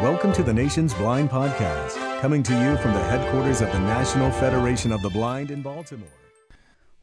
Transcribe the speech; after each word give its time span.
Welcome 0.00 0.32
to 0.34 0.42
the 0.42 0.52
Nation's 0.52 0.94
Blind 0.94 1.30
Podcast, 1.30 2.20
coming 2.20 2.42
to 2.44 2.52
you 2.52 2.76
from 2.78 2.92
the 2.94 3.02
headquarters 3.02 3.60
of 3.60 3.70
the 3.72 3.78
National 3.80 4.30
Federation 4.30 4.92
of 4.92 5.02
the 5.02 5.10
Blind 5.10 5.50
in 5.50 5.60
Baltimore. 5.62 6.08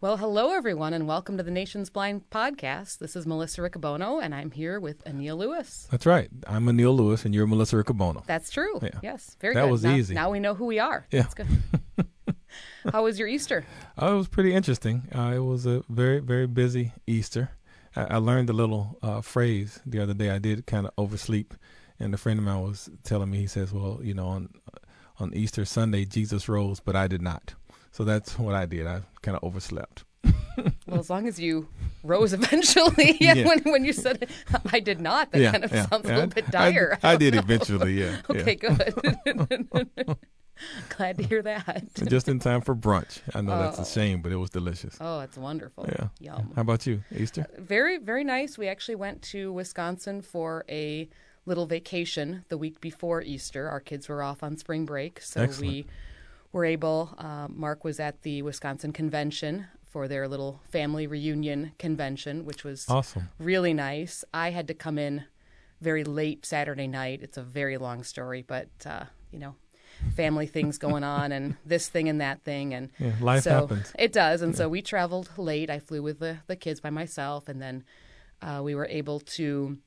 Well, 0.02 0.18
hello, 0.18 0.52
everyone, 0.54 0.94
and 0.94 1.08
welcome 1.08 1.38
to 1.38 1.44
the 1.44 1.52
Nation's 1.52 1.90
Blind 1.90 2.30
Podcast. 2.30 2.98
This 3.00 3.16
is 3.16 3.28
Melissa 3.28 3.62
Riccobono, 3.62 4.24
and 4.24 4.34
I'm 4.34 4.52
here 4.52 4.80
with 4.80 5.04
Anil 5.06 5.38
Lewis. 5.38 5.88
That's 5.92 6.06
right. 6.06 6.30
I'm 6.48 6.66
Anil 6.66 6.96
Lewis, 6.98 7.26
and 7.26 7.34
you're 7.36 7.46
Melissa 7.48 7.76
Riccobono. 7.76 8.26
That's 8.26 8.50
true. 8.50 8.80
Yeah. 8.82 8.90
Yes, 9.04 9.36
very 9.42 9.54
That 9.56 9.64
good. 9.66 9.72
was 9.72 9.84
now, 9.84 9.96
easy. 9.96 10.14
Now 10.14 10.32
we 10.32 10.40
know 10.40 10.54
who 10.56 10.66
we 10.66 10.80
are. 10.80 11.06
Yeah. 11.12 11.24
That's 11.24 11.34
good. 11.34 11.48
How 12.92 13.04
was 13.04 13.20
your 13.20 13.28
Easter? 13.28 13.66
Uh, 14.02 14.14
it 14.14 14.16
was 14.16 14.28
pretty 14.28 14.54
interesting. 14.54 15.04
Uh, 15.14 15.34
it 15.36 15.40
was 15.44 15.66
a 15.66 15.84
very, 15.90 16.20
very 16.20 16.48
busy 16.48 16.94
Easter. 17.06 17.52
I, 17.96 18.04
I 18.16 18.18
learned 18.18 18.50
a 18.50 18.54
little 18.54 18.98
uh, 19.02 19.22
phrase 19.22 19.80
the 19.86 20.00
other 20.02 20.14
day. 20.14 20.30
I 20.32 20.40
did 20.40 20.66
kind 20.66 20.86
of 20.88 20.94
oversleep, 20.98 21.54
and 22.00 22.14
a 22.14 22.18
friend 22.18 22.40
of 22.40 22.46
mine 22.46 22.62
was 22.62 22.90
telling 23.04 23.30
me. 23.30 23.40
He 23.40 23.48
says, 23.48 23.72
"Well, 23.74 24.00
you 24.04 24.14
know, 24.14 24.28
on 24.28 24.50
on 25.20 25.34
Easter 25.34 25.66
Sunday, 25.66 26.06
Jesus 26.06 26.48
rose, 26.50 26.80
but 26.80 26.96
I 26.96 27.08
did 27.08 27.22
not." 27.22 27.54
So 27.92 28.04
that's 28.04 28.38
what 28.38 28.54
I 28.56 28.66
did. 28.66 28.86
I 28.88 29.02
kind 29.22 29.38
of 29.38 29.44
overslept. 29.44 30.04
Well, 30.88 31.00
as 31.00 31.10
long 31.12 31.28
as 31.28 31.40
you 31.40 31.68
rose 32.04 32.34
eventually. 32.34 33.16
yeah, 33.22 33.34
Yeah. 33.36 33.46
When, 33.48 33.60
when 33.66 33.86
you 33.86 33.94
said 33.94 34.28
I 34.74 34.80
did 34.80 35.00
not, 35.00 35.32
that 35.32 35.52
kind 35.52 35.64
of 35.64 35.70
sounds 35.70 36.06
a 36.10 36.14
little 36.16 36.28
bit 36.28 36.50
dire. 36.50 36.98
I, 37.04 37.12
don't 37.12 37.20
did 37.20 37.34
know. 37.36 37.40
eventually. 37.42 37.94
Yeah. 38.02 38.18
Okay, 38.28 38.56
good. 38.56 38.96
Glad 40.90 41.18
to 41.20 41.24
hear 41.24 41.44
that. 41.44 41.84
Just 42.10 42.28
in 42.28 42.40
time 42.40 42.62
for 42.62 42.76
brunch. 42.76 43.20
I 43.36 43.42
know 43.42 43.60
that's 43.60 43.78
Oh. 43.78 43.84
a 43.84 43.86
shame, 43.86 44.24
but 44.24 44.32
it 44.32 44.38
was 44.38 44.50
delicious. 44.50 44.98
Oh, 45.00 45.20
it's 45.20 45.38
wonderful. 45.38 45.86
Yeah. 45.88 46.08
Yum. 46.20 46.52
How 46.56 46.62
about 46.64 46.88
you, 46.88 47.04
Easter? 47.16 47.42
Uh, 47.42 47.62
very 47.62 48.00
very 48.00 48.24
nice 48.24 48.58
we 48.58 48.68
actually 48.68 48.96
went 48.96 49.22
to 49.34 49.54
wisconsin 49.54 50.24
for 50.24 50.66
a 50.68 51.08
little 51.48 51.66
vacation 51.66 52.46
the 52.50 52.58
week 52.58 52.80
before 52.82 53.22
easter 53.24 53.68
our 53.70 53.80
kids 53.80 54.08
were 54.08 54.22
off 54.22 54.44
on 54.44 54.56
spring 54.58 54.86
break 54.86 55.20
so 55.22 55.42
Excellent. 55.42 55.62
we 55.72 55.86
were 56.52 56.66
able 56.66 57.16
uh, 57.18 57.48
mark 57.50 57.84
was 57.84 58.00
at 58.00 58.22
the 58.22 58.42
wisconsin 58.44 58.92
convention 58.94 59.66
for 59.86 60.08
their 60.08 60.28
little 60.28 60.60
family 60.70 61.08
reunion 61.08 61.72
convention 61.80 62.46
which 62.46 62.64
was 62.64 62.86
Awesome. 62.90 63.30
really 63.40 63.74
nice 63.74 64.24
i 64.34 64.52
had 64.52 64.68
to 64.68 64.74
come 64.76 64.98
in 65.00 65.24
very 65.82 66.04
late 66.04 66.46
saturday 66.46 66.88
night 66.88 67.22
it's 67.24 67.38
a 67.38 67.44
very 67.44 67.78
long 67.78 68.04
story 68.04 68.42
but 68.46 68.68
uh, 68.86 69.06
you 69.32 69.40
know 69.40 69.56
family 70.16 70.46
things 70.48 70.78
going 70.88 71.04
on 71.04 71.32
and 71.32 71.56
this 71.66 71.88
thing 71.88 72.08
and 72.10 72.20
that 72.22 72.44
thing 72.44 72.74
and 72.74 72.90
Yeah, 73.00 73.14
life 73.22 73.44
so 73.44 73.62
happens. 73.62 73.92
it 73.98 74.12
does, 74.14 74.42
and 74.44 74.56
so 74.56 74.68
we 74.70 74.82
traveled 74.84 75.30
late. 75.38 75.70
I 75.72 75.80
flew 75.80 76.04
with 76.04 76.20
the 76.20 76.38
the 76.46 76.56
kids 76.56 76.80
by 76.82 76.92
myself, 76.92 77.48
and 77.50 77.60
then 77.60 77.84
uh, 78.42 78.62
we 78.64 78.76
were 78.76 78.86
able 78.86 79.20
to 79.38 79.78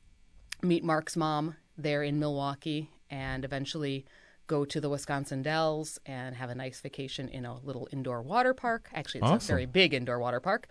meet 0.63 0.85
Mark's 0.85 1.17
mom 1.17 1.57
there 1.77 2.03
in 2.03 2.19
Milwaukee, 2.19 2.91
and 3.11 3.45
eventually 3.45 4.05
go 4.47 4.65
to 4.65 4.81
the 4.81 4.89
Wisconsin 4.89 5.43
Dells 5.43 5.99
and 6.07 6.35
have 6.35 6.51
a 6.51 6.55
nice 6.55 6.81
vacation 6.81 7.29
in 7.29 7.45
a 7.47 7.59
little 7.61 7.89
indoor 7.93 8.21
water 8.21 8.53
park. 8.53 8.91
Actually, 8.93 9.21
it's 9.33 9.45
a 9.45 9.47
very 9.47 9.67
big 9.67 9.95
indoor 9.95 10.19
water 10.19 10.41
park. 10.41 10.69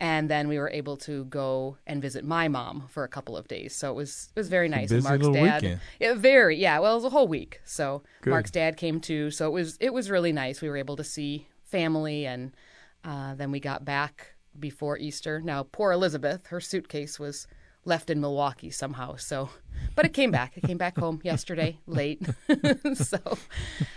And 0.00 0.30
then 0.30 0.46
we 0.46 0.58
were 0.60 0.70
able 0.70 0.96
to 0.98 1.24
go 1.24 1.76
and 1.84 2.00
visit 2.00 2.24
my 2.24 2.46
mom 2.46 2.86
for 2.88 3.02
a 3.02 3.08
couple 3.08 3.36
of 3.36 3.48
days. 3.48 3.74
So 3.74 3.90
it 3.90 3.94
was 3.94 4.30
it 4.36 4.38
was 4.38 4.48
very 4.48 4.68
nice. 4.68 4.90
busy 4.90 5.02
Mark's 5.02 5.24
little 5.24 5.44
dad, 5.44 5.62
weekend. 5.62 6.20
very 6.20 6.56
yeah. 6.56 6.78
Well, 6.78 6.92
it 6.92 6.94
was 6.94 7.04
a 7.04 7.10
whole 7.10 7.26
week. 7.26 7.60
So 7.64 8.04
Good. 8.22 8.30
Mark's 8.30 8.52
dad 8.52 8.76
came 8.76 9.00
too. 9.00 9.32
So 9.32 9.48
it 9.48 9.52
was 9.52 9.76
it 9.80 9.92
was 9.92 10.08
really 10.08 10.32
nice. 10.32 10.62
We 10.62 10.68
were 10.68 10.76
able 10.76 10.94
to 10.94 11.02
see 11.04 11.48
family, 11.64 12.24
and 12.26 12.52
uh, 13.04 13.34
then 13.34 13.50
we 13.50 13.58
got 13.58 13.84
back 13.84 14.36
before 14.58 14.96
Easter. 14.98 15.40
Now, 15.40 15.64
poor 15.64 15.90
Elizabeth, 15.90 16.46
her 16.46 16.60
suitcase 16.60 17.18
was 17.18 17.48
left 17.88 18.10
in 18.10 18.20
Milwaukee 18.20 18.70
somehow. 18.70 19.16
So, 19.16 19.48
but 19.96 20.04
it 20.04 20.12
came 20.12 20.30
back. 20.30 20.56
It 20.56 20.62
came 20.62 20.78
back 20.78 20.98
home 20.98 21.20
yesterday 21.24 21.78
late. 21.86 22.22
so, 22.94 23.18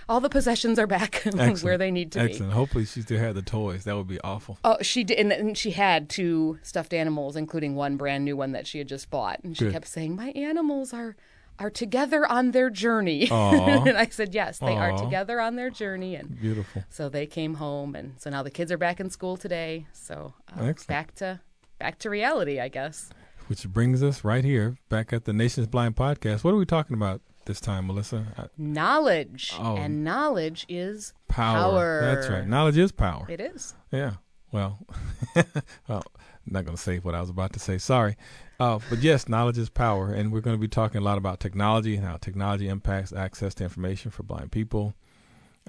all 0.10 0.20
the 0.20 0.30
possessions 0.30 0.80
are 0.80 0.88
back 0.88 1.22
where 1.62 1.78
they 1.78 1.92
need 1.92 2.12
to 2.14 2.20
be. 2.20 2.32
Excellent. 2.32 2.54
Hopefully, 2.54 2.86
she 2.86 3.02
still 3.02 3.20
had 3.20 3.36
the 3.36 3.42
toys. 3.42 3.84
That 3.84 3.96
would 3.96 4.08
be 4.08 4.20
awful. 4.22 4.58
Oh, 4.64 4.78
she 4.82 5.04
did, 5.04 5.20
and, 5.20 5.32
and 5.32 5.58
she 5.58 5.72
had 5.72 6.10
two 6.10 6.58
stuffed 6.64 6.94
animals, 6.94 7.36
including 7.36 7.76
one 7.76 7.98
brand 7.98 8.26
new 8.26 8.36
one 8.36 8.54
that 8.54 8.66
she 8.66 8.80
had 8.80 8.88
just 8.88 9.12
bought, 9.12 9.42
and 9.44 9.56
she 9.56 9.66
Good. 9.66 9.74
kept 9.74 9.88
saying, 9.88 10.16
"My 10.16 10.30
animals 10.30 10.94
are 10.94 11.16
are 11.60 11.70
together 11.70 12.26
on 12.26 12.52
their 12.52 12.70
journey." 12.72 13.28
And 13.30 13.98
I 13.98 14.08
said, 14.08 14.34
"Yes, 14.34 14.58
they 14.58 14.76
are 14.78 14.98
together 14.98 15.40
on 15.42 15.58
their 15.58 15.70
journey." 15.70 16.16
And 16.16 16.40
Beautiful. 16.40 16.84
so 16.90 17.10
they 17.10 17.28
came 17.28 17.56
home, 17.56 17.94
and 17.96 18.14
so 18.20 18.30
now 18.30 18.42
the 18.42 18.50
kids 18.50 18.72
are 18.72 18.78
back 18.78 19.00
in 19.00 19.10
school 19.10 19.38
today. 19.38 19.86
So 19.94 20.34
uh, 20.58 20.74
back 20.88 21.14
to 21.16 21.42
back 21.78 22.00
to 22.00 22.10
reality, 22.10 22.60
I 22.60 22.70
guess. 22.70 23.10
Which 23.52 23.68
brings 23.68 24.02
us 24.02 24.24
right 24.24 24.46
here 24.46 24.78
back 24.88 25.12
at 25.12 25.26
the 25.26 25.34
Nation's 25.34 25.68
Blind 25.68 25.98
podcast. 25.98 26.46
What 26.46 26.54
are 26.54 26.56
we 26.58 26.66
talking 26.66 26.94
about 26.94 27.20
this 27.48 27.60
time, 27.60 27.88
Melissa? 27.88 28.50
Knowledge, 28.58 29.52
Oh. 29.60 29.76
and 29.76 30.06
knowledge 30.06 30.66
is 30.70 31.12
Power. 31.28 31.60
Power. 31.60 32.02
That's 32.02 32.30
right. 32.30 32.48
Knowledge 32.48 32.78
is 32.78 32.94
power. 32.94 33.26
it 33.28 33.42
is. 33.42 33.76
Yeah. 33.92 34.14
Well, 34.54 34.80
well, 35.36 36.02
I'm 36.16 36.54
not 36.54 36.64
going 36.64 36.78
to 36.78 36.82
say 36.82 37.00
what 37.00 37.14
I 37.14 37.20
was 37.20 37.30
about 37.30 37.52
to 37.52 37.60
say. 37.60 37.78
Sorry. 37.78 38.16
Uh, 38.58 38.80
but 38.90 39.00
yes, 39.00 39.28
knowledge 39.28 39.58
is 39.58 39.68
power. 39.70 40.14
And 40.14 40.32
we're 40.32 40.40
going 40.40 40.56
to 40.56 40.62
be 40.62 40.70
talking 40.70 41.02
a 41.02 41.04
lot 41.04 41.18
about 41.18 41.42
technology 41.42 41.98
and 41.98 42.06
how 42.06 42.16
technology 42.16 42.70
impacts 42.70 43.12
access 43.12 43.54
to 43.56 43.66
information 43.66 44.12
for 44.12 44.24
blind 44.24 44.54
people. 44.54 44.94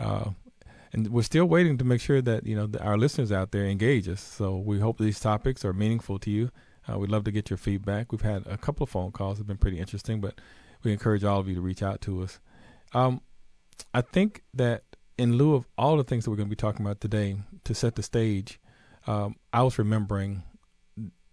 Uh, 0.00 0.30
and 0.92 1.08
we're 1.08 1.22
still 1.22 1.46
waiting 1.46 1.78
to 1.78 1.84
make 1.84 2.00
sure 2.00 2.22
that, 2.22 2.46
you 2.46 2.54
know, 2.54 2.68
that 2.68 2.82
our 2.82 2.96
listeners 2.96 3.32
out 3.32 3.50
there 3.50 3.66
engage 3.66 4.08
us. 4.08 4.20
So 4.20 4.56
we 4.56 4.78
hope 4.78 4.98
these 4.98 5.18
topics 5.18 5.64
are 5.64 5.72
meaningful 5.72 6.20
to 6.20 6.30
you. 6.30 6.50
Uh, 6.90 6.98
we'd 6.98 7.10
love 7.10 7.24
to 7.24 7.30
get 7.30 7.50
your 7.50 7.56
feedback. 7.56 8.12
We've 8.12 8.22
had 8.22 8.46
a 8.46 8.58
couple 8.58 8.84
of 8.84 8.90
phone 8.90 9.12
calls 9.12 9.38
have 9.38 9.46
been 9.46 9.58
pretty 9.58 9.78
interesting, 9.78 10.20
but 10.20 10.34
we 10.82 10.92
encourage 10.92 11.24
all 11.24 11.38
of 11.38 11.48
you 11.48 11.54
to 11.54 11.60
reach 11.60 11.82
out 11.82 12.00
to 12.02 12.22
us. 12.22 12.40
Um, 12.92 13.20
I 13.94 14.00
think 14.00 14.42
that 14.54 14.82
in 15.16 15.36
lieu 15.36 15.54
of 15.54 15.66
all 15.78 15.96
the 15.96 16.04
things 16.04 16.24
that 16.24 16.30
we're 16.30 16.36
going 16.36 16.48
to 16.48 16.50
be 16.50 16.56
talking 16.56 16.84
about 16.84 17.00
today, 17.00 17.36
to 17.64 17.74
set 17.74 17.94
the 17.94 18.02
stage, 18.02 18.58
um, 19.06 19.36
I 19.52 19.62
was 19.62 19.78
remembering 19.78 20.42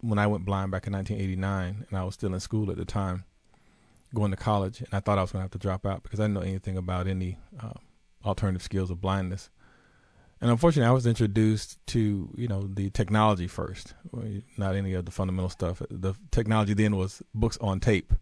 when 0.01 0.19
I 0.19 0.27
went 0.27 0.45
blind 0.45 0.71
back 0.71 0.88
in 0.88 0.93
1989, 0.93 1.85
and 1.89 1.97
I 1.97 2.03
was 2.03 2.13
still 2.13 2.33
in 2.33 2.39
school 2.39 2.71
at 2.71 2.77
the 2.77 2.85
time, 2.85 3.25
going 4.13 4.31
to 4.31 4.38
college, 4.38 4.79
and 4.79 4.89
I 4.93 4.99
thought 4.99 5.17
I 5.17 5.21
was 5.21 5.31
going 5.31 5.41
to 5.41 5.43
have 5.43 5.51
to 5.51 5.57
drop 5.57 5.85
out 5.85 6.03
because 6.03 6.19
I 6.19 6.23
didn't 6.23 6.35
know 6.35 6.41
anything 6.41 6.77
about 6.77 7.07
any 7.07 7.38
uh, 7.61 7.73
alternative 8.25 8.63
skills 8.63 8.89
of 8.89 9.01
blindness. 9.01 9.49
And 10.41 10.50
unfortunately, 10.50 10.88
I 10.88 10.94
was 10.94 11.05
introduced 11.05 11.85
to 11.88 12.29
you 12.35 12.47
know 12.47 12.61
the 12.61 12.89
technology 12.91 13.47
first, 13.47 13.94
not 14.57 14.75
any 14.75 14.94
of 14.94 15.05
the 15.05 15.11
fundamental 15.11 15.50
stuff. 15.50 15.81
The 15.89 16.13
technology 16.31 16.73
then 16.73 16.95
was 16.95 17.22
books 17.33 17.57
on 17.59 17.81
tape, 17.81 18.13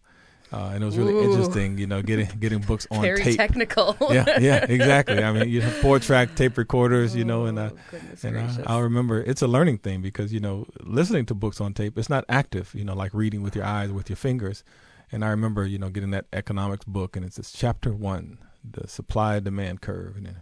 uh, 0.51 0.72
and 0.73 0.81
it 0.81 0.85
was 0.85 0.97
really 0.97 1.13
Ooh. 1.13 1.29
interesting, 1.29 1.78
you 1.78 1.85
know, 1.88 2.01
getting 2.01 2.28
getting 2.39 2.59
books 2.59 2.88
on 2.91 3.01
tape. 3.01 3.16
Very 3.16 3.23
tape. 3.23 3.38
technical. 3.38 3.97
yeah, 4.09 4.39
yeah, 4.39 4.66
exactly. 4.69 5.23
I 5.23 5.31
mean, 5.31 5.50
you 5.50 5.61
have 5.61 5.73
four 5.75 6.00
track 6.00 6.35
tape 6.35 6.57
recorders, 6.57 7.16
you 7.16 7.25
know, 7.25 7.45
and 7.45 7.59
uh, 7.59 7.69
Oh, 7.94 8.00
and 8.23 8.38
I, 8.39 8.63
I'll 8.66 8.81
remember 8.81 9.22
it's 9.22 9.41
a 9.41 9.47
learning 9.47 9.79
thing 9.79 10.01
because 10.01 10.34
you 10.34 10.39
know 10.39 10.66
listening 10.81 11.25
to 11.28 11.35
books 11.35 11.59
on 11.61 11.73
tape 11.73 11.97
it's 11.97 12.09
not 12.09 12.25
active, 12.29 12.73
you 12.73 12.84
know, 12.84 12.95
like 12.95 13.13
reading 13.13 13.44
with 13.44 13.55
your 13.55 13.66
eyes 13.66 13.91
with 13.91 14.09
your 14.09 14.17
fingers. 14.17 14.63
And 15.11 15.23
I 15.23 15.29
remember 15.29 15.66
you 15.66 15.78
know 15.78 15.89
getting 15.89 16.11
that 16.11 16.25
economics 16.34 16.85
book 16.85 17.16
and 17.16 17.25
it 17.25 17.34
says 17.34 17.51
chapter 17.51 17.94
one, 17.94 18.39
the 18.63 18.88
supply 18.88 19.39
demand 19.39 19.81
curve, 19.81 20.17
and 20.17 20.35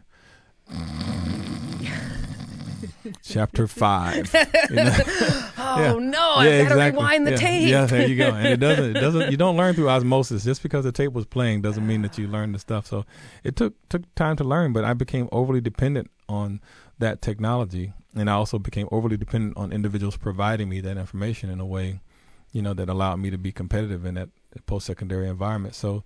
chapter 3.23 3.67
five. 3.67 4.33
Oh 5.67 5.79
Yeah. 5.79 6.09
no! 6.09 6.31
I've 6.35 6.69
got 6.69 6.75
to 6.75 6.91
rewind 6.91 7.27
the 7.27 7.31
yeah. 7.31 7.37
tape. 7.37 7.67
Yeah, 7.67 7.85
there 7.85 8.07
you 8.07 8.15
go. 8.15 8.29
And 8.29 8.47
it 8.47 8.59
doesn't, 8.59 8.95
it 8.95 8.99
doesn't. 8.99 9.31
You 9.31 9.35
don't 9.37 9.57
learn 9.57 9.73
through 9.73 9.89
osmosis. 9.89 10.43
Just 10.43 10.61
because 10.63 10.85
the 10.85 10.91
tape 10.91 11.11
was 11.11 11.25
playing 11.25 11.61
doesn't 11.63 11.85
mean 11.85 12.01
that 12.03 12.17
you 12.17 12.27
learned 12.27 12.53
the 12.55 12.59
stuff. 12.59 12.85
So 12.85 13.03
it 13.43 13.55
took 13.55 13.73
took 13.89 14.03
time 14.15 14.35
to 14.37 14.43
learn, 14.43 14.71
but 14.71 14.85
I 14.85 14.93
became 14.93 15.27
overly 15.31 15.59
dependent 15.59 16.11
on 16.29 16.61
that 16.99 17.21
technology, 17.21 17.93
and 18.15 18.29
I 18.29 18.33
also 18.33 18.59
became 18.59 18.87
overly 18.91 19.17
dependent 19.17 19.57
on 19.57 19.73
individuals 19.73 20.17
providing 20.17 20.69
me 20.69 20.79
that 20.81 20.97
information 20.97 21.49
in 21.49 21.59
a 21.59 21.65
way, 21.65 21.99
you 22.53 22.61
know, 22.61 22.73
that 22.73 22.87
allowed 22.87 23.17
me 23.17 23.29
to 23.31 23.37
be 23.37 23.51
competitive 23.51 24.05
in 24.05 24.13
that 24.15 24.29
post 24.67 24.85
secondary 24.85 25.27
environment. 25.27 25.75
So 25.75 26.03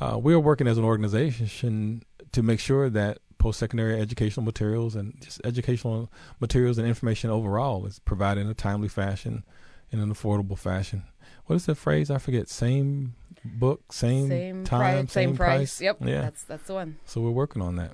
uh, 0.00 0.18
we 0.20 0.32
are 0.34 0.40
working 0.40 0.68
as 0.68 0.78
an 0.78 0.84
organization 0.84 2.02
to 2.32 2.42
make 2.42 2.60
sure 2.60 2.88
that 2.90 3.18
post 3.38 3.58
secondary 3.58 4.00
educational 4.00 4.44
materials 4.44 4.94
and 4.94 5.20
just 5.20 5.40
educational 5.44 6.10
materials 6.40 6.78
and 6.78 6.86
information 6.86 7.30
overall 7.30 7.86
is 7.86 7.98
provided 8.00 8.40
in 8.42 8.48
a 8.48 8.54
timely 8.54 8.88
fashion, 8.88 9.44
in 9.90 10.00
an 10.00 10.12
affordable 10.12 10.58
fashion. 10.58 11.04
What 11.46 11.56
is 11.56 11.66
the 11.66 11.74
phrase? 11.74 12.10
I 12.10 12.18
forget. 12.18 12.48
Same 12.48 13.14
book, 13.44 13.92
same, 13.92 14.28
same 14.28 14.64
time, 14.64 15.06
price, 15.06 15.12
same 15.12 15.36
price. 15.36 15.80
Yep, 15.80 15.98
Yeah. 16.04 16.20
that's 16.22 16.44
that's 16.44 16.64
the 16.66 16.74
one. 16.74 16.98
So 17.06 17.20
we're 17.20 17.30
working 17.30 17.62
on 17.62 17.76
that. 17.76 17.92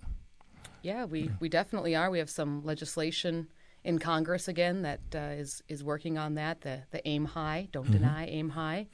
Yeah, 0.83 1.05
we, 1.05 1.31
we 1.41 1.49
definitely 1.49 1.95
are. 1.95 2.11
We 2.11 2.19
have 2.19 2.29
some 2.29 2.63
legislation 2.65 3.49
in 3.85 3.99
Congress 3.99 4.49
again 4.49 4.83
that 4.83 5.01
uh, 5.15 5.19
is 5.41 5.63
is 5.69 5.85
working 5.85 6.19
on 6.19 6.35
that. 6.35 6.63
The 6.63 6.83
the 6.91 7.07
aim 7.07 7.27
high, 7.27 7.69
don't 7.71 7.91
deny, 7.91 8.27
aim 8.27 8.51
high, 8.51 8.89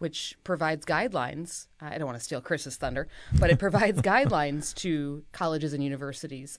which 0.00 0.36
provides 0.44 0.86
guidelines. 0.86 1.68
I 1.80 1.98
don't 1.98 2.06
want 2.06 2.18
to 2.18 2.24
steal 2.24 2.40
Chris's 2.40 2.76
thunder, 2.76 3.06
but 3.38 3.50
it 3.50 3.58
provides 3.58 4.00
guidelines 4.02 4.74
to 4.76 5.22
colleges 5.32 5.74
and 5.74 5.84
universities 5.84 6.58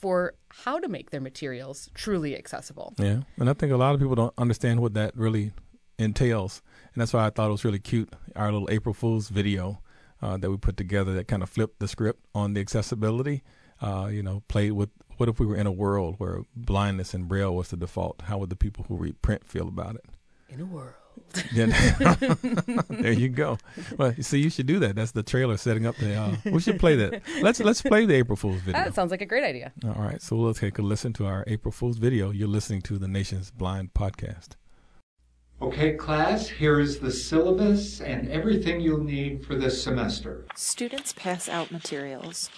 for 0.00 0.34
how 0.48 0.78
to 0.78 0.88
make 0.88 1.10
their 1.10 1.20
materials 1.20 1.90
truly 1.94 2.36
accessible. 2.36 2.94
Yeah, 2.98 3.20
and 3.36 3.50
I 3.50 3.52
think 3.52 3.72
a 3.72 3.76
lot 3.76 3.94
of 3.94 4.00
people 4.00 4.14
don't 4.14 4.34
understand 4.38 4.80
what 4.80 4.94
that 4.94 5.14
really 5.14 5.52
entails, 5.98 6.62
and 6.94 7.00
that's 7.00 7.12
why 7.12 7.26
I 7.26 7.30
thought 7.30 7.48
it 7.48 7.52
was 7.52 7.64
really 7.64 7.78
cute. 7.78 8.10
Our 8.34 8.50
little 8.50 8.70
April 8.70 8.94
Fool's 8.94 9.28
video 9.28 9.82
uh, 10.22 10.38
that 10.38 10.50
we 10.50 10.56
put 10.56 10.78
together 10.78 11.12
that 11.12 11.28
kind 11.28 11.42
of 11.42 11.50
flipped 11.50 11.80
the 11.80 11.88
script 11.88 12.24
on 12.34 12.54
the 12.54 12.60
accessibility. 12.60 13.42
Uh, 13.80 14.08
you 14.10 14.22
know, 14.22 14.42
played 14.48 14.72
with 14.72 14.90
what 15.18 15.28
if 15.28 15.38
we 15.38 15.46
were 15.46 15.56
in 15.56 15.66
a 15.66 15.72
world 15.72 16.14
where 16.18 16.42
blindness 16.56 17.12
and 17.12 17.28
braille 17.28 17.54
was 17.54 17.68
the 17.68 17.76
default? 17.76 18.22
How 18.22 18.38
would 18.38 18.50
the 18.50 18.56
people 18.56 18.86
who 18.88 18.96
read 18.96 19.20
print 19.20 19.44
feel 19.44 19.68
about 19.68 19.96
it? 19.96 20.04
In 20.48 20.60
a 20.60 20.64
world. 20.64 20.94
there 22.90 23.12
you 23.12 23.28
go. 23.28 23.58
Well, 23.96 24.14
see, 24.20 24.38
you 24.40 24.50
should 24.50 24.66
do 24.66 24.78
that. 24.80 24.96
That's 24.96 25.12
the 25.12 25.22
trailer 25.22 25.56
setting 25.56 25.86
up 25.86 25.96
the. 25.96 26.14
Uh, 26.14 26.36
we 26.46 26.60
should 26.60 26.78
play 26.78 26.96
that. 26.96 27.22
Let's 27.42 27.60
let's 27.60 27.82
play 27.82 28.06
the 28.06 28.14
April 28.14 28.36
Fool's 28.36 28.60
video. 28.60 28.84
That 28.84 28.94
sounds 28.94 29.10
like 29.10 29.22
a 29.22 29.26
great 29.26 29.44
idea. 29.44 29.72
All 29.84 30.02
right, 30.02 30.20
so 30.20 30.36
we'll 30.36 30.54
take 30.54 30.78
a 30.78 30.82
listen 30.82 31.12
to 31.14 31.26
our 31.26 31.44
April 31.46 31.72
Fool's 31.72 31.98
video. 31.98 32.30
You're 32.30 32.48
listening 32.48 32.82
to 32.82 32.98
the 32.98 33.08
Nation's 33.08 33.50
Blind 33.50 33.94
podcast. 33.94 34.56
Okay, 35.60 35.94
class, 35.94 36.48
here 36.48 36.78
is 36.78 37.00
the 37.00 37.10
syllabus 37.10 38.00
and 38.00 38.28
everything 38.30 38.80
you'll 38.80 39.02
need 39.02 39.44
for 39.44 39.56
this 39.56 39.82
semester. 39.82 40.46
Students 40.54 41.12
pass 41.12 41.48
out 41.48 41.72
materials. 41.72 42.48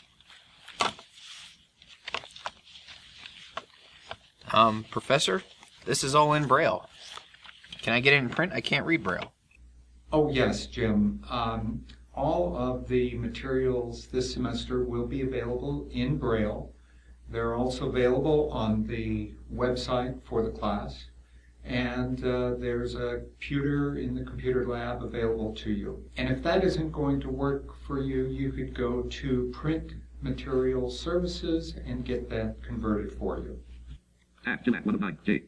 Um, 4.52 4.84
Professor, 4.90 5.42
this 5.86 6.04
is 6.04 6.14
all 6.14 6.34
in 6.34 6.46
Braille. 6.46 6.89
Can 7.82 7.94
I 7.94 8.00
get 8.00 8.12
it 8.12 8.18
in 8.18 8.28
print? 8.28 8.52
I 8.52 8.60
can't 8.60 8.84
read 8.84 9.02
Braille. 9.02 9.32
Oh, 10.12 10.30
yes, 10.30 10.66
Jim. 10.66 11.24
Um, 11.30 11.84
all 12.14 12.56
of 12.56 12.88
the 12.88 13.14
materials 13.14 14.06
this 14.06 14.32
semester 14.32 14.84
will 14.84 15.06
be 15.06 15.22
available 15.22 15.88
in 15.90 16.18
Braille. 16.18 16.72
They're 17.28 17.54
also 17.54 17.88
available 17.88 18.50
on 18.50 18.86
the 18.86 19.32
website 19.54 20.22
for 20.24 20.42
the 20.42 20.50
class. 20.50 21.06
And 21.64 22.24
uh, 22.24 22.54
there's 22.58 22.94
a 22.94 23.22
computer 23.38 23.96
in 23.96 24.14
the 24.14 24.24
computer 24.24 24.66
lab 24.66 25.02
available 25.02 25.54
to 25.56 25.70
you. 25.70 26.02
And 26.16 26.28
if 26.28 26.42
that 26.42 26.64
isn't 26.64 26.90
going 26.90 27.20
to 27.20 27.28
work 27.28 27.74
for 27.86 28.00
you, 28.02 28.26
you 28.26 28.50
could 28.50 28.74
go 28.74 29.02
to 29.02 29.50
Print 29.54 29.92
Material 30.22 30.90
Services 30.90 31.76
and 31.86 32.04
get 32.04 32.28
that 32.30 32.62
converted 32.62 33.12
for 33.12 33.38
you. 33.38 33.58
After 34.46 34.70
that, 34.72 34.84
what 34.84 34.94
about 34.94 35.14
Ugh, 35.28 35.40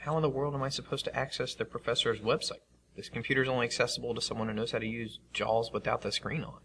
how 0.00 0.16
in 0.16 0.22
the 0.22 0.28
world 0.28 0.54
am 0.54 0.62
I 0.62 0.68
supposed 0.68 1.04
to 1.06 1.16
access 1.16 1.54
the 1.54 1.64
professor's 1.64 2.20
website? 2.20 2.62
This 2.96 3.08
computer's 3.08 3.48
only 3.48 3.66
accessible 3.66 4.14
to 4.14 4.20
someone 4.20 4.48
who 4.48 4.54
knows 4.54 4.72
how 4.72 4.78
to 4.78 4.86
use 4.86 5.20
JAWS 5.32 5.70
without 5.72 6.02
the 6.02 6.12
screen 6.12 6.42
on. 6.42 6.60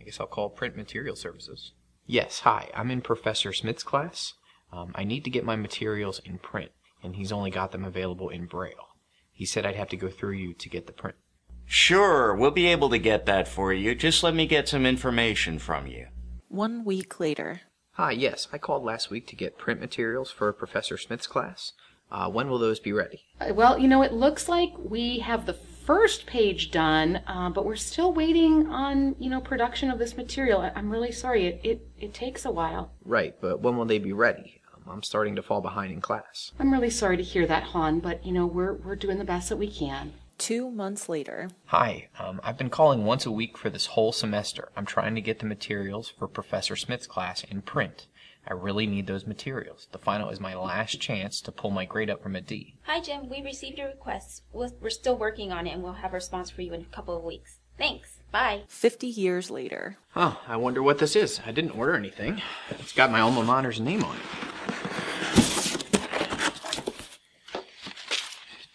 I 0.00 0.04
guess 0.04 0.20
I'll 0.20 0.26
call 0.26 0.50
Print 0.50 0.76
Material 0.76 1.16
Services. 1.16 1.72
Yes, 2.06 2.40
hi. 2.40 2.70
I'm 2.74 2.90
in 2.90 3.00
Professor 3.00 3.52
Smith's 3.52 3.82
class. 3.82 4.34
Um, 4.72 4.92
I 4.94 5.04
need 5.04 5.24
to 5.24 5.30
get 5.30 5.44
my 5.44 5.56
materials 5.56 6.20
in 6.24 6.38
print, 6.38 6.72
and 7.02 7.16
he's 7.16 7.32
only 7.32 7.50
got 7.50 7.72
them 7.72 7.84
available 7.84 8.28
in 8.28 8.46
Braille. 8.46 8.88
He 9.32 9.44
said 9.44 9.64
I'd 9.64 9.76
have 9.76 9.88
to 9.90 9.96
go 9.96 10.08
through 10.08 10.34
you 10.34 10.54
to 10.54 10.68
get 10.68 10.86
the 10.86 10.92
print. 10.92 11.16
Sure, 11.64 12.34
we'll 12.34 12.52
be 12.52 12.66
able 12.66 12.88
to 12.90 12.98
get 12.98 13.26
that 13.26 13.48
for 13.48 13.72
you. 13.72 13.94
Just 13.94 14.22
let 14.22 14.34
me 14.34 14.46
get 14.46 14.68
some 14.68 14.86
information 14.86 15.58
from 15.58 15.86
you. 15.86 16.06
One 16.48 16.84
week 16.84 17.18
later. 17.18 17.62
Hi, 17.92 18.12
yes, 18.12 18.46
I 18.52 18.58
called 18.58 18.84
last 18.84 19.10
week 19.10 19.26
to 19.28 19.36
get 19.36 19.58
print 19.58 19.80
materials 19.80 20.30
for 20.30 20.52
Professor 20.52 20.96
Smith's 20.96 21.26
class. 21.26 21.72
Uh, 22.10 22.28
when 22.30 22.48
will 22.48 22.58
those 22.58 22.78
be 22.80 22.92
ready? 22.92 23.24
Uh, 23.40 23.52
Well, 23.54 23.78
you 23.78 23.88
know, 23.88 24.02
it 24.02 24.12
looks 24.12 24.48
like 24.48 24.72
we 24.78 25.18
have 25.20 25.46
the 25.46 25.54
first 25.54 26.26
page 26.26 26.70
done, 26.70 27.20
uh, 27.26 27.50
but 27.50 27.64
we're 27.64 27.76
still 27.76 28.12
waiting 28.12 28.66
on, 28.68 29.14
you 29.18 29.30
know, 29.30 29.40
production 29.40 29.90
of 29.90 29.98
this 29.98 30.16
material. 30.16 30.60
I- 30.60 30.72
I'm 30.74 30.90
really 30.90 31.12
sorry. 31.12 31.46
It, 31.46 31.60
it, 31.64 31.88
it 32.00 32.14
takes 32.14 32.44
a 32.44 32.50
while. 32.50 32.92
Right, 33.04 33.34
but 33.40 33.60
when 33.60 33.76
will 33.76 33.84
they 33.84 33.98
be 33.98 34.12
ready? 34.12 34.60
Um, 34.74 34.82
I'm 34.92 35.02
starting 35.02 35.36
to 35.36 35.42
fall 35.42 35.60
behind 35.60 35.92
in 35.92 36.00
class. 36.00 36.52
I'm 36.58 36.72
really 36.72 36.90
sorry 36.90 37.16
to 37.16 37.22
hear 37.22 37.46
that, 37.46 37.64
Han, 37.64 38.00
but, 38.00 38.24
you 38.24 38.32
know, 38.32 38.46
we're, 38.46 38.74
we're 38.74 38.96
doing 38.96 39.18
the 39.18 39.24
best 39.24 39.48
that 39.48 39.56
we 39.56 39.70
can. 39.70 40.12
Two 40.38 40.70
months 40.70 41.08
later. 41.08 41.48
Hi, 41.66 42.08
um, 42.18 42.40
I've 42.44 42.58
been 42.58 42.68
calling 42.68 43.04
once 43.04 43.24
a 43.24 43.30
week 43.30 43.56
for 43.56 43.70
this 43.70 43.86
whole 43.86 44.12
semester. 44.12 44.68
I'm 44.76 44.84
trying 44.84 45.14
to 45.14 45.22
get 45.22 45.38
the 45.38 45.46
materials 45.46 46.10
for 46.10 46.28
Professor 46.28 46.76
Smith's 46.76 47.06
class 47.06 47.42
in 47.44 47.62
print. 47.62 48.06
I 48.48 48.52
really 48.52 48.86
need 48.86 49.06
those 49.08 49.26
materials. 49.26 49.88
The 49.90 49.98
final 49.98 50.30
is 50.30 50.38
my 50.38 50.54
last 50.54 51.00
chance 51.00 51.40
to 51.40 51.52
pull 51.52 51.70
my 51.70 51.84
grade 51.84 52.08
up 52.08 52.22
from 52.22 52.36
a 52.36 52.40
D. 52.40 52.76
Hi, 52.82 53.00
Jim. 53.00 53.28
We 53.28 53.42
received 53.42 53.78
your 53.78 53.88
request. 53.88 54.42
We'll, 54.52 54.70
we're 54.80 54.90
still 54.90 55.16
working 55.16 55.50
on 55.50 55.66
it, 55.66 55.70
and 55.70 55.82
we'll 55.82 55.94
have 55.94 56.12
a 56.12 56.14
response 56.14 56.50
for 56.50 56.62
you 56.62 56.72
in 56.72 56.82
a 56.82 56.94
couple 56.94 57.16
of 57.16 57.24
weeks. 57.24 57.58
Thanks. 57.76 58.20
Bye. 58.30 58.62
50 58.68 59.06
years 59.08 59.50
later. 59.50 59.98
Oh, 60.14 60.40
I 60.46 60.56
wonder 60.56 60.82
what 60.82 60.98
this 60.98 61.16
is. 61.16 61.40
I 61.44 61.50
didn't 61.50 61.72
order 61.72 61.94
anything. 61.94 62.40
It's 62.70 62.92
got 62.92 63.10
my 63.10 63.20
alma 63.20 63.42
mater's 63.42 63.80
name 63.80 64.04
on 64.04 64.16
it. 64.16 64.22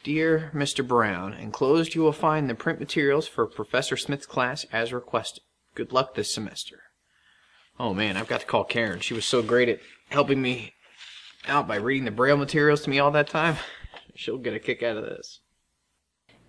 Dear 0.03 0.51
Mr. 0.53 0.85
Brown, 0.85 1.33
enclosed 1.33 1.95
you 1.95 2.01
will 2.01 2.11
find 2.11 2.49
the 2.49 2.55
print 2.55 2.79
materials 2.79 3.27
for 3.27 3.45
Professor 3.45 3.95
Smith's 3.95 4.25
class 4.25 4.65
as 4.73 4.91
requested. 4.91 5.43
Good 5.75 5.93
luck 5.93 6.15
this 6.15 6.33
semester. 6.33 6.81
Oh 7.79 7.93
man, 7.93 8.17
I've 8.17 8.27
got 8.27 8.41
to 8.41 8.45
call 8.45 8.63
Karen. 8.63 8.99
She 8.99 9.13
was 9.13 9.25
so 9.25 9.41
great 9.41 9.69
at 9.69 9.79
helping 10.09 10.41
me 10.41 10.73
out 11.47 11.67
by 11.67 11.77
reading 11.77 12.05
the 12.05 12.11
Braille 12.11 12.37
materials 12.37 12.81
to 12.81 12.89
me 12.89 12.99
all 12.99 13.11
that 13.11 13.27
time. 13.27 13.57
She'll 14.15 14.37
get 14.37 14.53
a 14.53 14.59
kick 14.59 14.83
out 14.83 14.97
of 14.97 15.03
this. 15.03 15.39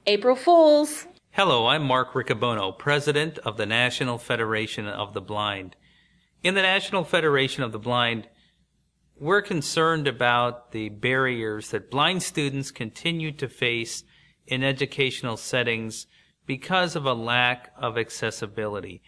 April 0.06 0.36
Fools! 0.36 1.06
Hello, 1.30 1.66
I'm 1.68 1.84
Mark 1.84 2.12
Riccobono, 2.12 2.76
President 2.76 3.38
of 3.38 3.56
the 3.56 3.64
National 3.64 4.18
Federation 4.18 4.86
of 4.86 5.14
the 5.14 5.20
Blind. 5.20 5.76
In 6.42 6.54
the 6.54 6.62
National 6.62 7.04
Federation 7.04 7.62
of 7.62 7.72
the 7.72 7.78
Blind, 7.78 8.28
we're 9.18 9.40
concerned 9.40 10.08
about 10.08 10.72
the 10.72 10.88
barriers 10.88 11.70
that 11.70 11.90
blind 11.90 12.22
students 12.22 12.70
continue 12.70 13.30
to 13.32 13.48
face 13.48 14.02
in 14.46 14.64
educational 14.64 15.36
settings 15.36 16.06
because 16.44 16.96
of 16.96 17.06
a 17.06 17.14
lack 17.14 17.70
of 17.78 17.96
accessibility. 17.96 19.00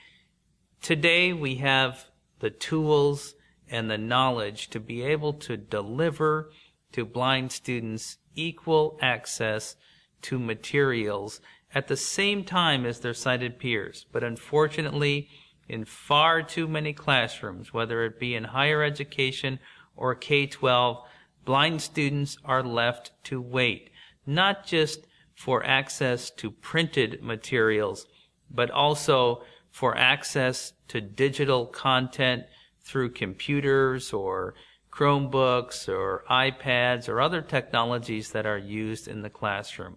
Today, 0.84 1.32
we 1.32 1.54
have 1.54 2.08
the 2.40 2.50
tools 2.50 3.36
and 3.70 3.90
the 3.90 3.96
knowledge 3.96 4.68
to 4.68 4.78
be 4.78 5.00
able 5.00 5.32
to 5.32 5.56
deliver 5.56 6.50
to 6.92 7.06
blind 7.06 7.52
students 7.52 8.18
equal 8.34 8.98
access 9.00 9.76
to 10.20 10.38
materials 10.38 11.40
at 11.74 11.88
the 11.88 11.96
same 11.96 12.44
time 12.44 12.84
as 12.84 13.00
their 13.00 13.14
sighted 13.14 13.58
peers. 13.58 14.04
But 14.12 14.22
unfortunately, 14.22 15.30
in 15.70 15.86
far 15.86 16.42
too 16.42 16.68
many 16.68 16.92
classrooms, 16.92 17.72
whether 17.72 18.04
it 18.04 18.20
be 18.20 18.34
in 18.34 18.44
higher 18.44 18.82
education 18.82 19.60
or 19.96 20.14
K 20.14 20.46
12, 20.46 20.98
blind 21.46 21.80
students 21.80 22.36
are 22.44 22.62
left 22.62 23.12
to 23.24 23.40
wait, 23.40 23.88
not 24.26 24.66
just 24.66 25.06
for 25.34 25.64
access 25.64 26.28
to 26.32 26.50
printed 26.50 27.22
materials, 27.22 28.06
but 28.50 28.70
also 28.70 29.44
for 29.74 29.96
access 29.98 30.72
to 30.86 31.00
digital 31.00 31.66
content 31.66 32.44
through 32.80 33.10
computers 33.10 34.12
or 34.12 34.54
Chromebooks 34.92 35.88
or 35.88 36.22
iPads 36.30 37.08
or 37.08 37.20
other 37.20 37.42
technologies 37.42 38.30
that 38.30 38.46
are 38.46 38.56
used 38.56 39.08
in 39.08 39.22
the 39.22 39.30
classroom. 39.30 39.96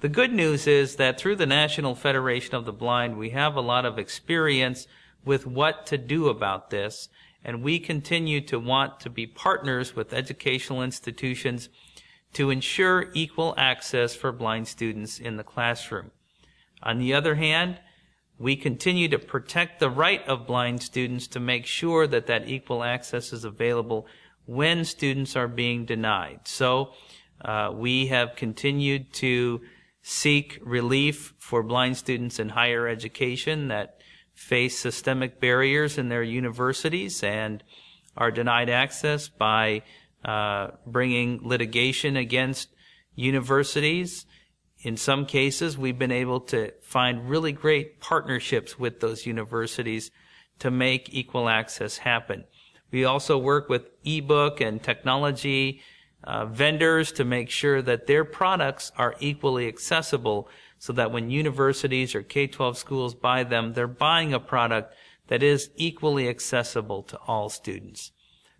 The 0.00 0.08
good 0.08 0.32
news 0.32 0.66
is 0.66 0.96
that 0.96 1.20
through 1.20 1.36
the 1.36 1.44
National 1.44 1.94
Federation 1.94 2.54
of 2.54 2.64
the 2.64 2.72
Blind, 2.72 3.18
we 3.18 3.30
have 3.30 3.54
a 3.54 3.60
lot 3.60 3.84
of 3.84 3.98
experience 3.98 4.86
with 5.26 5.46
what 5.46 5.84
to 5.88 5.98
do 5.98 6.28
about 6.28 6.70
this, 6.70 7.10
and 7.44 7.62
we 7.62 7.78
continue 7.78 8.40
to 8.46 8.58
want 8.58 8.98
to 9.00 9.10
be 9.10 9.26
partners 9.26 9.94
with 9.94 10.14
educational 10.14 10.82
institutions 10.82 11.68
to 12.32 12.48
ensure 12.48 13.10
equal 13.12 13.52
access 13.58 14.16
for 14.16 14.32
blind 14.32 14.68
students 14.68 15.18
in 15.18 15.36
the 15.36 15.44
classroom. 15.44 16.12
On 16.82 16.98
the 16.98 17.12
other 17.12 17.34
hand, 17.34 17.78
we 18.38 18.56
continue 18.56 19.08
to 19.08 19.18
protect 19.18 19.80
the 19.80 19.90
right 19.90 20.26
of 20.28 20.46
blind 20.46 20.82
students 20.82 21.26
to 21.28 21.40
make 21.40 21.66
sure 21.66 22.06
that 22.06 22.26
that 22.26 22.48
equal 22.48 22.84
access 22.84 23.32
is 23.32 23.44
available 23.44 24.06
when 24.44 24.84
students 24.84 25.34
are 25.36 25.48
being 25.48 25.84
denied. 25.84 26.40
So, 26.44 26.92
uh, 27.44 27.70
we 27.74 28.06
have 28.06 28.36
continued 28.36 29.12
to 29.14 29.60
seek 30.02 30.58
relief 30.62 31.34
for 31.38 31.62
blind 31.62 31.96
students 31.96 32.38
in 32.38 32.50
higher 32.50 32.86
education 32.86 33.68
that 33.68 34.00
face 34.34 34.78
systemic 34.78 35.40
barriers 35.40 35.98
in 35.98 36.08
their 36.08 36.22
universities 36.22 37.22
and 37.22 37.62
are 38.16 38.30
denied 38.30 38.70
access 38.70 39.28
by 39.28 39.82
uh, 40.24 40.68
bringing 40.86 41.40
litigation 41.42 42.16
against 42.16 42.68
universities. 43.14 44.26
In 44.86 44.96
some 44.96 45.26
cases, 45.26 45.76
we've 45.76 45.98
been 45.98 46.12
able 46.12 46.38
to 46.42 46.70
find 46.80 47.28
really 47.28 47.50
great 47.50 47.98
partnerships 47.98 48.78
with 48.78 49.00
those 49.00 49.26
universities 49.26 50.12
to 50.60 50.70
make 50.70 51.12
equal 51.12 51.48
access 51.48 51.96
happen. 51.98 52.44
We 52.92 53.04
also 53.04 53.36
work 53.36 53.68
with 53.68 53.90
ebook 54.04 54.60
and 54.60 54.80
technology 54.80 55.82
uh, 56.22 56.46
vendors 56.46 57.10
to 57.14 57.24
make 57.24 57.50
sure 57.50 57.82
that 57.82 58.06
their 58.06 58.24
products 58.24 58.92
are 58.96 59.16
equally 59.18 59.66
accessible 59.66 60.48
so 60.78 60.92
that 60.92 61.10
when 61.10 61.30
universities 61.30 62.14
or 62.14 62.22
K-12 62.22 62.76
schools 62.76 63.16
buy 63.16 63.42
them, 63.42 63.72
they're 63.72 63.88
buying 63.88 64.32
a 64.32 64.38
product 64.38 64.94
that 65.26 65.42
is 65.42 65.70
equally 65.74 66.28
accessible 66.28 67.02
to 67.02 67.18
all 67.26 67.48
students. 67.48 68.12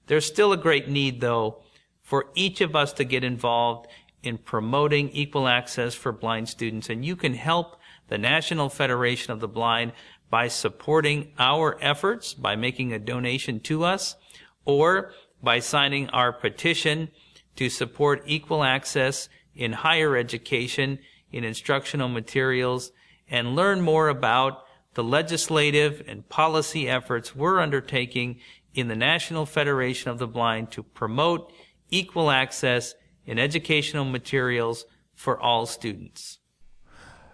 There's 0.08 0.26
still 0.26 0.52
a 0.52 0.56
great 0.56 0.88
need, 0.88 1.20
though, 1.20 1.62
for 2.02 2.30
each 2.34 2.60
of 2.60 2.74
us 2.74 2.92
to 2.94 3.04
get 3.04 3.22
involved 3.22 3.86
in 4.26 4.38
promoting 4.38 5.08
equal 5.10 5.46
access 5.46 5.94
for 5.94 6.10
blind 6.10 6.48
students, 6.48 6.90
and 6.90 7.04
you 7.04 7.14
can 7.14 7.34
help 7.34 7.76
the 8.08 8.18
National 8.18 8.68
Federation 8.68 9.32
of 9.32 9.40
the 9.40 9.48
Blind 9.48 9.92
by 10.28 10.48
supporting 10.48 11.32
our 11.38 11.78
efforts 11.80 12.34
by 12.34 12.56
making 12.56 12.92
a 12.92 12.98
donation 12.98 13.60
to 13.60 13.84
us 13.84 14.16
or 14.64 15.12
by 15.40 15.60
signing 15.60 16.08
our 16.10 16.32
petition 16.32 17.08
to 17.54 17.70
support 17.70 18.22
equal 18.26 18.64
access 18.64 19.28
in 19.54 19.72
higher 19.72 20.16
education, 20.16 20.98
in 21.30 21.44
instructional 21.44 22.08
materials, 22.08 22.90
and 23.30 23.54
learn 23.54 23.80
more 23.80 24.08
about 24.08 24.64
the 24.94 25.04
legislative 25.04 26.02
and 26.08 26.28
policy 26.28 26.88
efforts 26.88 27.36
we're 27.36 27.60
undertaking 27.60 28.40
in 28.74 28.88
the 28.88 28.96
National 28.96 29.46
Federation 29.46 30.10
of 30.10 30.18
the 30.18 30.26
Blind 30.26 30.72
to 30.72 30.82
promote 30.82 31.52
equal 31.90 32.30
access 32.30 32.94
in 33.26 33.38
educational 33.38 34.04
materials 34.04 34.84
for 35.14 35.38
all 35.40 35.66
students. 35.66 36.38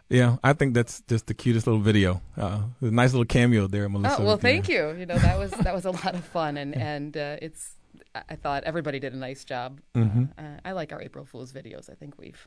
Yeah, 0.08 0.36
I 0.44 0.52
think 0.52 0.74
that's 0.74 1.00
just 1.08 1.26
the 1.26 1.34
cutest 1.34 1.66
little 1.66 1.80
video. 1.80 2.20
Uh, 2.36 2.62
a 2.82 2.84
nice 2.84 3.12
little 3.12 3.24
cameo 3.24 3.66
there, 3.66 3.88
Melissa. 3.88 4.20
Oh 4.20 4.24
well, 4.26 4.36
thank 4.36 4.68
you. 4.68 4.90
You 4.98 5.06
know 5.06 5.16
that 5.18 5.38
was 5.38 5.50
that 5.62 5.74
was 5.74 5.84
a 5.86 5.90
lot 5.90 6.14
of 6.14 6.24
fun, 6.24 6.56
and 6.56 6.74
and 6.76 7.16
uh, 7.16 7.36
it's. 7.40 7.70
I 8.14 8.36
thought 8.36 8.64
everybody 8.64 8.98
did 9.00 9.14
a 9.14 9.16
nice 9.16 9.42
job. 9.42 9.80
Mhm. 9.94 10.28
Uh, 10.36 10.60
I 10.66 10.72
like 10.72 10.92
our 10.92 11.00
April 11.00 11.24
Fool's 11.24 11.52
videos. 11.52 11.88
I 11.88 11.94
think 11.94 12.18
we've 12.18 12.46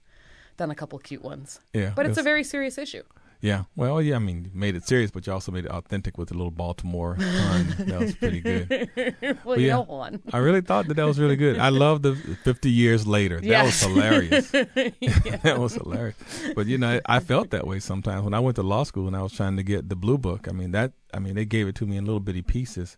done 0.57 0.69
a 0.69 0.75
couple 0.75 0.99
cute 0.99 1.23
ones. 1.23 1.59
Yeah, 1.73 1.91
but 1.95 2.05
it's 2.05 2.19
a 2.19 2.23
very 2.23 2.43
serious 2.43 2.77
issue. 2.77 3.01
Yeah, 3.45 3.65
well, 3.75 4.01
yeah. 4.01 4.15
I 4.15 4.19
mean, 4.19 4.45
you 4.45 4.51
made 4.59 4.75
it 4.75 4.87
serious, 4.87 5.11
but 5.11 5.27
you 5.27 5.33
also 5.33 5.51
made 5.51 5.65
it 5.65 5.71
authentic 5.71 6.17
with 6.17 6.31
a 6.31 6.33
little 6.33 6.49
Baltimore 6.49 7.13
pun. 7.19 7.75
that 7.77 7.99
was 7.99 8.15
pretty 8.15 8.41
good. 8.41 9.37
well, 9.45 9.59
yeah, 9.59 9.77
one. 9.77 10.23
I 10.33 10.39
really 10.39 10.61
thought 10.61 10.87
that 10.87 10.95
that 10.95 11.05
was 11.05 11.19
really 11.19 11.35
good. 11.35 11.59
I 11.59 11.69
love 11.69 12.01
the 12.01 12.15
50 12.15 12.71
years 12.71 13.05
later. 13.05 13.39
That 13.41 13.65
was 13.65 13.79
hilarious. 13.79 14.51
That 15.43 15.59
was 15.59 15.75
hilarious. 15.75 16.17
But 16.55 16.65
you 16.65 16.79
know, 16.79 16.99
I 17.05 17.19
felt 17.19 17.51
that 17.51 17.67
way 17.67 17.79
sometimes 17.79 18.23
when 18.23 18.33
I 18.33 18.39
went 18.39 18.55
to 18.55 18.63
law 18.63 18.83
school 18.83 19.05
and 19.05 19.15
I 19.15 19.21
was 19.21 19.33
trying 19.33 19.57
to 19.57 19.63
get 19.63 19.89
the 19.89 19.95
blue 19.95 20.17
book. 20.17 20.47
I 20.47 20.51
mean, 20.51 20.71
that 20.71 20.93
I 21.13 21.19
mean, 21.19 21.35
they 21.35 21.45
gave 21.45 21.67
it 21.67 21.75
to 21.75 21.85
me 21.85 21.97
in 21.97 22.05
little 22.05 22.19
bitty 22.19 22.41
pieces. 22.41 22.97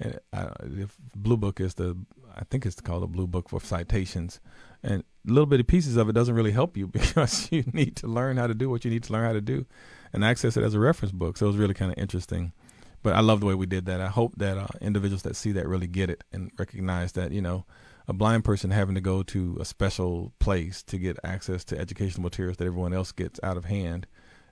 And 0.00 0.18
I, 0.32 0.50
if 0.64 0.96
blue 1.14 1.36
book 1.36 1.60
is 1.60 1.74
the, 1.74 1.96
I 2.34 2.42
think 2.50 2.66
it's 2.66 2.80
called 2.80 3.04
the 3.04 3.06
blue 3.06 3.28
book 3.28 3.48
for 3.48 3.60
citations, 3.60 4.40
and 4.84 5.02
little 5.24 5.46
bitty 5.46 5.62
pieces 5.64 5.96
of 5.96 6.08
it 6.08 6.12
doesn't 6.12 6.34
really 6.34 6.52
help 6.52 6.76
you 6.76 6.86
because 7.00 7.50
you 7.50 7.64
need 7.72 7.96
to 7.96 8.06
learn 8.06 8.36
how 8.36 8.46
to 8.46 8.54
do 8.54 8.70
what 8.70 8.84
you 8.84 8.90
need 8.90 9.02
to 9.04 9.12
learn 9.12 9.24
how 9.24 9.32
to 9.32 9.40
do, 9.40 9.66
and 10.12 10.24
access 10.24 10.56
it 10.56 10.62
as 10.62 10.74
a 10.74 10.78
reference 10.80 11.10
book. 11.12 11.36
So 11.36 11.46
it 11.46 11.48
was 11.48 11.56
really 11.56 11.74
kind 11.74 11.90
of 11.90 11.98
interesting. 11.98 12.52
But 13.02 13.14
I 13.14 13.20
love 13.20 13.40
the 13.40 13.46
way 13.46 13.54
we 13.54 13.66
did 13.66 13.84
that. 13.86 14.00
I 14.00 14.06
hope 14.08 14.32
that 14.38 14.56
uh, 14.56 14.66
individuals 14.80 15.22
that 15.24 15.36
see 15.36 15.52
that 15.52 15.68
really 15.68 15.86
get 15.86 16.08
it 16.08 16.24
and 16.32 16.50
recognize 16.58 17.12
that 17.12 17.32
you 17.32 17.42
know 17.42 17.66
a 18.08 18.12
blind 18.12 18.44
person 18.44 18.70
having 18.70 18.94
to 18.94 19.00
go 19.00 19.22
to 19.22 19.56
a 19.60 19.64
special 19.64 20.32
place 20.38 20.82
to 20.84 20.98
get 20.98 21.18
access 21.24 21.64
to 21.64 21.78
educational 21.78 22.22
materials 22.22 22.56
that 22.58 22.66
everyone 22.66 22.92
else 22.94 23.12
gets 23.12 23.40
out 23.42 23.56
of 23.56 23.64
hand 23.66 24.06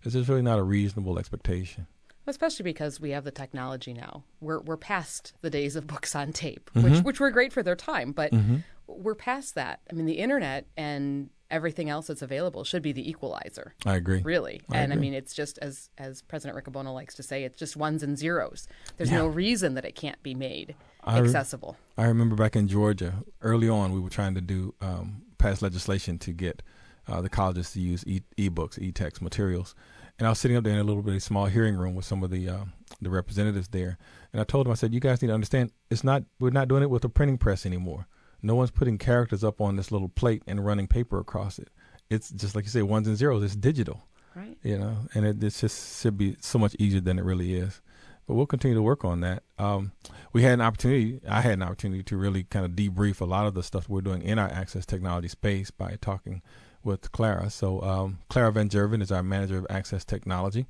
is 0.05 0.15
just 0.15 0.29
really 0.29 0.43
not 0.43 0.59
a 0.59 0.63
reasonable 0.63 1.19
expectation. 1.19 1.87
Especially 2.27 2.63
because 2.63 3.01
we 3.01 3.11
have 3.11 3.25
the 3.25 3.31
technology 3.31 3.93
now. 3.93 4.23
We're 4.41 4.61
we're 4.61 4.77
past 4.77 5.33
the 5.41 5.51
days 5.51 5.75
of 5.77 5.87
books 5.87 6.15
on 6.15 6.33
tape, 6.33 6.71
Mhm. 6.75 6.83
which 6.85 7.03
which 7.05 7.21
were 7.21 7.31
great 7.31 7.53
for 7.53 7.63
their 7.63 7.77
time, 7.77 8.13
but 8.13 8.33
Mhm. 8.33 8.65
We're 8.99 9.15
past 9.15 9.55
that. 9.55 9.81
I 9.91 9.95
mean, 9.95 10.07
the 10.07 10.19
internet 10.19 10.67
and 10.77 11.31
everything 11.51 11.91
else 11.91 12.07
that's 12.07 12.23
available 12.23 12.65
should 12.65 12.83
be 12.83 12.93
the 12.93 13.07
equalizer. 13.09 13.75
I 13.85 13.97
agree. 13.97 14.23
Really, 14.23 14.63
I 14.71 14.79
and 14.79 14.93
I 14.93 14.97
mean, 14.97 15.13
it's 15.15 15.35
just 15.35 15.59
as 15.59 15.91
as 15.99 16.23
President 16.23 16.59
Riccobono 16.63 16.95
likes 16.95 17.15
to 17.17 17.23
say, 17.23 17.45
it's 17.45 17.59
just 17.59 17.77
ones 17.77 18.03
and 18.03 18.17
zeros. 18.19 18.67
There's 18.97 19.11
Yeah. 19.11 19.19
no 19.19 19.27
reason 19.27 19.75
that 19.75 19.85
it 19.85 19.95
can't 19.95 20.23
be 20.23 20.35
made 20.35 20.75
I 21.05 21.19
re- 21.19 21.27
accessible. 21.27 21.77
I 21.99 22.05
remember 22.07 22.37
back 22.37 22.57
in 22.57 22.69
Georgia, 22.69 23.23
early 23.43 23.69
on, 23.69 23.93
we 23.93 24.01
were 24.01 24.09
trying 24.11 24.35
to 24.35 24.41
do 24.41 24.75
um, 24.81 25.23
pass 25.39 25.61
legislation 25.63 26.19
to 26.21 26.33
get 26.33 26.63
uh, 27.07 27.21
the 27.21 27.29
colleges 27.29 27.73
to 27.73 27.81
use 27.81 28.05
e- 28.07 28.23
e-books, 28.37 28.79
e-text 28.79 29.21
materials. 29.21 29.75
And 30.19 30.27
I 30.27 30.31
was 30.31 30.39
sitting 30.39 30.57
up 30.57 30.63
there 30.63 30.73
in 30.75 30.79
a 30.79 30.85
little 30.85 31.03
bit 31.03 31.15
of 31.17 31.23
small 31.23 31.47
hearing 31.47 31.75
room 31.77 31.95
with 31.95 32.05
some 32.05 32.23
of 32.23 32.31
the 32.31 32.49
uh, 32.49 32.65
the 33.01 33.11
representatives 33.11 33.69
there, 33.69 33.99
and 34.33 34.41
I 34.41 34.45
told 34.45 34.67
them, 34.67 34.71
I 34.73 34.75
said, 34.77 34.95
"You 34.95 35.01
guys 35.01 35.21
need 35.21 35.29
to 35.29 35.35
understand, 35.35 35.73
it's 35.91 36.05
not 36.05 36.23
we're 36.39 36.51
not 36.51 36.69
doing 36.69 36.83
it 36.83 36.91
with 36.91 37.05
a 37.05 37.09
printing 37.09 37.39
press 37.39 37.67
anymore. 37.67 38.07
No 38.43 38.55
one's 38.55 38.71
putting 38.71 38.99
characters 38.99 39.45
up 39.45 39.61
on 39.61 39.77
this 39.77 39.93
little 39.93 40.09
plate 40.09 40.43
and 40.47 40.65
running 40.65 40.89
paper 40.89 41.19
across 41.19 41.59
it. 41.59 41.69
It's 42.11 42.31
just 42.31 42.55
like 42.55 42.65
you 42.65 42.71
say, 42.71 42.83
ones 42.83 43.07
and 43.07 43.17
zeros. 43.17 43.43
It's 43.43 43.57
digital, 43.57 44.03
Right. 44.35 44.57
You 44.63 44.79
know, 44.79 44.97
and 45.15 45.27
it 45.27 45.43
it's 45.43 45.61
just 45.61 46.03
should 46.03 46.17
be 46.17 46.37
so 46.41 46.59
much 46.59 46.75
easier 46.79 47.01
than 47.01 47.19
it 47.19 47.25
really 47.25 47.55
is." 47.55 47.81
but 48.27 48.35
we'll 48.35 48.47
continue 48.47 48.75
to 48.75 48.83
work 48.83 49.05
on 49.05 49.21
that. 49.21 49.43
Um, 49.59 49.93
we 50.33 50.43
had 50.43 50.55
an 50.55 50.61
opportunity, 50.61 51.21
I 51.29 51.41
had 51.41 51.55
an 51.55 51.63
opportunity 51.63 52.03
to 52.05 52.17
really 52.17 52.45
kind 52.45 52.65
of 52.65 52.73
debrief 52.73 53.21
a 53.21 53.25
lot 53.25 53.47
of 53.47 53.55
the 53.55 53.63
stuff 53.63 53.89
we're 53.89 54.01
doing 54.01 54.23
in 54.23 54.39
our 54.39 54.49
access 54.49 54.87
technology 54.87 55.29
space 55.29 55.71
by 55.71 55.99
talking 56.01 56.43
with 56.85 57.13
Clara. 57.13 57.51
So, 57.51 57.83
um, 57.83 58.19
Clara 58.29 58.53
Van 58.53 58.69
Gerven 58.69 59.03
is 59.03 59.13
our 59.13 59.23
manager 59.23 59.59
of 59.59 59.67
access 59.71 60.05
technology. 60.05 60.67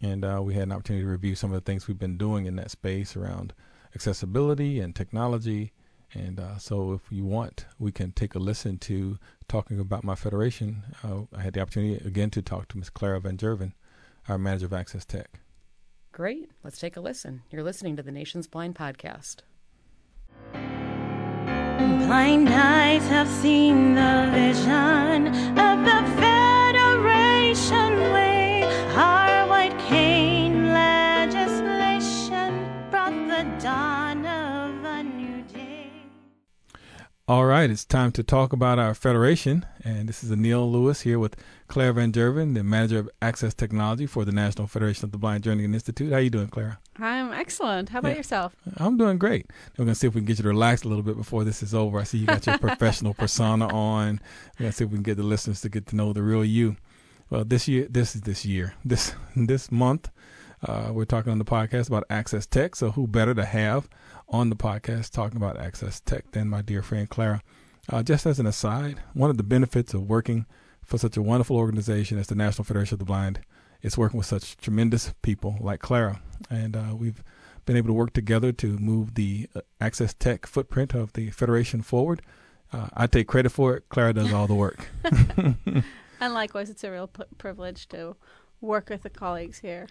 And 0.00 0.24
uh, 0.24 0.40
we 0.42 0.54
had 0.54 0.64
an 0.64 0.72
opportunity 0.72 1.04
to 1.04 1.10
review 1.10 1.34
some 1.34 1.52
of 1.52 1.54
the 1.54 1.64
things 1.70 1.88
we've 1.88 1.98
been 1.98 2.18
doing 2.18 2.46
in 2.46 2.56
that 2.56 2.70
space 2.70 3.16
around 3.16 3.52
accessibility 3.94 4.80
and 4.80 4.94
technology. 4.94 5.72
And 6.14 6.40
uh, 6.40 6.56
so, 6.58 6.92
if 6.92 7.02
you 7.10 7.24
want, 7.24 7.66
we 7.78 7.92
can 7.92 8.12
take 8.12 8.34
a 8.34 8.38
listen 8.38 8.78
to 8.78 9.18
talking 9.46 9.78
about 9.78 10.04
my 10.04 10.14
federation. 10.14 10.82
Uh, 11.02 11.22
I 11.36 11.42
had 11.42 11.52
the 11.52 11.60
opportunity 11.60 12.02
again 12.06 12.30
to 12.30 12.40
talk 12.40 12.68
to 12.68 12.78
Ms. 12.78 12.90
Clara 12.90 13.20
Van 13.20 13.36
Gerven, 13.36 13.72
our 14.26 14.38
manager 14.38 14.66
of 14.66 14.72
access 14.72 15.04
tech. 15.04 15.40
Great. 16.12 16.50
Let's 16.64 16.78
take 16.78 16.96
a 16.96 17.00
listen. 17.00 17.42
You're 17.50 17.62
listening 17.62 17.96
to 17.96 18.02
the 18.02 18.10
Nation's 18.10 18.46
Blind 18.46 18.74
Podcast. 18.74 19.42
Blind 20.52 22.48
eyes 22.48 23.06
have 23.08 23.28
seen 23.28 23.94
the 23.94 24.30
vision 24.32 25.28
of 25.58 25.84
the 25.84 26.27
All 37.28 37.44
right, 37.44 37.68
it's 37.70 37.84
time 37.84 38.10
to 38.12 38.22
talk 38.22 38.54
about 38.54 38.78
our 38.78 38.94
federation. 38.94 39.66
And 39.84 40.08
this 40.08 40.24
is 40.24 40.30
Anil 40.30 40.70
Lewis 40.72 41.02
here 41.02 41.18
with 41.18 41.36
Claire 41.66 41.92
Van 41.92 42.10
Gerven, 42.10 42.54
the 42.54 42.64
manager 42.64 42.98
of 43.00 43.10
access 43.20 43.52
technology 43.52 44.06
for 44.06 44.24
the 44.24 44.32
National 44.32 44.66
Federation 44.66 45.04
of 45.04 45.12
the 45.12 45.18
Blind 45.18 45.44
Jernigan 45.44 45.74
Institute. 45.74 46.10
How 46.10 46.18
you 46.20 46.30
doing, 46.30 46.48
Clara? 46.48 46.78
I'm 46.98 47.34
excellent. 47.34 47.90
How 47.90 47.98
about 47.98 48.12
Yeah. 48.12 48.16
yourself? 48.16 48.56
I'm 48.78 48.96
doing 48.96 49.18
great. 49.18 49.44
We're 49.76 49.84
going 49.84 49.92
to 49.94 49.94
see 49.94 50.06
if 50.06 50.14
we 50.14 50.22
can 50.22 50.26
get 50.26 50.38
you 50.38 50.42
to 50.44 50.48
relax 50.48 50.84
a 50.84 50.88
little 50.88 51.02
bit 51.02 51.18
before 51.18 51.44
this 51.44 51.62
is 51.62 51.74
over. 51.74 51.98
I 52.00 52.04
see 52.04 52.16
you 52.16 52.26
got 52.26 52.46
your 52.46 52.56
professional 52.68 53.12
persona 53.12 53.66
on. 53.68 54.20
We're 54.58 54.64
going 54.64 54.70
to 54.70 54.72
see 54.72 54.84
if 54.84 54.90
we 54.90 54.96
can 54.96 55.02
get 55.02 55.18
the 55.18 55.22
listeners 55.22 55.60
to 55.60 55.68
get 55.68 55.86
to 55.88 55.96
know 55.96 56.14
the 56.14 56.22
real 56.22 56.42
you. 56.46 56.76
Well, 57.28 57.44
this 57.44 57.68
year, 57.68 57.86
this 57.90 58.14
is 58.14 58.22
this 58.22 58.46
year, 58.46 58.72
this 58.86 59.12
this 59.36 59.70
month, 59.70 60.08
uh, 60.66 60.92
we're 60.94 61.04
talking 61.04 61.30
on 61.30 61.38
the 61.38 61.44
podcast 61.44 61.88
about 61.88 62.04
access 62.08 62.46
tech. 62.46 62.74
So, 62.74 62.92
who 62.92 63.06
better 63.06 63.34
to 63.34 63.44
have 63.44 63.86
on 64.28 64.50
the 64.50 64.56
podcast 64.56 65.10
talking 65.10 65.36
about 65.36 65.58
access 65.58 66.00
tech 66.00 66.30
than 66.32 66.48
my 66.48 66.62
dear 66.62 66.82
friend 66.82 67.08
Clara? 67.08 67.42
Uh, 67.90 68.02
just 68.02 68.26
as 68.26 68.38
an 68.38 68.46
aside, 68.46 69.00
one 69.14 69.30
of 69.30 69.36
the 69.36 69.42
benefits 69.42 69.94
of 69.94 70.08
working 70.08 70.46
for 70.84 70.98
such 70.98 71.16
a 71.16 71.22
wonderful 71.22 71.56
organization 71.56 72.18
as 72.18 72.26
the 72.26 72.34
National 72.34 72.64
Federation 72.64 72.94
of 72.94 72.98
the 72.98 73.04
Blind 73.04 73.40
is 73.82 73.96
working 73.96 74.18
with 74.18 74.26
such 74.26 74.56
tremendous 74.56 75.12
people 75.22 75.56
like 75.60 75.80
Clara. 75.80 76.20
And 76.50 76.76
uh, 76.76 76.94
we've 76.96 77.22
been 77.64 77.76
able 77.76 77.88
to 77.88 77.94
work 77.94 78.12
together 78.12 78.52
to 78.52 78.78
move 78.78 79.14
the 79.14 79.48
uh, 79.54 79.60
access 79.80 80.14
tech 80.14 80.46
footprint 80.46 80.94
of 80.94 81.12
the 81.14 81.30
Federation 81.30 81.82
forward. 81.82 82.22
Uh, 82.72 82.88
I 82.94 83.06
take 83.06 83.28
credit 83.28 83.50
for 83.50 83.76
it. 83.76 83.88
Clara 83.88 84.12
does 84.12 84.32
all 84.32 84.46
the 84.46 84.54
work. 84.54 84.88
And 86.20 86.34
likewise, 86.34 86.70
it's 86.70 86.84
a 86.84 86.90
real 86.90 87.06
p- 87.06 87.22
privilege 87.38 87.88
to 87.88 88.16
work 88.60 88.90
with 88.90 89.02
the 89.02 89.10
colleagues 89.10 89.58
here. 89.60 89.86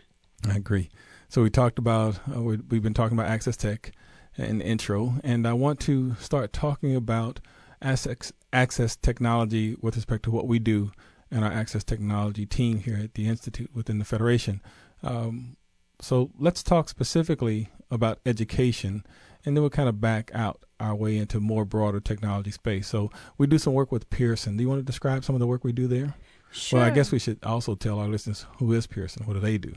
I 0.48 0.56
agree. 0.56 0.90
So 1.30 1.42
we 1.42 1.50
talked 1.50 1.80
about 1.80 2.20
uh, 2.34 2.42
we, 2.42 2.58
we've 2.70 2.84
been 2.84 2.94
talking 2.94 3.18
about 3.18 3.30
access 3.30 3.58
tech 3.58 3.92
the 4.38 4.66
intro, 4.66 5.16
and 5.24 5.48
I 5.48 5.54
want 5.54 5.80
to 5.82 6.16
start 6.16 6.54
talking 6.54 6.96
about 6.96 7.40
access 7.82 8.32
access 8.54 8.96
technology 8.96 9.76
with 9.82 9.96
respect 9.96 10.24
to 10.24 10.32
what 10.32 10.48
we 10.48 10.60
do 10.60 10.92
and 11.30 11.44
our 11.44 11.52
access 11.52 11.84
technology 11.84 12.46
team 12.46 12.80
here 12.80 12.98
at 12.98 13.14
the 13.16 13.28
institute 13.28 13.70
within 13.74 14.00
the 14.00 14.06
federation. 14.06 14.62
Um, 15.04 15.58
so 16.00 16.32
let's 16.40 16.64
talk 16.64 16.90
specifically 16.90 17.70
about 17.92 18.20
education, 18.26 19.06
and 19.46 19.56
then 19.56 19.62
we'll 19.62 19.70
kind 19.70 19.90
of 19.90 20.00
back 20.00 20.32
out 20.34 20.64
our 20.80 20.96
way 20.96 21.18
into 21.18 21.40
more 21.40 21.66
broader 21.66 22.00
technology 22.00 22.52
space. 22.52 22.88
So 22.88 23.12
we 23.38 23.48
do 23.48 23.58
some 23.58 23.74
work 23.74 23.92
with 23.92 24.10
Pearson. 24.10 24.58
Do 24.58 24.64
you 24.64 24.70
want 24.70 24.80
to 24.80 24.86
describe 24.86 25.26
some 25.26 25.36
of 25.36 25.40
the 25.40 25.48
work 25.48 25.64
we 25.64 25.72
do 25.72 25.88
there? 25.88 26.16
Sure. 26.52 26.80
Well, 26.80 26.88
I 26.88 26.92
guess 26.92 27.12
we 27.12 27.20
should 27.20 27.44
also 27.44 27.76
tell 27.76 28.00
our 28.00 28.08
listeners 28.08 28.46
who 28.60 28.72
is 28.74 28.88
Pearson. 28.88 29.26
What 29.26 29.34
do 29.34 29.40
they 29.40 29.58
do? 29.58 29.74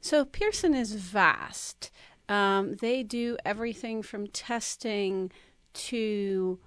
So 0.00 0.24
Pearson 0.24 0.74
is 0.74 0.94
vast. 0.94 1.90
Um, 2.32 2.76
they 2.76 3.02
do 3.02 3.36
everything 3.44 4.02
from 4.02 4.26
testing 4.28 5.30
to 5.74 6.58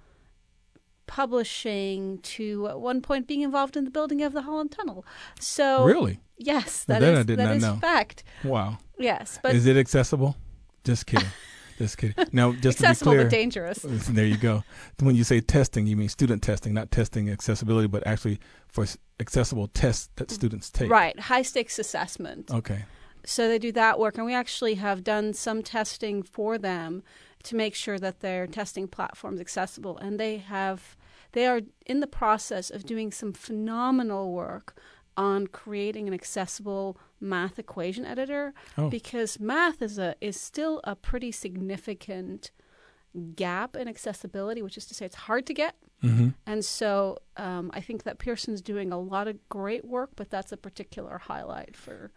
publishing 1.06 2.18
to 2.18 2.68
at 2.68 2.80
one 2.80 3.00
point 3.00 3.26
being 3.26 3.42
involved 3.42 3.76
in 3.76 3.84
the 3.84 3.90
building 3.90 4.22
of 4.22 4.32
the 4.32 4.42
Holland 4.42 4.70
Tunnel. 4.72 5.04
So 5.40 5.84
Really? 5.84 6.20
yes, 6.36 6.84
that 6.84 7.02
is 7.02 7.26
that 7.26 7.56
is 7.56 7.66
fact. 7.80 8.22
Wow. 8.44 8.78
Yes, 8.98 9.40
but 9.42 9.54
is 9.56 9.66
it 9.66 9.76
accessible? 9.76 10.36
Just 10.84 11.06
kidding. 11.06 11.28
Just 11.78 11.98
kidding. 11.98 12.14
Now, 12.32 12.52
just 12.52 12.80
Accessible 12.80 13.12
to 13.12 13.18
be 13.18 13.24
but 13.24 13.28
clear, 13.28 13.40
dangerous. 13.40 13.78
There 14.08 14.24
you 14.24 14.38
go. 14.38 14.64
When 14.98 15.14
you 15.14 15.24
say 15.24 15.40
testing, 15.40 15.86
you 15.86 15.94
mean 15.94 16.08
student 16.08 16.42
testing, 16.42 16.72
not 16.72 16.90
testing 16.90 17.28
accessibility, 17.28 17.86
but 17.86 18.06
actually 18.06 18.40
for 18.68 18.86
accessible 19.20 19.68
tests 19.68 20.08
that 20.16 20.30
students 20.30 20.70
take. 20.70 20.90
Right, 20.90 21.18
high 21.20 21.42
stakes 21.42 21.78
assessment. 21.78 22.50
Okay. 22.50 22.86
So 23.28 23.48
they 23.48 23.58
do 23.58 23.72
that 23.72 23.98
work, 23.98 24.16
and 24.16 24.24
we 24.24 24.34
actually 24.34 24.74
have 24.76 25.02
done 25.04 25.34
some 25.34 25.62
testing 25.62 26.22
for 26.22 26.56
them 26.58 27.02
to 27.42 27.56
make 27.56 27.74
sure 27.74 27.98
that 27.98 28.20
their 28.20 28.46
testing 28.46 28.88
platform's 28.88 29.40
accessible. 29.40 29.98
And 29.98 30.18
they 30.18 30.38
have, 30.38 30.96
they 31.32 31.46
are 31.46 31.60
in 31.84 32.00
the 32.00 32.06
process 32.06 32.70
of 32.70 32.84
doing 32.86 33.10
some 33.12 33.32
phenomenal 33.32 34.32
work 34.32 34.80
on 35.16 35.46
creating 35.48 36.06
an 36.08 36.14
accessible 36.14 36.98
math 37.20 37.58
equation 37.58 38.04
editor 38.04 38.52
Oh. 38.78 38.90
because 38.90 39.40
math 39.40 39.80
is 39.82 39.98
a 39.98 40.14
is 40.20 40.38
still 40.40 40.80
a 40.84 40.94
pretty 40.94 41.32
significant 41.32 42.50
gap 43.34 43.74
in 43.76 43.88
accessibility, 43.88 44.60
which 44.62 44.76
is 44.76 44.86
to 44.86 44.94
say 44.94 45.06
it's 45.06 45.14
hard 45.14 45.46
to 45.46 45.54
get. 45.54 45.74
Mhm. 46.02 46.34
And 46.46 46.62
so 46.64 47.18
um, 47.38 47.70
I 47.72 47.80
think 47.80 48.02
that 48.02 48.18
Pearson's 48.18 48.60
doing 48.60 48.92
a 48.92 48.98
lot 49.00 49.26
of 49.26 49.36
great 49.48 49.84
work, 49.86 50.10
but 50.16 50.28
that's 50.28 50.52
a 50.52 50.56
particular 50.58 51.16
highlight 51.18 51.74
for 51.76 52.12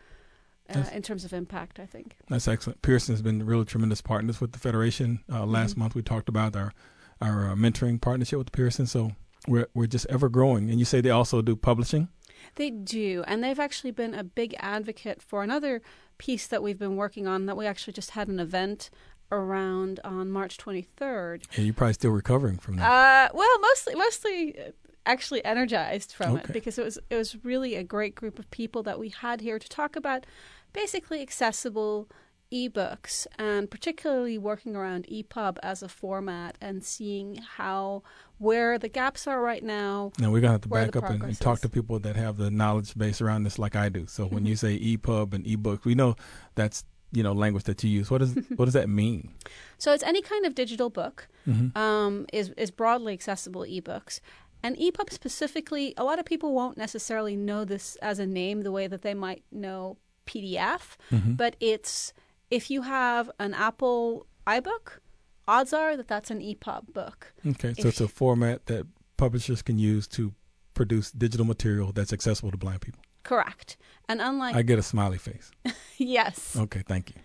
uh, 0.70 0.84
in 0.94 1.02
terms 1.02 1.26
of 1.26 1.34
impact. 1.34 1.80
I 1.80 1.86
think. 1.86 2.16
That's 2.30 2.48
excellent. 2.48 2.82
Pearson 2.82 3.14
has 3.14 3.22
been 3.22 3.46
really 3.46 3.66
tremendous 3.66 4.02
partners 4.02 4.40
with 4.42 4.52
the 4.52 4.60
Federation. 4.60 5.24
Uh, 5.32 5.46
last 5.46 5.72
Mm-hmm. 5.72 5.80
month 5.82 5.96
we 5.96 6.02
talked 6.02 6.30
about 6.30 6.56
our 6.56 6.74
our 7.22 7.50
uh, 7.52 7.56
mentoring 7.56 8.00
partnership 8.00 8.40
with 8.40 8.52
Pearson. 8.52 8.86
So 8.86 9.12
we're 9.48 9.68
we're 9.74 9.88
just 9.88 10.06
ever 10.10 10.30
growing. 10.30 10.70
And 10.70 10.80
you 10.80 10.86
say 10.86 11.02
they 11.02 11.10
also 11.10 11.42
do 11.42 11.56
publishing. 11.56 12.10
They 12.56 12.70
do, 12.70 13.24
and 13.28 13.44
they've 13.44 13.60
actually 13.60 13.92
been 13.92 14.14
a 14.14 14.24
big 14.24 14.56
advocate 14.60 15.22
for 15.22 15.44
another 15.44 15.82
piece 16.18 16.48
that 16.48 16.64
we've 16.64 16.80
been 16.80 16.96
working 16.96 17.28
on 17.28 17.46
that 17.48 17.58
we 17.58 17.66
actually 17.68 17.94
just 17.94 18.12
had 18.12 18.28
an 18.30 18.40
event 18.40 18.90
around 19.32 20.00
on 20.04 20.32
March 20.32 20.58
23rd. 20.58 21.44
And 21.56 21.66
you're 21.66 21.74
probably 21.74 21.94
still 21.94 22.12
recovering 22.12 22.58
from 22.58 22.78
that. 22.78 22.90
Uh, 22.90 23.30
well, 23.34 23.60
mostly, 23.60 23.94
mostly 23.96 24.58
uh, 24.60 24.72
actually 25.06 25.44
energized 25.46 26.14
from 26.14 26.38
it 26.38 26.52
because 26.54 26.78
it 26.80 26.84
was 26.84 26.98
it 27.10 27.16
was 27.16 27.44
really 27.44 27.76
a 27.76 27.84
great 27.84 28.16
group 28.16 28.40
of 28.40 28.50
people 28.52 28.84
that 28.84 29.00
we 29.00 29.10
had 29.10 29.42
here 29.42 29.60
to 29.60 29.68
talk 29.70 29.96
about 29.96 30.26
basically 30.74 31.22
accessible 31.22 32.10
ebooks 32.52 33.28
and 33.38 33.70
particularly 33.70 34.38
working 34.38 34.76
around 34.76 35.06
EPUB 35.08 35.58
as 35.62 35.84
a 35.84 35.88
format 35.88 36.58
and 36.60 36.84
seeing 36.84 37.36
how 37.58 38.02
where 38.40 38.80
the 38.80 38.88
gaps 38.90 39.28
are 39.28 39.42
right 39.42 39.64
now. 39.64 40.12
Now 40.18 40.32
we're 40.32 40.42
gonna 40.42 40.54
have 40.54 40.62
to 40.62 40.70
back 40.70 40.96
up 40.96 41.10
and, 41.10 41.22
and 41.24 41.40
talk 41.40 41.60
to 41.62 41.70
people 41.70 42.00
that 42.00 42.16
have 42.16 42.38
the 42.38 42.50
knowledge 42.50 42.98
base 42.98 43.22
around 43.22 43.44
this, 43.44 43.60
like 43.60 43.76
I 43.76 43.90
do. 43.90 44.08
So 44.08 44.26
when 44.26 44.46
you 44.48 44.56
say 44.56 44.80
EPUB 44.80 45.34
and 45.34 45.46
ebooks, 45.46 45.86
we 45.86 45.94
know 45.94 46.16
that's 46.56 46.84
you 47.12 47.22
know 47.22 47.34
language 47.34 47.66
that 47.66 47.84
you 47.84 47.90
use. 47.92 48.10
What 48.10 48.20
does 48.20 48.34
what 48.56 48.66
does 48.66 48.74
that 48.74 48.90
mean? 48.90 49.32
So 49.78 49.94
it's 49.94 50.04
any 50.04 50.22
kind 50.22 50.46
of 50.46 50.56
digital 50.56 50.90
book 50.90 51.28
Mhm. 51.48 51.76
um, 51.78 52.26
is 52.34 52.50
is 52.58 52.72
broadly 52.72 53.14
accessible 53.14 53.62
ebooks. 53.62 54.22
And 54.64 54.76
EPUB 54.78 55.10
specifically, 55.14 55.94
a 55.98 56.04
lot 56.04 56.20
of 56.20 56.26
people 56.26 56.54
won't 56.54 56.78
necessarily 56.78 57.36
know 57.38 57.64
this 57.64 57.96
as 58.02 58.20
a 58.20 58.26
name 58.26 58.62
the 58.62 58.72
way 58.74 58.88
that 58.88 59.04
they 59.04 59.14
might 59.14 59.44
know 59.52 59.98
PDF, 60.32 60.84
Mhm. 61.12 61.36
but 61.42 61.56
it's 61.60 62.14
if 62.58 62.64
you 62.72 62.82
have 62.84 63.30
an 63.40 63.54
Apple 63.54 64.26
iBook, 64.48 64.86
odds 65.48 65.74
are 65.74 65.96
that 65.98 66.08
that's 66.08 66.32
an 66.32 66.42
EPUB 66.42 66.84
book. 66.94 67.34
Okay, 67.46 67.74
so 67.74 67.80
If 67.82 67.86
it's 67.86 68.02
a 68.02 68.08
format 68.08 68.66
that 68.66 68.84
publishers 69.18 69.62
can 69.62 69.78
use 69.78 70.08
to 70.18 70.34
produce 70.74 71.12
digital 71.12 71.46
material 71.46 71.92
that's 71.92 72.14
accessible 72.14 72.52
to 72.52 72.58
blind 72.58 72.82
people. 72.82 73.02
correct. 73.24 73.78
And 74.08 74.22
unlike 74.22 74.56
I 74.56 74.62
get 74.64 74.80
a 74.80 74.84
smiley 74.94 75.18
face. 75.20 75.52
yes, 75.98 76.56
Okay, 76.66 76.84
thank 76.92 77.10
you. 77.12 77.18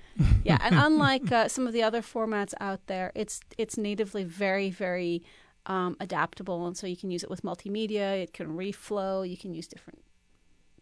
yeah, 0.45 0.59
and 0.61 0.75
unlike 0.89 1.31
uh, 1.33 1.49
some 1.49 1.67
of 1.69 1.73
the 1.73 1.83
other 1.89 2.03
formats 2.03 2.53
out 2.61 2.81
there, 2.93 3.09
it's 3.15 3.41
it's 3.63 3.77
natively 3.79 4.25
very 4.25 4.69
very 4.71 5.23
um, 5.67 5.97
adaptable, 6.07 6.67
and 6.67 6.77
so 6.77 6.87
you 6.87 6.97
can 7.03 7.11
use 7.11 7.23
it 7.27 7.31
with 7.31 7.43
multimedia. 7.43 8.23
It 8.25 8.33
can 8.39 8.49
reflow. 8.65 9.15
You 9.33 9.39
can 9.39 9.55
use 9.55 9.67
different 9.75 10.01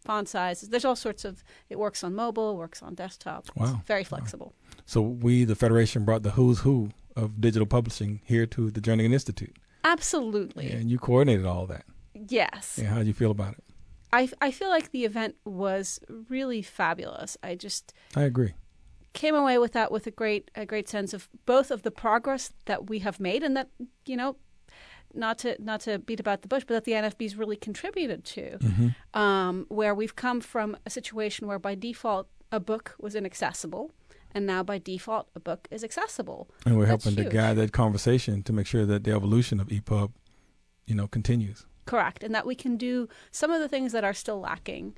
font 0.02 0.28
sizes. 0.28 0.68
There's 0.68 0.84
all 0.84 0.96
sorts 0.96 1.24
of. 1.24 1.42
It 1.70 1.78
works 1.78 2.02
on 2.04 2.14
mobile, 2.14 2.56
works 2.56 2.82
on 2.82 2.94
desktop. 2.94 3.46
It's 3.48 3.56
Wow. 3.56 3.80
very 3.86 4.04
flexible. 4.04 4.54
So 4.84 5.00
we, 5.00 5.44
the 5.44 5.54
Federation, 5.54 6.04
brought 6.04 6.22
the 6.22 6.32
who's 6.32 6.60
who 6.60 6.90
of 7.16 7.40
digital 7.40 7.66
publishing 7.66 8.20
here 8.24 8.46
to 8.46 8.70
the 8.70 8.80
Jernigan 8.80 9.12
Institute, 9.12 9.56
Absolutely. 9.84 10.70
and 10.70 10.90
you 10.90 10.98
coordinated 10.98 11.46
all 11.46 11.66
that. 11.66 11.84
Yes. 12.14 12.78
Yeah, 12.80 12.88
how 12.90 13.00
do 13.00 13.06
you 13.06 13.14
feel 13.14 13.30
about 13.30 13.54
it? 13.54 13.64
I 14.12 14.28
I 14.40 14.50
feel 14.50 14.68
like 14.68 14.90
the 14.90 15.04
event 15.04 15.36
was 15.44 16.00
really 16.28 16.62
fabulous. 16.62 17.36
I 17.42 17.54
just 17.54 17.94
I 18.16 18.22
agree. 18.22 18.52
came 19.14 19.34
away 19.34 19.58
with 19.58 19.72
that 19.72 19.90
with 19.92 20.06
a 20.06 20.10
great 20.10 20.50
a 20.54 20.66
great 20.66 20.88
sense 20.88 21.14
of 21.14 21.28
both 21.46 21.70
of 21.70 21.82
the 21.82 21.90
progress 21.90 22.50
that 22.66 22.88
we 22.90 22.98
have 23.00 23.18
made 23.20 23.42
and 23.42 23.56
that 23.56 23.68
you 24.06 24.16
know 24.16 24.36
not 25.14 25.38
to 25.38 25.56
not 25.62 25.80
to 25.82 25.98
beat 25.98 26.20
about 26.20 26.42
the 26.42 26.48
bush 26.48 26.64
but 26.66 26.74
that 26.74 26.84
the 26.84 26.92
NFB's 26.92 27.36
really 27.36 27.56
contributed 27.56 28.24
to 28.24 28.58
Mhm. 28.58 28.94
um, 29.14 29.66
where 29.68 29.94
we've 29.94 30.16
come 30.16 30.40
from 30.40 30.76
a 30.86 30.90
situation 30.90 31.46
where 31.46 31.58
by 31.58 31.74
default 31.74 32.28
a 32.50 32.60
book 32.60 32.94
was 32.98 33.14
inaccessible 33.14 33.90
and 34.34 34.46
now 34.46 34.62
by 34.62 34.78
default 34.78 35.28
a 35.34 35.40
book 35.40 35.68
is 35.70 35.82
accessible 35.84 36.48
And 36.66 36.76
we're 36.76 36.86
That's 36.86 37.04
helping 37.04 37.24
to 37.24 37.30
guide 37.30 37.56
that 37.56 37.72
conversation 37.72 38.42
to 38.44 38.52
make 38.52 38.66
sure 38.66 38.86
that 38.86 39.04
the 39.04 39.12
evolution 39.12 39.60
of 39.60 39.68
EPUB, 39.68 40.12
you 40.86 40.94
know, 40.94 41.06
continues. 41.08 41.66
correct 41.84 42.22
and 42.22 42.32
that 42.34 42.46
we 42.46 42.54
can 42.54 42.76
do 42.76 43.08
some 43.32 43.50
of 43.50 43.60
the 43.60 43.68
things 43.68 43.90
that 43.92 44.04
are 44.04 44.14
still 44.14 44.38
lacking 44.40 44.94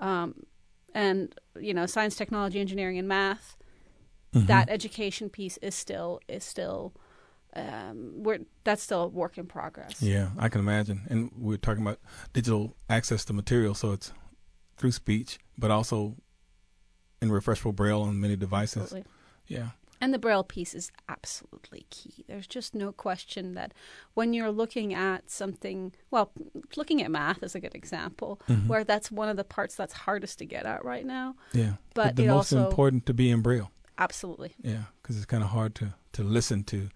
um, 0.00 0.44
and 0.94 1.34
you 1.58 1.72
know 1.72 1.86
science 1.86 2.14
technology 2.14 2.60
engineering 2.60 2.98
and 2.98 3.08
math 3.08 3.56
Mhm. 4.34 4.46
that 4.46 4.68
education 4.68 5.30
piece 5.30 5.56
is 5.62 5.74
still 5.74 6.20
is 6.28 6.44
still 6.44 6.92
um, 7.56 8.12
we're 8.22 8.40
that's 8.64 8.82
still 8.82 9.02
a 9.04 9.08
work 9.08 9.38
in 9.38 9.46
progress 9.46 10.02
Yeah, 10.02 10.30
I 10.38 10.48
can 10.48 10.60
imagine. 10.60 11.02
And 11.08 11.30
we're 11.36 11.56
talking 11.56 11.82
about 11.82 11.98
digital 12.32 12.76
access 12.90 13.24
to 13.26 13.32
material, 13.32 13.74
so 13.74 13.92
it's 13.92 14.12
through 14.76 14.92
speech, 14.92 15.38
but 15.56 15.70
also 15.70 16.16
in 17.22 17.30
refreshable 17.30 17.74
braille 17.74 18.02
on 18.02 18.20
many 18.20 18.36
devices. 18.36 18.82
Absolutely. 18.82 19.10
Yeah. 19.48 19.68
and 20.02 20.12
the 20.12 20.18
braille 20.18 20.44
piece 20.44 20.74
is 20.74 20.90
absolutely 21.08 21.86
key 21.88 22.24
there's 22.28 22.46
just 22.46 22.74
no 22.74 22.92
question 22.92 23.54
that 23.54 23.72
when 24.12 24.34
you're 24.34 24.50
looking 24.50 24.92
at 24.92 25.30
something 25.30 25.92
well 26.10 26.30
looking 26.76 27.00
at 27.02 27.10
math 27.10 27.42
is 27.42 27.54
a 27.54 27.60
good 27.60 27.74
example 27.74 28.38
Mhm. 28.48 28.66
where 28.66 28.84
that's 28.84 29.10
one 29.10 29.28
of 29.30 29.36
the 29.38 29.44
parts 29.44 29.74
that's 29.76 29.94
hardest 29.94 30.38
to 30.40 30.44
get 30.44 30.66
at 30.66 30.84
right 30.84 31.06
now 31.06 31.36
Yeah. 31.54 31.76
but 31.94 32.16
the 32.16 32.24
it 32.24 32.28
most 32.28 32.52
also 32.52 32.66
important 32.66 33.06
to 33.06 33.14
be 33.14 33.30
in 33.30 33.40
braille. 33.40 33.70
absolutely 33.96 34.52
Yeah, 34.60 34.84
because 35.00 35.16
it's 35.16 35.24
kind 35.26 35.42
of 35.42 35.50
hard 35.50 35.74
to, 35.76 35.94
to 36.12 36.22
listen 36.22 36.64
to 36.64 36.90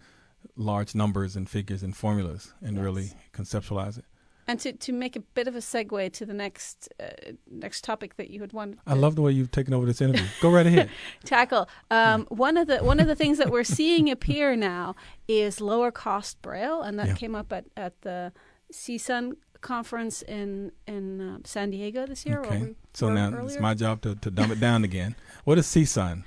large 0.57 0.94
numbers 0.94 1.37
and 1.37 1.48
figures 1.48 1.83
and 1.83 1.96
formulas 1.96 2.53
and 2.62 2.83
really 2.83 3.12
conceptualize 3.33 3.98
it. 3.98 4.05
And 4.46 4.59
to, 4.61 4.72
to 4.72 4.92
make 4.92 5.14
a 5.14 5.20
bit 5.20 5.46
of 5.46 5.55
a 5.55 5.61
segue 5.61 6.12
to 6.12 6.26
the 6.26 6.35
next 6.35 6.88
uh, 6.98 7.33
next 7.48 7.85
topic 7.85 8.16
that 8.16 8.31
you 8.31 8.40
had 8.40 8.53
wanted 8.53 8.79
I 8.85 8.94
love 8.94 9.14
the 9.14 9.22
way 9.22 9.31
you've 9.31 9.53
taken 9.53 9.72
over 9.72 9.87
this 9.87 10.00
interview. 10.00 10.26
Go 10.40 10.50
right 10.50 10.66
ahead. 10.66 10.90
tackle. 11.24 11.68
Um, 11.90 12.26
one 12.31 12.57
of 12.57 12.66
the 12.66 12.79
one 12.79 12.98
of 12.98 13.07
the 13.07 13.14
things 13.14 13.38
that 13.38 13.50
we're 13.50 13.62
seeing 13.62 14.11
appear 14.11 14.57
now 14.57 14.96
is 15.29 15.61
lower 15.61 15.92
cost 15.92 16.42
braille, 16.42 16.83
and 16.83 16.98
that 16.98 17.09
Yeah. 17.09 17.14
came 17.14 17.37
up 17.37 17.53
at 17.53 17.66
at 17.76 18.00
the 18.03 18.33
CSUN 18.72 19.37
conference 19.61 20.22
in 20.22 20.72
in 20.87 21.20
uh, 21.20 21.38
San 21.44 21.70
Diego 21.70 22.07
this 22.07 22.26
year. 22.26 22.40
Okay. 22.40 22.62
we 22.62 22.74
So 22.92 23.09
now 23.12 23.44
it's 23.44 23.61
my 23.61 23.74
job 23.74 24.00
to, 24.03 24.16
to 24.16 24.31
dumb 24.33 24.50
it 24.50 24.59
down 24.59 24.83
again. 24.83 25.14
What 25.44 25.59
is 25.59 25.66
CSUN? 25.66 26.24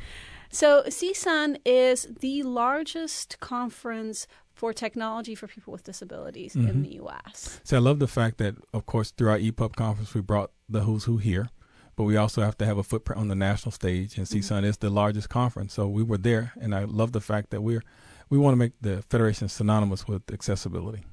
So 0.53 0.83
CSUN 0.87 1.57
is 1.65 2.07
the 2.19 2.43
largest 2.43 3.39
conference 3.39 4.27
for 4.53 4.71
technology 4.71 5.33
for 5.33 5.47
people 5.47 5.73
with 5.73 5.83
disabilities 5.83 6.55
in 6.55 6.67
Mhm. 6.67 6.83
the 6.83 6.93
U.S. 6.97 7.59
See, 7.63 7.75
I 7.75 7.79
love 7.79 7.97
the 7.97 8.07
fact 8.07 8.37
that, 8.37 8.53
of 8.71 8.85
course, 8.85 9.09
through 9.09 9.29
our 9.31 9.39
EPUB 9.39 9.75
conference, 9.75 10.13
we 10.13 10.21
brought 10.21 10.51
the 10.69 10.81
who's 10.81 11.05
who 11.05 11.17
here, 11.17 11.49
but 11.95 12.03
we 12.03 12.15
also 12.17 12.43
have 12.43 12.55
to 12.59 12.65
have 12.67 12.77
a 12.77 12.83
footprint 12.83 13.19
on 13.19 13.29
the 13.29 13.35
national 13.35 13.71
stage, 13.71 14.15
and 14.19 14.27
CSUN 14.27 14.63
is 14.63 14.77
the 14.77 14.91
largest 14.91 15.27
conference. 15.29 15.73
So 15.73 15.87
we 15.87 16.03
were 16.03 16.19
there, 16.19 16.53
and 16.61 16.75
I 16.75 16.83
love 16.83 17.13
the 17.13 17.21
fact 17.21 17.49
that 17.49 17.61
we're 17.61 17.81
we 18.29 18.37
want 18.37 18.53
to 18.53 18.57
make 18.57 18.73
the 18.81 19.01
federation 19.09 19.49
synonymous 19.49 20.07
with 20.07 20.31
accessibility. 20.31 21.03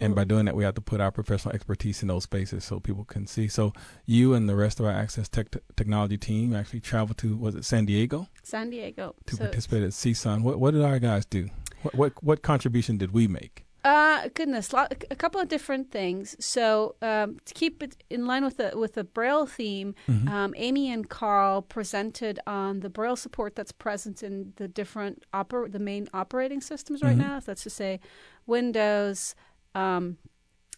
And 0.00 0.14
by 0.14 0.24
doing 0.24 0.44
that, 0.46 0.54
we 0.56 0.64
have 0.64 0.74
to 0.74 0.80
put 0.80 1.00
our 1.00 1.10
professional 1.10 1.54
expertise 1.54 2.02
in 2.02 2.08
those 2.08 2.24
spaces 2.24 2.64
so 2.64 2.80
people 2.80 3.04
can 3.04 3.26
see. 3.26 3.48
So 3.48 3.72
you 4.04 4.34
and 4.34 4.48
the 4.48 4.56
rest 4.56 4.78
of 4.80 4.86
our 4.86 4.92
access 4.92 5.28
tech 5.28 5.46
technology 5.76 6.18
team 6.18 6.54
actually 6.54 6.80
traveled 6.80 7.18
to 7.18 7.36
was 7.36 7.54
it 7.54 7.64
San 7.64 7.86
Diego 7.86 8.28
San 8.42 8.70
Diego. 8.70 9.14
to 9.26 9.36
So- 9.36 9.44
participate 9.44 9.82
at 9.82 9.90
CSUN. 9.90 10.42
What 10.42 10.58
what 10.60 10.72
did 10.72 10.82
our 10.82 10.98
guys 10.98 11.24
do? 11.26 11.48
What 11.82 11.94
what, 11.94 12.12
what 12.24 12.42
contribution 12.42 12.98
did 12.98 13.12
we 13.12 13.26
make? 13.28 13.62
Uh, 13.84 14.28
goodness, 14.34 14.74
a 14.74 15.14
couple 15.14 15.40
of 15.40 15.46
different 15.46 15.92
things. 15.92 16.34
So 16.44 16.96
um, 17.02 17.36
to 17.44 17.54
keep 17.54 17.84
it 17.84 17.96
in 18.10 18.26
line 18.26 18.44
with 18.44 18.56
the 18.56 18.72
with 18.74 18.94
the 18.94 19.04
Braille 19.04 19.46
theme, 19.46 19.94
Mhm. 20.08 20.28
um, 20.28 20.54
Amy 20.56 20.90
and 20.90 21.08
Carl 21.08 21.62
presented 21.62 22.40
on 22.48 22.80
the 22.80 22.90
Braille 22.90 23.14
support 23.14 23.54
that's 23.54 23.70
present 23.70 24.24
in 24.24 24.54
the 24.56 24.66
different 24.66 25.22
oper- 25.32 25.70
the 25.70 25.78
main 25.78 26.08
operating 26.12 26.60
systems 26.60 27.00
right 27.00 27.14
Mhm. 27.16 27.28
now. 27.28 27.38
That's 27.40 27.62
to 27.62 27.70
say, 27.70 28.00
Windows, 28.44 29.34
um, 29.76 30.16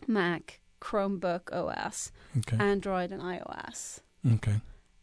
Mac, 0.07 0.61
Chromebook 0.81 1.53
OS, 1.53 2.13
Okay. 2.39 2.57
Android, 2.59 3.13
and 3.13 3.23
iOS. 3.23 4.01
Okay. 4.35 4.61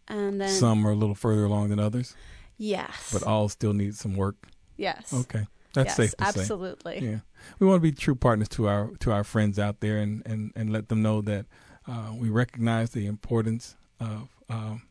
And 0.08 0.40
then 0.40 0.50
Some 0.50 0.86
are 0.86 0.92
a 0.92 0.96
little 0.96 1.16
further 1.16 1.46
along 1.46 1.70
than 1.70 1.80
others, 1.80 2.16
yes, 2.58 3.10
but 3.12 3.24
all 3.24 3.50
still 3.50 3.74
need 3.74 3.96
some 3.96 4.16
work. 4.16 4.36
Yes. 4.78 5.14
Okay. 5.14 5.48
That's 5.74 5.88
Yes, 5.88 5.96
safe 5.98 6.16
to 6.18 6.24
say. 6.32 6.40
absolutely. 6.42 7.00
Yeah. 7.00 7.20
We 7.60 7.68
want 7.68 7.78
to 7.78 7.82
be 7.82 7.92
true 7.92 8.16
partners 8.16 8.48
to 8.50 8.68
our 8.68 8.92
to 9.00 9.12
our 9.12 9.24
friends 9.24 9.58
out 9.60 9.80
there 9.82 9.98
and, 9.98 10.22
and, 10.26 10.52
and 10.56 10.70
let 10.72 10.88
them 10.90 11.02
know 11.02 11.22
that 11.22 11.46
uh, 11.88 12.12
we 12.16 12.30
recognize 12.30 12.92
the 12.92 13.08
importance 13.08 13.76
of 14.00 14.30
um, 14.50 14.84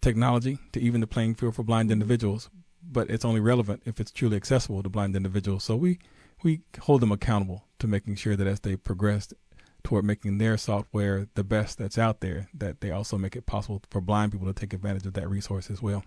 technology 0.00 0.58
to 0.72 0.80
even 0.80 1.00
the 1.00 1.06
playing 1.06 1.34
field 1.34 1.54
for 1.54 1.62
blind 1.62 1.90
individuals, 1.90 2.48
but 2.82 3.10
it's 3.10 3.24
only 3.24 3.40
relevant 3.40 3.82
if 3.84 4.00
it's 4.00 4.10
truly 4.10 4.36
accessible 4.36 4.82
to 4.82 4.88
blind 4.88 5.14
individuals. 5.16 5.64
So 5.64 5.76
we, 5.76 5.98
we 6.42 6.60
hold 6.80 7.02
them 7.02 7.12
accountable 7.12 7.64
to 7.82 7.88
making 7.88 8.14
sure 8.16 8.36
that 8.36 8.46
as 8.46 8.60
they 8.60 8.76
progress 8.76 9.28
toward 9.84 10.04
making 10.04 10.38
their 10.38 10.56
software 10.56 11.26
the 11.34 11.44
best 11.44 11.76
that's 11.78 11.98
out 11.98 12.20
there, 12.20 12.48
that 12.54 12.80
they 12.80 12.90
also 12.90 13.18
make 13.18 13.36
it 13.36 13.44
possible 13.46 13.82
for 13.90 14.00
blind 14.00 14.32
people 14.32 14.46
to 14.46 14.52
take 14.52 14.72
advantage 14.72 15.04
of 15.06 15.14
that 15.14 15.28
resource 15.28 15.70
as 15.70 15.82
well. 15.82 16.04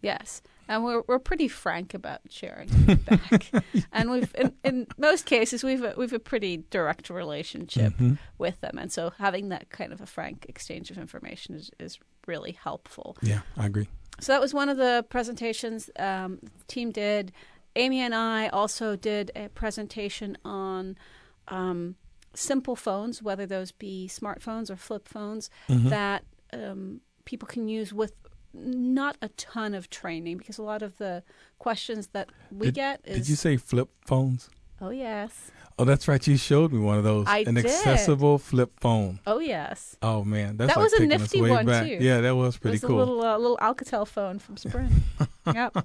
Yes, 0.00 0.42
and 0.68 0.84
we're 0.84 1.02
we're 1.08 1.18
pretty 1.18 1.48
frank 1.48 1.92
about 1.92 2.20
sharing 2.30 2.68
feedback, 2.68 3.50
and 3.92 4.10
we've 4.12 4.32
in, 4.36 4.52
in 4.62 4.86
most 4.96 5.26
cases 5.26 5.64
we've 5.64 5.82
a, 5.82 5.94
we've 5.96 6.12
a 6.12 6.20
pretty 6.20 6.58
direct 6.70 7.10
relationship 7.10 7.94
Mhm. 7.94 8.16
with 8.38 8.60
them, 8.60 8.78
and 8.78 8.92
so 8.92 9.10
having 9.18 9.48
that 9.48 9.70
kind 9.70 9.92
of 9.92 10.00
a 10.00 10.06
frank 10.06 10.46
exchange 10.48 10.92
of 10.92 10.98
information 10.98 11.56
is 11.56 11.70
is 11.80 11.98
really 12.28 12.52
helpful. 12.52 13.16
Yeah, 13.22 13.40
I 13.56 13.66
agree. 13.66 13.88
So 14.20 14.30
that 14.32 14.40
was 14.40 14.54
one 14.54 14.68
of 14.68 14.76
the 14.76 15.04
presentations 15.08 15.90
um, 15.98 16.38
the 16.42 16.64
team 16.68 16.92
did. 16.92 17.32
Amy 17.78 18.00
and 18.00 18.14
I 18.14 18.48
also 18.48 18.96
did 18.96 19.30
a 19.36 19.48
presentation 19.48 20.36
on 20.44 20.96
um, 21.48 21.94
simple 22.34 22.76
phones, 22.76 23.22
whether 23.22 23.46
those 23.46 23.72
be 23.72 24.08
smartphones 24.12 24.70
or 24.70 24.76
flip 24.76 25.08
phones, 25.08 25.48
Mhm. 25.68 25.88
that 25.90 26.24
um, 26.52 27.00
people 27.24 27.46
can 27.46 27.68
use 27.68 27.92
with 27.92 28.12
not 28.54 29.16
a 29.22 29.28
ton 29.30 29.74
of 29.74 29.88
training 29.90 30.38
because 30.38 30.58
a 30.58 30.62
lot 30.62 30.82
of 30.82 30.96
the 30.96 31.22
questions 31.58 32.08
that 32.08 32.28
we 32.50 32.66
did, 32.66 32.74
get 32.74 33.00
is 33.04 33.18
Did 33.18 33.28
you 33.28 33.36
say 33.36 33.56
flip 33.56 33.88
phones? 34.06 34.50
oh 34.80 34.90
yes 34.90 35.50
Oh, 35.80 35.84
that's 35.84 36.08
right. 36.08 36.26
You 36.26 36.36
showed 36.36 36.72
me 36.72 36.80
one 36.80 36.98
of 36.98 37.04
those. 37.04 37.26
I 37.28 37.44
An 37.46 37.54
did. 37.54 37.64
accessible 37.66 38.38
flip 38.38 38.72
phone. 38.80 39.20
oh 39.28 39.38
yes 39.38 39.96
Oh 40.02 40.24
man, 40.24 40.56
that's 40.56 40.74
that 40.74 40.80
like 40.80 40.90
was 40.90 41.00
a 41.00 41.06
nifty 41.06 41.40
way 41.40 41.50
one 41.50 41.66
back. 41.66 41.84
too 41.86 41.98
Yeah, 42.00 42.20
that 42.22 42.34
was 42.34 42.56
pretty 42.56 42.78
it 42.78 42.82
was 42.82 42.88
cool. 42.88 42.98
a 42.98 43.00
little 43.00 43.22
uh, 43.24 43.38
little 43.38 43.58
Alcatel 43.58 44.06
phone 44.06 44.38
from 44.40 44.56
Sprint 44.56 44.90
yep 45.54 45.76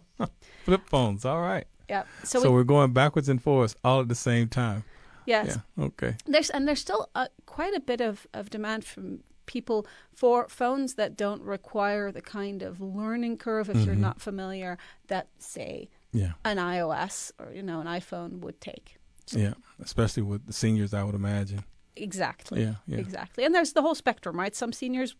Flip 0.65 0.81
phones. 0.87 1.25
All 1.25 1.41
right. 1.41 1.67
Yep 1.89 2.07
so, 2.23 2.41
So, 2.41 2.51
we, 2.51 2.59
are 2.61 2.63
going 2.63 2.93
backwards 2.93 3.29
and 3.29 3.41
forwards 3.41 3.75
all 3.83 3.99
at 4.01 4.07
the 4.07 4.15
same 4.15 4.47
time. 4.47 4.83
yes 5.25 5.57
Yeah. 5.77 5.85
Okay. 5.85 6.15
There's 6.25 6.49
and 6.49 6.67
there's 6.67 6.79
still 6.81 7.09
uh 7.15 7.27
quite 7.45 7.73
a 7.75 7.79
bit 7.79 8.01
of, 8.01 8.27
of 8.33 8.49
demand 8.49 8.83
from 8.85 9.19
people 9.45 9.85
for 10.13 10.47
phones 10.47 10.95
that 10.95 11.17
don't 11.17 11.41
require 11.43 12.11
the 12.11 12.21
kind 12.21 12.61
of 12.63 12.79
learning 12.79 13.37
curve 13.37 13.69
if 13.69 13.85
you're 13.85 13.95
Mhm. 13.95 13.99
not 14.09 14.21
familiar 14.21 14.77
that 15.07 15.27
say 15.39 15.89
Yeah. 16.13 16.33
an 16.45 16.57
iOS 16.57 17.31
or 17.39 17.51
you 17.53 17.61
know 17.63 17.79
an 17.81 17.87
iPhone 17.87 18.39
would 18.39 18.59
take. 18.61 18.97
Yeah. 19.31 19.53
Especially 19.81 20.23
with 20.23 20.45
the 20.47 20.53
seniors, 20.53 20.93
I 20.93 21.03
would 21.03 21.15
imagine. 21.15 21.63
Exactly. 21.95 22.61
Yeah, 22.63 22.75
yeah. 22.87 22.97
Exactly. 22.99 23.43
And 23.45 23.53
there's 23.53 23.73
the 23.73 23.81
whole 23.81 23.95
spectrum, 23.95 24.39
right? 24.39 24.55
Some 24.55 24.73
seniors 24.73 25.15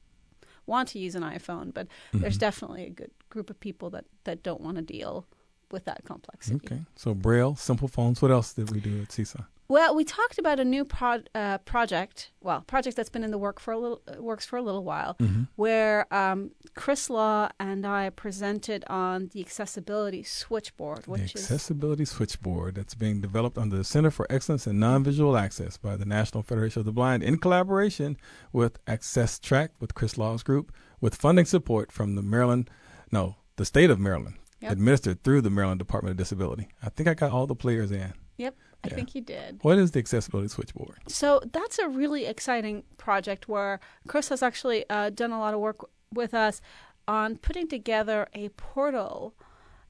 want 0.65 0.87
to 0.89 0.99
use 0.99 1.15
an 1.15 1.23
iPhone, 1.23 1.73
but 1.73 1.87
there's 2.13 2.37
Mhm. 2.37 2.39
definitely 2.47 2.85
a 2.85 2.89
good 2.89 3.11
group 3.29 3.49
of 3.49 3.59
people 3.59 3.89
that, 3.91 4.05
that 4.23 4.41
don't 4.43 4.61
want 4.61 4.77
to 4.77 4.81
deal 4.83 5.25
with 5.73 5.83
that 5.85 6.05
complexity. 6.05 6.61
Okay. 6.65 6.81
So 6.95 7.13
Braille, 7.13 7.55
simple 7.55 7.89
phones. 7.89 8.21
What 8.21 8.31
else 8.31 8.53
did 8.53 8.71
we 8.71 8.79
do 8.79 9.01
at 9.01 9.09
CSUN? 9.09 9.45
Well, 9.69 9.95
we 9.95 10.03
talked 10.03 10.37
about 10.37 10.59
a 10.59 10.65
new 10.65 10.83
pro- 10.85 11.23
uh, 11.33 11.57
project. 11.59 12.31
Well, 12.41 12.61
project 12.61 12.95
that's 12.97 13.09
been 13.09 13.23
in 13.23 13.31
the 13.31 13.37
work 13.37 13.59
for 13.61 13.71
a 13.71 13.79
little 13.79 14.01
uh, 14.07 14.21
works 14.21 14.45
for 14.45 14.57
a 14.57 14.61
little 14.61 14.83
while, 14.83 15.15
Mhm. 15.19 15.47
where 15.55 16.13
um, 16.13 16.51
Chris 16.75 17.09
Law 17.09 17.49
and 17.59 17.85
I 17.87 18.09
presented 18.11 18.83
on 18.87 19.29
the 19.33 19.39
accessibility 19.39 20.21
switchboard, 20.21 21.03
The 21.05 21.11
which 21.11 21.33
is 21.35 21.41
Accessibility 21.43 22.05
Switchboard 22.05 22.75
that's 22.75 22.93
being 22.93 23.21
developed 23.21 23.57
under 23.57 23.77
the 23.77 23.83
Center 23.85 24.11
for 24.11 24.27
Excellence 24.29 24.67
in 24.67 24.79
Non-Visual 24.79 25.35
Access 25.37 25.77
by 25.77 25.95
the 25.95 26.05
National 26.05 26.43
Federation 26.43 26.81
of 26.81 26.85
the 26.85 26.91
Blind 26.91 27.23
in 27.23 27.37
collaboration 27.37 28.17
with 28.51 28.77
Access 28.85 29.39
Track 29.39 29.71
with 29.79 29.95
Chris 29.95 30.17
Law's 30.17 30.43
group 30.43 30.71
with 31.01 31.15
funding 31.15 31.45
support 31.45 31.91
from 31.91 32.15
the 32.15 32.21
Maryland, 32.21 32.69
no, 33.11 33.37
the 33.55 33.65
state 33.65 33.89
of 33.89 33.99
Maryland, 33.99 34.35
Yep. 34.63 34.71
administered 34.71 35.23
through 35.23 35.41
the 35.41 35.49
Maryland 35.49 35.79
Department 35.79 36.11
of 36.11 36.17
Disability. 36.17 36.69
I 36.81 36.89
think 36.89 37.07
I 37.09 37.13
got 37.13 37.31
all 37.31 37.45
the 37.47 37.55
players 37.55 37.91
in. 37.91 38.13
Yep, 38.37 38.55
I 38.83 38.87
Yeah. 38.87 38.95
think 38.95 39.13
you 39.13 39.21
did. 39.21 39.59
What 39.61 39.77
is 39.77 39.91
the 39.91 39.99
Accessibility 39.99 40.47
Switchboard? 40.47 40.99
So 41.07 41.41
that's 41.51 41.79
a 41.79 41.87
really 41.89 42.25
exciting 42.25 42.83
project 42.97 43.47
where 43.49 43.79
Chris 44.07 44.29
has 44.29 44.41
actually 44.41 44.89
uh, 44.89 45.09
done 45.09 45.31
a 45.31 45.39
lot 45.39 45.53
of 45.53 45.59
work 45.59 45.89
with 46.13 46.33
us 46.33 46.61
on 47.07 47.37
putting 47.37 47.67
together 47.67 48.27
a 48.33 48.49
portal 48.49 49.35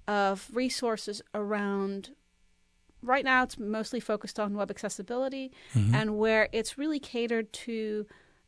of 0.08 0.50
resources 0.54 1.22
around. 1.36 2.16
Right 3.04 3.24
now, 3.26 3.44
it's 3.44 3.58
mostly 3.60 4.00
focused 4.00 4.40
on 4.40 4.56
web 4.56 4.72
accessibility, 4.72 5.52
Mhm. 5.76 5.94
and 5.94 6.18
where 6.18 6.50
it's 6.52 6.78
really 6.78 7.00
catered 7.00 7.52
to, 7.54 8.08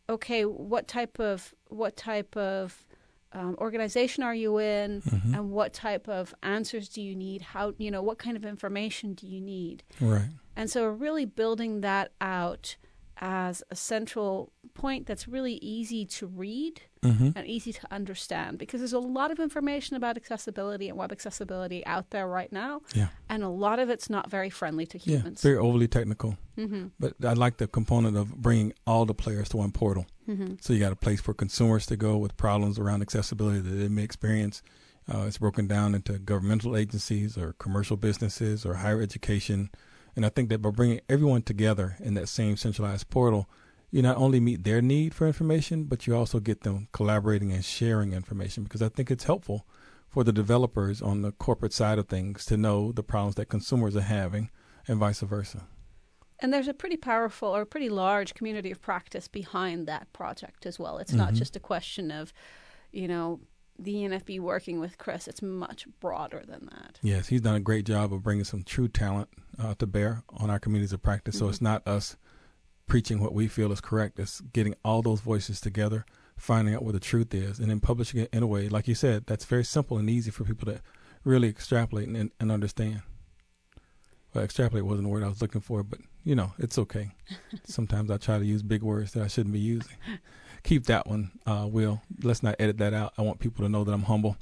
okay, 0.10 0.44
what 0.46 0.88
type 0.88 1.20
of 1.20 1.54
what 1.70 1.96
type 1.98 2.36
of 2.38 2.88
um, 3.36 3.56
organization 3.60 4.24
are 4.24 4.34
you 4.36 4.58
in, 4.58 5.02
Mhm. 5.02 5.34
and 5.36 5.52
what 5.52 5.74
type 5.74 6.08
of 6.08 6.34
answers 6.42 6.88
do 6.90 7.02
you 7.02 7.16
need? 7.16 7.42
How 7.42 7.74
you 7.78 7.92
know 7.92 8.02
what 8.02 8.18
kind 8.18 8.36
of 8.38 8.46
information 8.46 9.14
do 9.14 9.28
you 9.28 9.42
need? 9.42 9.84
Right. 10.00 10.30
And 10.56 10.70
so 10.72 10.88
really 10.88 11.26
building 11.26 11.82
that 11.82 12.12
out 12.22 12.78
as 13.18 13.64
a 13.72 13.76
central 13.76 14.52
point 14.74 15.06
that's 15.06 15.26
really 15.28 15.54
easy 15.62 16.06
to 16.06 16.28
read 16.28 16.82
Mhm. 17.02 17.32
and 17.36 17.48
easy 17.48 17.72
to 17.72 17.82
understand 17.90 18.58
because 18.58 18.82
there's 18.82 18.92
a 18.92 19.00
lot 19.00 19.32
of 19.32 19.40
information 19.40 19.96
about 19.96 20.18
accessibility 20.18 20.90
and 20.90 20.98
web 20.98 21.12
accessibility 21.14 21.86
out 21.86 22.10
there 22.10 22.28
right 22.28 22.52
now. 22.52 22.82
Yeah. 22.94 23.08
And 23.30 23.42
a 23.42 23.48
lot 23.48 23.80
of 23.80 23.90
it's 23.90 24.10
not 24.10 24.30
very 24.30 24.50
friendly 24.50 24.86
to 24.88 24.98
humans 24.98 25.42
Yeah, 25.44 25.50
very 25.52 25.58
overly 25.66 25.88
technical. 25.88 26.38
Mhm. 26.58 26.92
But 27.00 27.14
I 27.24 27.34
like 27.34 27.56
the 27.58 27.68
component 27.68 28.18
of 28.18 28.36
bringing 28.42 28.74
all 28.86 29.06
the 29.06 29.14
players 29.14 29.48
to 29.50 29.58
one 29.58 29.72
portal. 29.72 30.06
Mhm. 30.28 30.62
So 30.62 30.74
you 30.74 30.80
got 30.80 30.92
a 30.92 30.96
place 30.96 31.22
for 31.22 31.34
consumers 31.34 31.86
to 31.88 31.96
go 31.96 32.18
with 32.18 32.38
problems 32.38 32.80
around 32.80 33.02
accessibility 33.02 33.60
that 33.60 33.70
they 33.70 33.88
may 33.88 34.04
experience. 34.04 34.62
Uh, 35.08 35.26
it's 35.28 35.38
broken 35.38 35.68
down 35.68 35.94
into 35.94 36.18
governmental 36.18 36.76
agencies 36.76 37.38
or 37.38 37.54
commercial 37.54 37.96
businesses 37.96 38.66
or 38.66 38.76
higher 38.76 39.02
education. 39.02 39.70
And 40.16 40.26
I 40.26 40.30
think 40.30 40.50
that 40.50 40.62
by 40.62 40.72
bringing 40.72 41.02
everyone 41.08 41.44
together 41.44 41.98
in 42.00 42.16
that 42.16 42.30
same 42.30 42.58
centralized 42.58 43.10
portal, 43.10 43.48
you 43.92 44.02
not 44.02 44.18
only 44.18 44.40
meet 44.40 44.64
their 44.64 44.82
need 44.82 45.14
for 45.14 45.28
information, 45.28 45.84
but 45.84 46.08
you 46.08 46.16
also 46.16 46.40
get 46.40 46.62
them 46.62 46.88
collaborating 46.92 47.52
and 47.52 47.64
sharing 47.64 48.14
information 48.14 48.64
because 48.64 48.82
I 48.82 48.90
think 48.90 49.12
it's 49.12 49.26
helpful 49.26 49.68
for 50.10 50.24
the 50.24 50.34
developers 50.34 51.02
on 51.02 51.22
the 51.22 51.34
corporate 51.34 51.74
side 51.74 52.00
of 52.00 52.08
things 52.08 52.46
to 52.46 52.58
know 52.58 52.92
the 52.92 53.04
problems 53.04 53.36
that 53.36 53.50
consumers 53.50 53.96
are 53.96 54.02
having 54.02 54.50
and 54.88 54.98
vice 54.98 55.20
versa. 55.22 55.68
And 56.40 56.52
there's 56.54 56.68
a 56.68 56.74
pretty 56.74 56.98
powerful 56.98 57.56
or 57.56 57.66
pretty 57.66 57.90
large 57.90 58.34
community 58.34 58.70
of 58.72 58.82
practice 58.82 59.28
behind 59.28 59.88
that 59.88 60.12
project 60.14 60.66
as 60.66 60.78
well. 60.78 60.98
It's 60.98 61.14
not 61.14 61.34
Mhm. 61.34 61.38
just 61.38 61.56
a 61.56 61.60
question 61.60 62.12
of, 62.12 62.34
you 62.92 63.08
know, 63.08 63.40
the 63.80 64.04
NFB 64.06 64.40
working 64.40 64.80
with 64.80 64.98
Chris. 64.98 65.28
It's 65.28 65.42
much 65.42 65.88
broader 66.00 66.44
than 66.46 66.66
that. 66.72 67.00
Yes, 67.02 67.28
he's 67.28 67.42
done 67.42 67.56
a 67.56 67.60
great 67.60 67.86
job 67.86 68.14
of 68.14 68.24
bringing 68.24 68.44
some 68.46 68.64
true 68.64 68.88
talent 68.88 69.30
uh, 69.58 69.74
to 69.76 69.88
bear 69.88 70.24
on 70.30 70.50
our 70.50 70.60
communities 70.60 70.92
of 70.92 71.02
practice. 71.02 71.38
So 71.38 71.46
Mhm. 71.46 71.50
it's 71.50 71.62
not 71.62 71.88
us 71.88 72.18
preaching 72.88 73.20
what 73.20 73.34
we 73.34 73.48
feel 73.48 73.72
is 73.72 73.80
correct. 73.82 74.20
It's 74.20 74.42
getting 74.42 74.76
all 74.84 75.02
those 75.02 75.22
voices 75.22 75.60
together, 75.62 76.06
finding 76.38 76.76
out 76.76 76.84
what 76.84 76.92
the 76.94 77.00
truth 77.00 77.34
is, 77.34 77.60
and 77.60 77.70
then 77.70 77.80
publishing 77.80 78.20
it 78.20 78.30
in 78.34 78.44
a 78.44 78.48
way, 78.48 78.68
like 78.70 78.88
you 78.90 78.96
said, 78.96 79.26
that's 79.26 79.46
very 79.46 79.64
simple 79.64 79.98
and 79.98 80.10
easy 80.10 80.30
for 80.32 80.44
people 80.44 80.66
to 80.74 80.82
really 81.24 81.48
extrapolate 81.48 82.08
and, 82.10 82.32
and 82.40 82.52
understand. 82.52 83.02
Well, 84.34 84.44
extrapolate 84.44 84.86
wasn't 84.86 85.04
the 85.06 85.10
word 85.10 85.24
I 85.24 85.30
was 85.30 85.42
looking 85.42 85.62
for, 85.62 85.82
but 85.84 86.00
you 86.26 86.36
know, 86.36 86.52
it's 86.58 86.78
okay. 86.78 87.12
Sometimes 87.64 88.12
I 88.12 88.18
try 88.18 88.40
to 88.40 88.46
use 88.46 88.64
big 88.64 88.82
words 88.82 89.14
that 89.14 89.24
I 89.24 89.28
shouldn't 89.28 89.54
be 89.54 89.60
using. 89.60 89.96
Keep 90.64 90.88
that 90.88 91.08
one, 91.08 91.32
uh, 91.46 91.68
Will. 91.70 92.02
Let's 92.24 92.42
not 92.42 92.56
edit 92.60 92.80
that 92.80 92.94
out. 92.94 93.14
I 93.18 93.22
want 93.22 93.40
people 93.40 93.64
to 93.64 93.70
know 93.70 93.84
that 93.84 93.94
I'm 93.94 94.02
humble. 94.02 94.36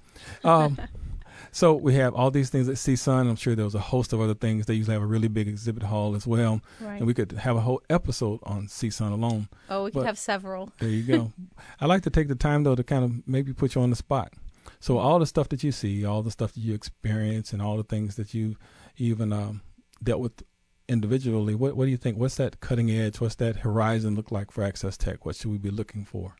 Um, 0.46 0.80
so 1.52 1.74
we 1.74 1.96
have 1.96 2.16
all 2.16 2.32
these 2.32 2.50
things 2.50 2.70
at 2.70 2.76
CSUN. 2.76 3.30
I'm 3.30 3.36
sure 3.36 3.56
there 3.56 3.66
was 3.66 3.76
a 3.76 3.80
host 3.80 4.14
of 4.14 4.22
other 4.22 4.34
things. 4.34 4.66
They 4.66 4.76
usually 4.76 4.94
have 4.94 5.04
a 5.04 5.06
really 5.08 5.28
big 5.28 5.50
exhibit 5.50 5.84
hall 5.84 6.16
as 6.16 6.26
well. 6.26 6.62
Right. 6.80 6.96
And 6.96 7.06
we 7.06 7.14
could 7.14 7.34
have 7.34 7.58
a 7.58 7.62
whole 7.62 7.82
episode 7.90 8.40
on 8.44 8.68
CSUN 8.68 9.12
alone. 9.12 9.50
Oh, 9.70 9.84
we 9.84 9.92
could 9.92 10.06
have 10.06 10.18
several. 10.18 10.72
There 10.80 10.90
you 10.90 11.04
go. 11.04 11.34
I 11.82 11.86
like 11.86 12.04
to 12.04 12.10
take 12.10 12.30
the 12.30 12.36
time 12.36 12.64
though 12.64 12.76
to 12.76 12.84
kind 12.86 13.04
of 13.04 13.28
maybe 13.28 13.52
put 13.52 13.76
you 13.76 13.82
on 13.82 13.90
the 13.90 13.98
spot. 13.98 14.32
So 14.80 14.98
all 14.98 15.20
the 15.20 15.26
stuff 15.26 15.50
that 15.50 15.62
you 15.62 15.74
see, 15.74 16.06
all 16.06 16.24
the 16.24 16.32
stuff 16.32 16.54
that 16.54 16.62
you 16.62 16.74
experience, 16.74 17.52
and 17.52 17.62
all 17.62 17.76
the 17.76 17.84
things 17.84 18.16
that 18.16 18.34
you 18.34 18.56
even 18.98 19.34
um, 19.34 19.62
dealt 20.02 20.22
with 20.22 20.42
individually, 20.88 21.56
what 21.56 21.76
what 21.76 21.86
do 21.86 21.92
you 21.92 21.98
think? 21.98 22.18
What's 22.18 22.36
that 22.36 22.60
cutting 22.60 22.92
edge? 22.92 23.20
What's 23.22 23.36
that 23.36 23.58
horizon 23.58 24.16
look 24.16 24.32
like 24.32 24.52
for 24.52 24.64
Access 24.64 24.98
Tech? 24.98 25.26
What 25.26 25.36
should 25.36 25.52
we 25.52 25.58
be 25.58 25.72
looking 25.72 26.06
for? 26.06 26.36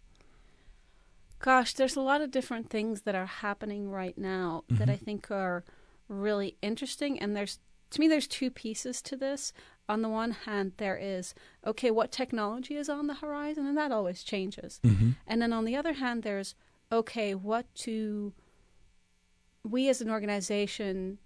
Gosh, 1.40 1.74
there's 1.74 1.96
a 1.96 2.02
lot 2.02 2.22
of 2.22 2.32
different 2.32 2.70
things 2.70 3.02
that 3.02 3.16
are 3.16 3.26
happening 3.26 3.90
right 3.90 4.18
now 4.18 4.64
that 4.70 4.90
I 4.90 4.96
Mhm. 4.96 5.02
think 5.06 5.32
are 5.32 5.64
really 6.08 6.56
interesting. 6.62 7.20
And 7.20 7.36
there's, 7.36 7.60
to 7.90 8.00
me, 8.00 8.08
there's 8.08 8.28
two 8.28 8.50
pieces 8.50 9.02
to 9.04 9.18
this. 9.18 9.52
On 9.90 10.02
the 10.02 10.08
one 10.10 10.32
hand, 10.32 10.74
there 10.78 10.96
is, 10.98 11.36
okay, 11.66 11.92
what 11.92 12.12
technology 12.14 12.76
is 12.78 12.88
on 12.88 13.08
the 13.08 13.16
horizon? 13.16 13.66
And 13.66 13.78
that 13.78 13.92
always 13.92 14.24
changes. 14.24 14.80
Mhm. 14.84 15.16
And 15.28 15.42
then 15.42 15.52
on 15.52 15.66
the 15.66 15.76
other 15.76 15.94
hand, 15.94 16.24
there's, 16.24 16.56
okay, 16.94 17.36
what 17.36 17.66
do 17.74 18.32
we 19.64 19.90
as 19.90 20.00
an 20.00 20.10
organization 20.10 21.18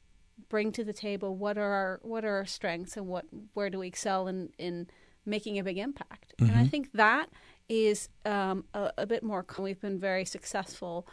bring 0.49 0.71
to 0.73 0.83
the 0.83 0.93
table? 0.93 1.35
What 1.35 1.57
are 1.57 1.71
our 1.71 1.99
what 2.03 2.25
are 2.25 2.35
our 2.37 2.45
strengths 2.45 2.97
and 2.97 3.07
what 3.07 3.25
where 3.53 3.69
do 3.69 3.79
we 3.79 3.87
excel 3.87 4.27
in 4.27 4.49
in 4.57 4.87
making 5.25 5.59
a 5.59 5.63
big 5.63 5.77
impact? 5.77 6.33
And 6.39 6.51
I 6.51 6.63
Mhm. 6.63 6.71
think 6.71 6.91
that 6.93 7.29
is 7.69 8.09
um, 8.25 8.65
a, 8.73 8.91
a 8.97 9.05
bit 9.05 9.23
more. 9.23 9.45
We've 9.59 9.79
been 9.81 9.99
very 9.99 10.23
successful, 10.25 11.07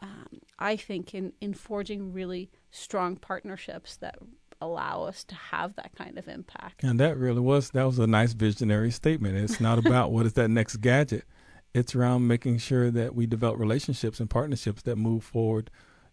um, 0.00 0.40
I 0.58 0.76
think, 0.76 1.14
in 1.14 1.32
in 1.40 1.54
forging 1.54 2.12
really 2.12 2.50
strong 2.70 3.16
partnerships 3.16 3.96
that 3.98 4.16
allow 4.62 5.04
us 5.04 5.24
to 5.24 5.34
have 5.34 5.74
that 5.76 5.94
kind 5.96 6.18
of 6.18 6.28
impact. 6.28 6.84
And 6.84 7.00
that 7.00 7.16
really 7.16 7.40
was 7.40 7.70
that 7.70 7.84
was 7.84 7.98
a 7.98 8.06
nice 8.06 8.32
visionary 8.32 8.90
statement. 8.90 9.36
It's 9.36 9.60
not 9.60 9.78
about 9.84 10.12
what 10.12 10.26
is 10.26 10.32
that 10.34 10.48
next 10.50 10.76
gadget. 10.78 11.24
It's 11.72 11.94
around 11.94 12.26
making 12.26 12.58
sure 12.58 12.90
that 12.90 13.14
we 13.14 13.26
develop 13.26 13.58
relationships 13.60 14.18
and 14.18 14.28
partnerships 14.28 14.82
that 14.82 14.96
move 14.96 15.22
forward, 15.22 15.70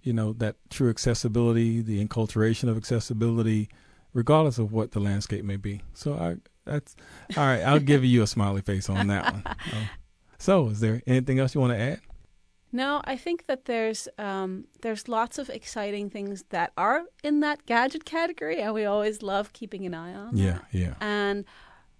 you 0.07 0.13
know, 0.13 0.33
that 0.33 0.55
true 0.69 0.89
accessibility, 0.89 1.81
the 1.81 1.97
enculturation 2.05 2.69
of 2.69 2.77
accessibility, 2.77 3.67
regardless 4.13 4.57
of 4.57 4.71
what 4.71 4.91
the 4.91 4.99
landscape 4.99 5.43
may 5.43 5.57
be. 5.57 5.81
So 5.93 6.13
I 6.13 6.37
that's 6.65 6.95
all 7.37 7.45
right, 7.45 7.61
I'll 7.61 7.79
give 7.91 8.03
you 8.03 8.23
a 8.23 8.27
smiley 8.27 8.61
face 8.61 8.89
on 8.89 9.07
that 9.07 9.23
one. 9.33 9.43
So 10.39 10.69
is 10.69 10.79
there 10.81 11.01
anything 11.07 11.39
else 11.39 11.55
you 11.55 11.61
want 11.61 11.73
to 11.73 11.79
add? 11.79 11.99
No, 12.71 13.01
I 13.05 13.17
think 13.17 13.47
that 13.47 13.65
there's 13.65 14.07
um, 14.19 14.65
there's 14.81 15.07
lots 15.07 15.39
of 15.39 15.49
exciting 15.49 16.09
things 16.11 16.43
that 16.49 16.71
are 16.77 17.01
in 17.23 17.39
that 17.39 17.65
gadget 17.65 18.05
category, 18.05 18.61
and 18.61 18.73
we 18.73 18.85
always 18.85 19.21
love 19.23 19.51
keeping 19.53 19.85
an 19.87 19.93
eye 19.93 20.13
on. 20.13 20.37
Yeah, 20.37 20.59
that. 20.59 20.65
yeah. 20.71 20.93
And 21.01 21.45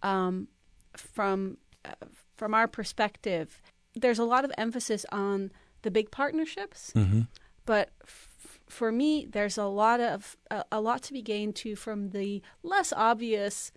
um, 0.04 0.48
from 0.96 1.58
uh, 1.84 2.06
from 2.38 2.54
our 2.54 2.68
perspective, 2.68 3.60
there's 3.96 4.20
a 4.20 4.26
lot 4.26 4.46
of 4.46 4.52
emphasis 4.58 5.04
on 5.12 5.52
the 5.82 5.90
big 5.92 6.12
partnerships, 6.12 6.92
Mhm. 6.96 7.28
But 7.68 7.92
f- 8.04 8.60
for 8.68 8.92
me, 8.92 9.28
there's 9.30 9.58
a 9.60 9.66
lot 9.66 10.00
of 10.00 10.36
a, 10.50 10.64
a 10.72 10.82
lot 10.82 11.04
to 11.04 11.14
be 11.14 11.22
gained 11.22 11.56
too 11.56 11.76
from 11.76 12.10
the 12.10 12.42
less 12.64 12.92
obvious 12.92 13.72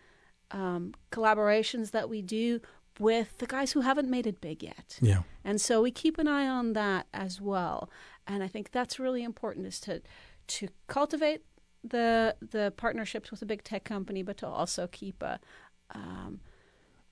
um, 0.50 0.94
collaborations 1.12 1.90
that 1.90 2.08
we 2.08 2.22
do 2.22 2.60
with 2.98 3.36
the 3.38 3.46
guys 3.46 3.72
who 3.72 3.80
haven't 3.80 4.08
made 4.08 4.26
it 4.26 4.40
big 4.40 4.62
yet. 4.62 4.98
Yeah. 5.00 5.22
And 5.44 5.60
so 5.60 5.82
we 5.82 5.90
keep 5.90 6.18
an 6.18 6.28
eye 6.28 6.46
on 6.46 6.72
that 6.72 7.06
as 7.12 7.40
well. 7.40 7.90
And 8.26 8.42
I 8.42 8.48
think 8.48 8.70
that's 8.70 8.98
really 8.98 9.22
important 9.22 9.66
is 9.66 9.80
to 9.80 10.00
to 10.46 10.68
cultivate 10.86 11.42
the 11.84 12.36
the 12.40 12.72
partnerships 12.76 13.30
with 13.30 13.42
a 13.42 13.46
big 13.46 13.64
tech 13.64 13.84
company, 13.84 14.22
but 14.22 14.36
to 14.38 14.46
also 14.46 14.86
keep 14.86 15.22
a 15.22 15.40
um, 15.94 16.40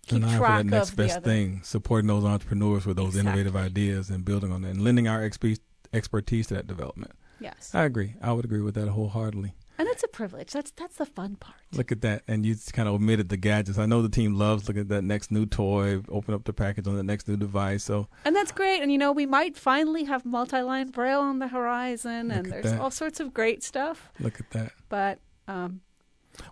keep 0.07 0.23
an 0.23 0.29
eye 0.29 0.37
for 0.37 0.47
that 0.47 0.67
next 0.67 0.91
the 0.91 0.97
best 0.97 1.17
other. 1.19 1.31
thing, 1.31 1.61
supporting 1.63 2.09
those 2.09 2.25
entrepreneurs 2.25 2.87
with 2.87 2.97
those 2.97 3.17
innovative 3.17 3.57
ideas 3.57 4.11
and 4.11 4.25
building 4.25 4.53
on 4.53 4.63
that 4.63 4.71
and 4.71 4.83
lending 4.83 5.09
our 5.09 5.21
expe- 5.21 5.59
expertise 5.93 6.49
to 6.49 6.55
that 6.55 6.67
development. 6.67 7.13
Yes. 7.41 7.71
I 7.75 7.85
agree. 7.85 8.15
I 8.21 8.33
would 8.33 8.45
agree 8.45 8.61
with 8.61 8.75
that 8.75 8.89
wholeheartedly. 8.89 9.55
And 9.79 9.87
that's 9.87 10.03
a 10.03 10.09
privilege. 10.09 10.51
That's 10.51 10.73
that's 10.73 10.97
the 10.97 11.07
fun 11.07 11.37
part. 11.37 11.59
Look 11.73 11.93
at 11.93 12.01
that. 12.01 12.23
And 12.27 12.45
you 12.45 12.57
kind 12.73 12.89
of 12.89 12.97
omitted 12.97 13.29
the 13.29 13.37
gadgets. 13.37 13.79
I 13.79 13.87
know 13.87 14.03
the 14.03 14.09
team 14.09 14.35
loves 14.35 14.67
looking 14.67 14.81
at 14.81 14.89
that 14.89 15.03
next 15.03 15.31
new 15.31 15.47
toy, 15.47 16.03
open 16.09 16.35
up 16.35 16.43
the 16.45 16.53
package 16.53 16.89
on 16.89 16.97
the 16.97 17.05
next 17.05 17.29
new 17.29 17.37
device. 17.37 17.85
So 17.85 18.09
And 18.25 18.35
that's 18.35 18.51
great. 18.51 18.83
And 18.83 18.91
you 18.91 18.99
know, 18.99 19.13
we 19.13 19.25
might 19.25 19.57
finally 19.57 20.03
have 20.05 20.25
multi-line 20.25 20.89
braille 20.89 21.21
on 21.21 21.39
the 21.39 21.47
horizon, 21.47 22.33
and 22.33 22.47
there's 22.51 22.65
that. 22.65 22.81
all 22.81 22.91
sorts 22.91 23.21
of 23.21 23.33
great 23.33 23.63
stuff. 23.63 24.11
look 24.19 24.41
at 24.41 24.51
that. 24.51 24.73
But 24.89 25.21
um, 25.47 25.83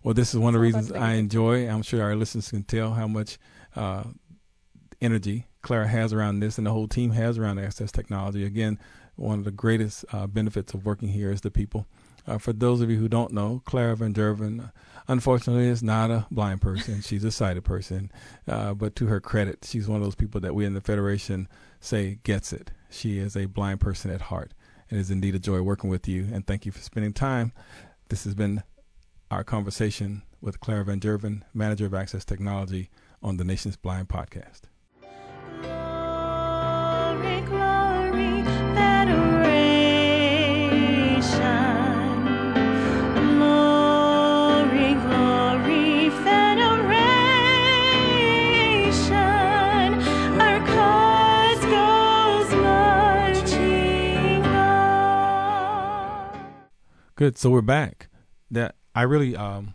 Well, 0.04 0.14
this 0.14 0.32
is 0.32 0.38
one 0.38 0.54
of 0.54 0.60
the 0.60 0.62
reasons 0.62 0.92
I 0.92 1.14
enjoy. 1.14 1.68
I'm 1.68 1.82
sure 1.82 2.04
our 2.04 2.14
listeners 2.14 2.50
can 2.50 2.62
tell 2.62 2.92
how 2.92 3.08
much 3.08 3.38
uh, 3.74 4.04
energy 5.00 5.46
Clara 5.62 5.88
has 5.88 6.12
around 6.12 6.38
this 6.38 6.58
and 6.58 6.66
the 6.66 6.72
whole 6.72 6.86
team 6.86 7.10
has 7.10 7.38
around 7.38 7.58
access 7.58 7.90
technology. 7.90 8.44
Again, 8.44 8.78
one 9.16 9.38
of 9.38 9.44
the 9.44 9.50
greatest 9.50 10.04
uh, 10.12 10.26
benefits 10.26 10.74
of 10.74 10.86
working 10.86 11.08
here 11.08 11.30
is 11.30 11.40
the 11.40 11.50
people. 11.50 11.86
Uh, 12.26 12.38
for 12.38 12.52
those 12.52 12.80
of 12.80 12.90
you 12.90 12.98
who 12.98 13.08
don't 13.08 13.32
know, 13.32 13.62
Clara 13.64 13.96
Van 13.96 14.12
Gerven, 14.12 14.70
unfortunately, 15.08 15.68
is 15.68 15.82
not 15.82 16.10
a 16.10 16.26
blind 16.30 16.60
person. 16.60 17.00
She's 17.00 17.24
a 17.24 17.30
sighted 17.30 17.64
person. 17.64 18.10
Uh, 18.48 18.74
but 18.74 18.96
to 18.96 19.06
her 19.06 19.20
credit, 19.20 19.64
she's 19.68 19.88
one 19.88 19.98
of 20.00 20.04
those 20.04 20.16
people 20.16 20.40
that 20.40 20.54
we 20.54 20.64
in 20.64 20.74
the 20.74 20.80
Federation 20.80 21.48
say 21.80 22.18
gets 22.24 22.52
it. 22.52 22.72
She 22.90 23.18
is 23.18 23.36
a 23.36 23.46
blind 23.46 23.80
person 23.80 24.10
at 24.10 24.22
heart. 24.22 24.52
It 24.90 24.98
is 24.98 25.10
indeed 25.10 25.34
a 25.34 25.38
joy 25.38 25.62
working 25.62 25.90
with 25.90 26.06
you, 26.06 26.28
and 26.32 26.46
thank 26.46 26.66
you 26.66 26.72
for 26.72 26.80
spending 26.80 27.12
time. 27.12 27.52
This 28.08 28.24
has 28.24 28.34
been 28.34 28.62
our 29.30 29.42
conversation 29.42 30.22
with 30.40 30.60
Clara 30.60 30.84
Van 30.84 31.00
Gerven, 31.00 31.42
Manager 31.52 31.86
of 31.86 31.94
Access 31.94 32.24
Technology, 32.24 32.90
on 33.22 33.36
the 33.36 33.44
Nation's 33.44 33.76
Blind 33.76 34.08
Podcast. 34.08 34.62
Glory, 35.62 37.40
glory, 37.40 37.85
Good. 57.16 57.38
So 57.38 57.48
we're 57.48 57.62
back. 57.62 58.08
That 58.50 58.74
I 58.94 59.02
really 59.02 59.34
um, 59.34 59.72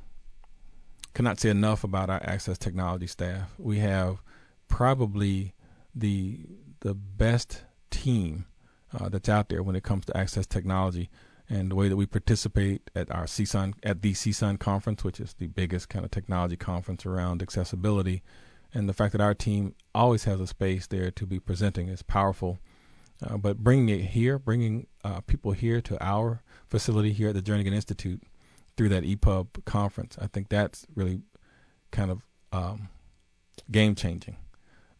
cannot 1.15 1.39
say 1.39 1.49
enough 1.49 1.83
about 1.83 2.09
our 2.09 2.21
access 2.23 2.57
technology 2.59 3.07
staff. 3.07 3.55
We 3.57 3.79
have 3.79 4.21
probably 4.67 5.53
the 5.95 6.45
the 6.81 6.93
best 6.93 7.63
team 7.89 8.45
uh, 8.93 9.09
that's 9.09 9.27
out 9.27 9.49
there 9.49 9.63
when 9.63 9.75
it 9.75 9.83
comes 9.83 10.05
to 10.05 10.15
access 10.15 10.45
technology 10.45 11.09
and 11.51 11.69
the 11.69 11.75
way 11.75 11.89
that 11.89 11.97
we 11.97 12.05
participate 12.05 12.89
at 12.95 13.11
our 13.11 13.25
CSUN 13.25 13.73
at 13.83 14.01
the 14.01 14.13
CSUN 14.13 14.57
conference, 14.57 15.03
which 15.03 15.19
is 15.19 15.33
the 15.33 15.47
biggest 15.47 15.89
kind 15.89 16.05
of 16.05 16.09
technology 16.09 16.55
conference 16.55 17.05
around 17.05 17.41
accessibility, 17.41 18.23
and 18.73 18.87
the 18.87 18.93
fact 18.93 19.11
that 19.11 19.19
our 19.19 19.33
team 19.33 19.75
always 19.93 20.23
has 20.23 20.39
a 20.39 20.47
space 20.47 20.87
there 20.87 21.11
to 21.11 21.25
be 21.25 21.39
presenting 21.39 21.89
is 21.89 22.03
powerful. 22.03 22.59
Uh, 23.21 23.35
but 23.35 23.57
bringing 23.57 23.89
it 23.89 24.01
here, 24.01 24.39
bringing 24.39 24.87
uh, 25.03 25.19
people 25.21 25.51
here 25.51 25.81
to 25.81 26.01
our 26.01 26.41
facility 26.69 27.11
here 27.11 27.29
at 27.29 27.35
the 27.35 27.41
Jernigan 27.41 27.73
Institute 27.73 28.23
through 28.77 28.89
that 28.89 29.03
EPUB 29.03 29.65
conference, 29.65 30.17
I 30.21 30.27
think 30.27 30.47
that's 30.47 30.87
really 30.95 31.21
kind 31.91 32.11
of 32.11 32.21
um, 32.53 32.87
game 33.69 33.93
changing 33.93 34.37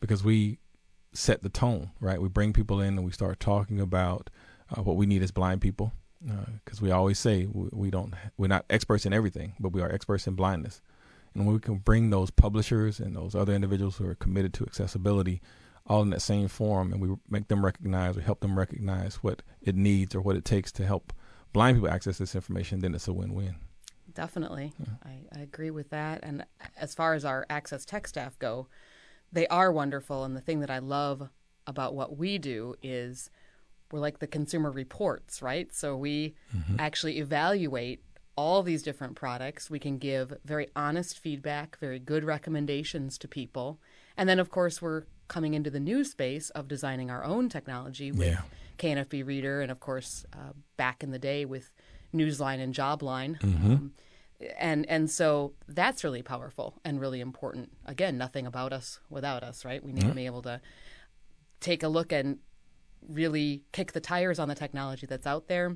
because 0.02 0.22
we 0.22 0.60
set 1.14 1.44
the 1.44 1.50
tone, 1.50 1.92
right? 2.02 2.22
We 2.22 2.28
bring 2.28 2.52
people 2.52 2.82
in 2.82 2.98
and 2.98 3.06
we 3.06 3.12
start 3.14 3.40
talking 3.40 3.80
about 3.80 4.30
uh, 4.70 4.82
what 4.82 4.98
we 4.98 5.06
need 5.06 5.24
as 5.24 5.32
blind 5.32 5.62
people 5.62 5.94
Uh, 6.30 6.46
because 6.64 6.82
we 6.82 6.92
always 6.92 7.18
say 7.18 7.48
we, 7.52 7.70
we 7.72 7.90
don't 7.90 8.14
we're 8.38 8.48
not 8.48 8.66
experts 8.70 9.06
in 9.06 9.14
everything, 9.14 9.54
but 9.60 9.72
we 9.72 9.82
are 9.82 9.92
experts 9.92 10.28
in 10.28 10.36
blindness. 10.36 10.82
And 11.34 11.46
when 11.46 11.56
we 11.56 11.60
can 11.60 11.78
bring 11.78 12.10
those 12.10 12.30
publishers 12.30 13.00
and 13.00 13.16
those 13.16 13.34
other 13.34 13.54
individuals 13.54 13.98
who 13.98 14.08
are 14.08 14.16
committed 14.16 14.54
to 14.56 14.66
accessibility 14.66 15.42
all 15.88 16.02
in 16.02 16.10
that 16.12 16.22
same 16.22 16.48
forum 16.48 16.94
and 16.94 17.02
we 17.02 17.16
make 17.30 17.48
them 17.48 17.66
recognize 17.66 18.18
or 18.18 18.22
help 18.22 18.42
them 18.42 18.58
recognize 18.58 19.16
what 19.16 19.42
it 19.62 19.76
needs 19.76 20.14
or 20.14 20.22
what 20.22 20.36
it 20.36 20.46
takes 20.46 20.72
to 20.74 20.86
help 20.86 21.14
blind 21.54 21.78
people 21.78 21.90
access 21.90 22.18
this 22.18 22.36
information, 22.36 22.80
then 22.80 22.94
it's 22.94 23.08
a 23.08 23.14
win-win. 23.14 23.56
Definitely. 24.14 24.74
I, 25.04 25.22
I 25.36 25.40
agree 25.42 25.72
with 25.72 25.90
that. 25.90 26.20
And 26.24 26.46
as 26.78 26.94
far 26.94 27.14
as 27.14 27.26
our 27.26 27.46
access 27.50 27.86
tech 27.86 28.08
staff 28.08 28.38
go, 28.40 28.68
they 29.32 29.48
are 29.48 29.72
wonderful. 29.72 30.24
And 30.24 30.36
the 30.36 30.42
thing 30.42 30.60
that 30.60 30.70
I 30.70 30.80
love 30.80 31.30
about 31.66 31.96
what 31.96 32.18
we 32.18 32.38
do 32.38 32.76
is 32.84 33.30
we're 33.92 34.00
like 34.00 34.20
the 34.20 34.28
consumer 34.28 34.72
reports, 34.72 35.42
right? 35.42 35.74
So 35.74 35.96
we 35.98 36.36
actually 36.80 37.18
evaluate 37.20 38.04
all 38.36 38.64
these 38.64 38.82
different 38.82 39.16
products. 39.16 39.70
We 39.70 39.80
can 39.80 39.98
give 39.98 40.34
very 40.46 40.70
honest 40.76 41.20
feedback, 41.20 41.78
very 41.80 42.00
good 42.00 42.24
recommendations 42.24 43.18
to 43.20 43.28
people. 43.28 43.80
And 44.18 44.28
then, 44.30 44.40
of 44.40 44.50
course, 44.50 44.82
we're 44.82 45.04
coming 45.28 45.54
into 45.54 45.70
the 45.70 45.80
new 45.80 46.04
space 46.04 46.50
of 46.52 46.68
designing 46.68 47.10
our 47.12 47.24
own 47.24 47.50
technology 47.50 48.12
with 48.12 48.28
Yeah. 48.28 48.42
KNFB 48.78 49.24
Reader 49.26 49.62
and, 49.62 49.72
of 49.72 49.80
course, 49.80 50.26
uh, 50.34 50.54
back 50.78 51.04
in 51.04 51.12
the 51.12 51.20
day 51.20 51.46
with 51.46 51.72
Newsline 52.14 52.60
and 52.60 52.74
Jobline. 52.74 53.40
Mhm. 53.40 53.64
Um, 53.66 53.94
and 54.58 54.90
and 54.90 55.10
so 55.12 55.54
that's 55.68 56.04
really 56.04 56.24
powerful 56.24 56.80
and 56.84 57.00
really 57.00 57.20
important. 57.22 57.78
Again, 57.86 58.18
nothing 58.18 58.48
about 58.48 58.74
us 58.74 59.00
without 59.10 59.44
us, 59.44 59.64
right? 59.64 59.84
We 59.84 59.94
need 59.94 60.04
Yeah. 60.04 60.10
to 60.10 60.16
be 60.16 60.26
able 60.26 60.42
to 60.42 60.60
take 61.60 61.84
a 61.84 61.88
look 61.88 62.12
and 62.12 62.40
really 63.08 63.64
kick 63.72 63.94
the 63.94 64.00
tires 64.00 64.40
on 64.40 64.48
the 64.48 64.56
technology 64.56 65.06
that's 65.06 65.28
out 65.28 65.48
there, 65.48 65.76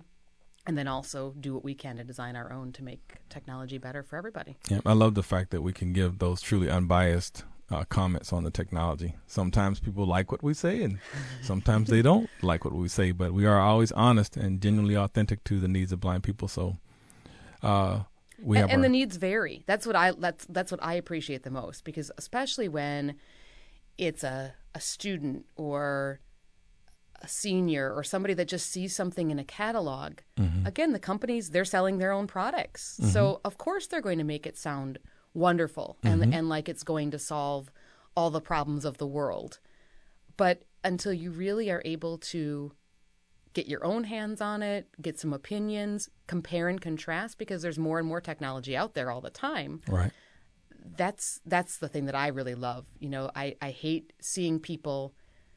and 0.68 0.78
then 0.78 0.88
also 0.88 1.34
do 1.40 1.54
what 1.54 1.64
we 1.64 1.76
can 1.76 1.98
to 1.98 2.04
design 2.04 2.36
our 2.36 2.52
own 2.52 2.72
to 2.74 2.84
make 2.84 3.16
technology 3.30 3.78
better 3.78 4.04
for 4.04 4.18
everybody. 4.18 4.58
Yeah, 4.70 4.80
I 4.86 4.94
love 4.94 5.16
the 5.16 5.24
fact 5.24 5.52
that 5.52 5.62
we 5.62 5.74
can 5.74 5.94
give 5.94 6.20
those 6.20 6.42
truly 6.42 6.70
unbiased 6.70 7.44
uh, 7.72 7.84
comments 7.86 8.32
on 8.32 8.44
the 8.44 8.52
technology. 8.52 9.16
Sometimes 9.28 9.80
people 9.80 10.06
like 10.06 10.32
what 10.32 10.44
we 10.44 10.54
say, 10.54 10.84
and 10.84 11.00
sometimes 11.42 11.90
they 11.90 12.02
don't 12.02 12.30
like 12.42 12.66
what 12.66 12.74
we 12.74 12.88
say. 12.88 13.12
But 13.12 13.34
we 13.34 13.46
are 13.46 13.60
always 13.60 13.92
honest 13.92 14.38
and 14.38 14.62
genuinely 14.62 14.96
authentic 14.96 15.44
to 15.46 15.60
the 15.60 15.68
needs 15.68 15.92
of 15.92 16.00
blind 16.00 16.24
people. 16.24 16.48
So 16.48 16.78
uh, 17.64 18.02
we 18.42 18.58
and, 18.58 18.64
have 18.64 18.70
and 18.70 18.80
our, 18.80 18.84
the 18.84 18.90
needs 18.90 19.18
vary. 19.18 19.64
That's 19.66 19.86
what 19.86 19.96
I 19.96 20.12
that's 20.12 20.46
that's 20.48 20.72
what 20.72 20.84
I 20.84 20.94
appreciate 20.94 21.44
the 21.44 21.52
most 21.52 21.84
because 21.84 22.12
especially 22.18 22.68
when 22.68 23.16
it's 23.98 24.24
a 24.24 24.54
a 24.74 24.82
student 24.82 25.46
or 25.56 26.20
a 27.22 27.28
senior 27.28 27.94
or 27.94 28.04
somebody 28.04 28.34
that 28.36 28.48
just 28.48 28.72
sees 28.72 28.96
something 28.96 29.32
in 29.32 29.40
a 29.40 29.44
catalog, 29.44 30.20
Mm-hmm. 30.38 30.66
again, 30.68 30.92
the 30.92 31.00
companies 31.00 31.50
they're 31.52 31.66
selling 31.66 31.98
their 31.98 32.12
own 32.12 32.28
products, 32.28 33.00
so 33.12 33.42
of 33.46 33.58
course 33.58 33.88
they're 33.88 34.02
going 34.02 34.18
to 34.20 34.24
make 34.24 34.46
it 34.46 34.58
sound 34.58 35.00
wonderful 35.34 35.98
Mm-hmm. 36.04 36.22
and 36.24 36.34
and 36.36 36.50
like 36.50 36.68
it's 36.70 36.84
going 36.84 37.12
to 37.12 37.20
solve 37.20 37.72
all 38.16 38.30
the 38.30 38.42
problems 38.42 38.86
of 38.86 38.98
the 38.98 39.08
world. 39.08 39.60
But 40.38 40.64
until 40.84 41.14
you 41.14 41.32
really 41.32 41.70
are 41.72 41.82
able 41.86 42.18
to 42.20 42.72
get 43.54 43.68
your 43.68 43.84
own 43.86 44.04
hands 44.04 44.42
on 44.42 44.62
it, 44.62 44.88
get 45.02 45.18
some 45.20 45.34
opinions, 45.34 46.10
compare 46.28 46.68
and 46.68 46.80
contrast 46.82 47.38
because 47.38 47.62
there's 47.62 47.80
more 47.80 48.00
and 48.00 48.08
more 48.08 48.22
technology 48.22 48.76
out 48.76 48.94
there 48.94 49.10
all 49.10 49.22
the 49.22 49.30
time. 49.30 49.82
Right. 49.88 50.12
That's 50.98 51.40
that's 51.46 51.78
the 51.78 51.88
thing 51.88 52.06
that 52.06 52.16
I 52.16 52.28
really 52.28 52.56
love. 52.56 52.86
You 53.00 53.10
know, 53.10 53.32
I, 53.36 53.56
I 53.62 53.72
hate 53.72 54.14
seeing 54.22 54.60
people 54.60 55.14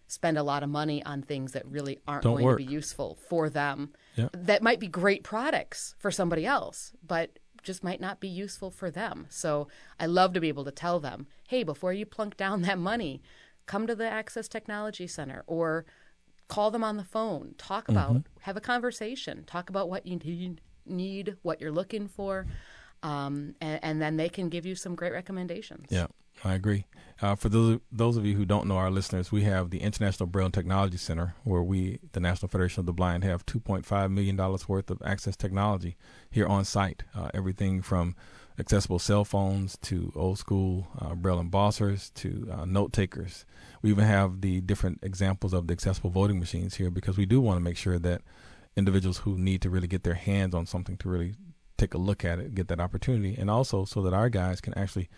spend 0.08 0.36
a 0.38 0.42
lot 0.42 0.62
of 0.62 0.68
money 0.70 1.02
on 1.04 1.22
things 1.22 1.52
that 1.52 1.66
really 1.66 2.00
aren't 2.08 2.22
Don't 2.24 2.34
going 2.34 2.44
work. 2.44 2.58
to 2.58 2.66
be 2.66 2.72
useful 2.72 3.18
for 3.28 3.48
them. 3.48 3.92
Yeah. 4.16 4.28
That 4.32 4.62
might 4.62 4.80
be 4.80 4.88
great 4.88 5.22
products 5.22 5.94
for 5.98 6.10
somebody 6.10 6.44
else, 6.44 6.92
but 7.06 7.38
just 7.62 7.84
might 7.84 8.00
not 8.00 8.18
be 8.18 8.28
useful 8.28 8.70
for 8.70 8.90
them. 8.90 9.26
So 9.28 9.68
I 10.00 10.06
love 10.06 10.32
to 10.32 10.40
be 10.40 10.48
able 10.48 10.64
to 10.64 10.70
tell 10.70 10.98
them, 10.98 11.26
hey, 11.46 11.62
before 11.62 11.92
you 11.92 12.06
plunk 12.06 12.36
down 12.36 12.62
that 12.62 12.78
money, 12.78 13.22
come 13.66 13.86
to 13.86 13.94
the 13.94 14.08
Access 14.08 14.48
Technology 14.48 15.06
Center 15.06 15.44
or 15.46 15.84
call 16.48 16.70
them 16.70 16.82
on 16.82 16.96
the 16.96 17.04
phone, 17.04 17.54
talk 17.58 17.88
about, 17.88 18.10
mm-hmm. 18.10 18.40
have 18.40 18.56
a 18.56 18.60
conversation, 18.62 19.44
talk 19.44 19.68
about 19.68 19.90
what 19.90 20.06
you 20.06 20.16
need, 20.16 20.62
need 20.86 21.36
what 21.42 21.60
you're 21.60 21.70
looking 21.70 22.08
for, 22.08 22.46
um, 23.02 23.54
and, 23.60 23.80
and 23.82 24.02
then 24.02 24.16
they 24.16 24.28
can 24.28 24.48
give 24.48 24.66
you 24.66 24.74
some 24.74 24.94
great 24.94 25.12
recommendations. 25.12 25.86
Yeah, 25.90 26.06
I 26.44 26.54
agree. 26.54 26.84
Uh, 27.20 27.34
for 27.34 27.48
those 27.48 27.80
those 27.90 28.16
of 28.16 28.24
you 28.24 28.36
who 28.36 28.44
don't 28.44 28.66
know 28.66 28.76
our 28.76 28.90
listeners, 28.90 29.32
we 29.32 29.42
have 29.42 29.70
the 29.70 29.80
International 29.80 30.26
Braille 30.26 30.46
and 30.46 30.54
Technology 30.54 30.96
Center, 30.96 31.34
where 31.44 31.62
we, 31.62 31.98
the 32.12 32.20
National 32.20 32.48
Federation 32.48 32.80
of 32.80 32.86
the 32.86 32.92
Blind, 32.92 33.24
have 33.24 33.44
2.5 33.46 34.12
million 34.12 34.36
dollars 34.36 34.68
worth 34.68 34.90
of 34.90 35.02
access 35.04 35.36
technology 35.36 35.96
here 36.30 36.46
on 36.46 36.64
site. 36.64 37.02
Uh, 37.14 37.30
everything 37.34 37.82
from 37.82 38.14
accessible 38.58 38.98
cell 38.98 39.24
phones 39.24 39.76
to 39.82 40.12
old 40.16 40.38
school 40.38 40.88
uh, 41.00 41.14
Braille 41.14 41.42
embossers 41.42 42.12
to 42.14 42.48
uh, 42.52 42.64
note 42.64 42.92
takers. 42.92 43.44
We 43.82 43.90
even 43.90 44.04
have 44.04 44.40
the 44.40 44.60
different 44.60 44.98
examples 45.02 45.52
of 45.52 45.66
the 45.68 45.72
accessible 45.72 46.10
voting 46.10 46.40
machines 46.40 46.74
here 46.74 46.90
because 46.90 47.16
we 47.16 47.26
do 47.26 47.40
want 47.40 47.56
to 47.56 47.62
make 47.62 47.76
sure 47.76 47.98
that 48.00 48.22
individuals 48.76 49.18
who 49.18 49.38
need 49.38 49.62
to 49.62 49.70
really 49.70 49.86
get 49.86 50.02
their 50.02 50.14
hands 50.14 50.54
on 50.54 50.66
something 50.66 50.96
to 50.98 51.08
really 51.08 51.34
take 51.78 51.94
a 51.94 51.98
look 51.98 52.24
at 52.24 52.38
it, 52.38 52.54
get 52.54 52.68
that 52.68 52.80
opportunity, 52.80 53.34
and 53.38 53.50
also 53.50 53.84
so 53.84 54.02
that 54.02 54.12
our 54.12 54.28
guys 54.28 54.60
can 54.60 54.74
actually 54.74 55.08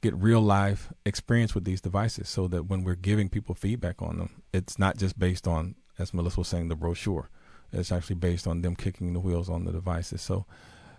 get 0.00 0.14
real 0.14 0.40
life 0.40 0.92
experience 1.04 1.54
with 1.54 1.64
these 1.64 1.80
devices 1.80 2.28
so 2.28 2.48
that 2.48 2.64
when 2.64 2.84
we're 2.84 2.94
giving 2.94 3.28
people 3.28 3.54
feedback 3.54 4.00
on 4.00 4.18
them, 4.18 4.42
it's 4.52 4.78
not 4.78 4.96
just 4.96 5.18
based 5.18 5.46
on, 5.46 5.74
as 5.98 6.14
Melissa 6.14 6.40
was 6.40 6.48
saying, 6.48 6.68
the 6.68 6.76
brochure. 6.76 7.30
It's 7.72 7.92
actually 7.92 8.16
based 8.16 8.46
on 8.46 8.62
them 8.62 8.76
kicking 8.76 9.12
the 9.12 9.20
wheels 9.20 9.50
on 9.50 9.64
the 9.64 9.72
devices. 9.72 10.22
So 10.22 10.46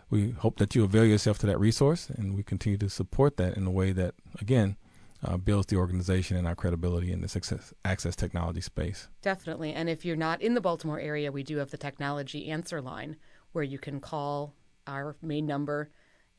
we 0.09 0.31
hope 0.31 0.57
that 0.57 0.75
you 0.75 0.83
avail 0.83 1.05
yourself 1.05 1.39
to 1.39 1.47
that 1.47 1.59
resource 1.59 2.09
and 2.09 2.35
we 2.35 2.43
continue 2.43 2.77
to 2.77 2.89
support 2.89 3.37
that 3.37 3.57
in 3.57 3.65
a 3.65 3.71
way 3.71 3.91
that, 3.93 4.15
again, 4.39 4.77
uh, 5.23 5.37
builds 5.37 5.67
the 5.67 5.75
organization 5.75 6.37
and 6.37 6.47
our 6.47 6.55
credibility 6.55 7.11
in 7.11 7.21
the 7.21 7.27
success, 7.27 7.73
access 7.83 8.15
technology 8.15 8.61
space. 8.61 9.07
Definitely. 9.21 9.73
And 9.73 9.89
if 9.89 10.05
you're 10.05 10.15
not 10.15 10.41
in 10.41 10.53
the 10.53 10.61
Baltimore 10.61 10.99
area, 10.99 11.31
we 11.31 11.43
do 11.43 11.57
have 11.57 11.71
the 11.71 11.77
technology 11.77 12.49
answer 12.49 12.81
line 12.81 13.17
where 13.51 13.63
you 13.63 13.79
can 13.79 13.99
call 13.99 14.53
our 14.89 15.15
main 15.21 15.45
number. 15.45 15.89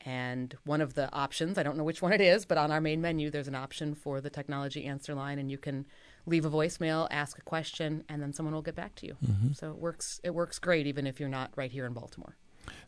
And 0.03 0.55
one 0.65 0.81
of 0.81 0.95
the 0.95 1.11
options, 1.13 1.57
I 1.59 1.63
don't 1.63 1.77
know 1.77 1.83
which 1.83 2.01
one 2.01 2.11
it 2.11 2.21
is, 2.21 2.45
but 2.45 2.57
on 2.57 2.71
our 2.71 2.81
main 2.81 3.01
menu, 3.01 3.29
there's 3.29 3.47
an 3.47 3.55
option 3.55 3.93
for 3.93 4.19
the 4.19 4.31
technology 4.31 4.85
answer 4.85 5.13
line, 5.13 5.37
and 5.37 5.51
you 5.51 5.59
can 5.59 5.85
leave 6.25 6.43
a 6.43 6.49
voicemail, 6.49 7.07
ask 7.11 7.37
a 7.37 7.41
question, 7.43 8.03
and 8.09 8.21
then 8.21 8.33
someone 8.33 8.55
will 8.55 8.63
get 8.63 8.75
back 8.75 8.95
to 8.95 9.05
you. 9.05 9.15
So 9.53 9.69
it 9.69 9.77
works. 9.77 10.19
It 10.23 10.33
works 10.33 10.57
great, 10.59 10.87
even 10.87 11.05
if 11.05 11.19
you're 11.19 11.29
not 11.29 11.51
right 11.55 11.71
here 11.71 11.85
in 11.85 11.93
Baltimore. 11.93 12.35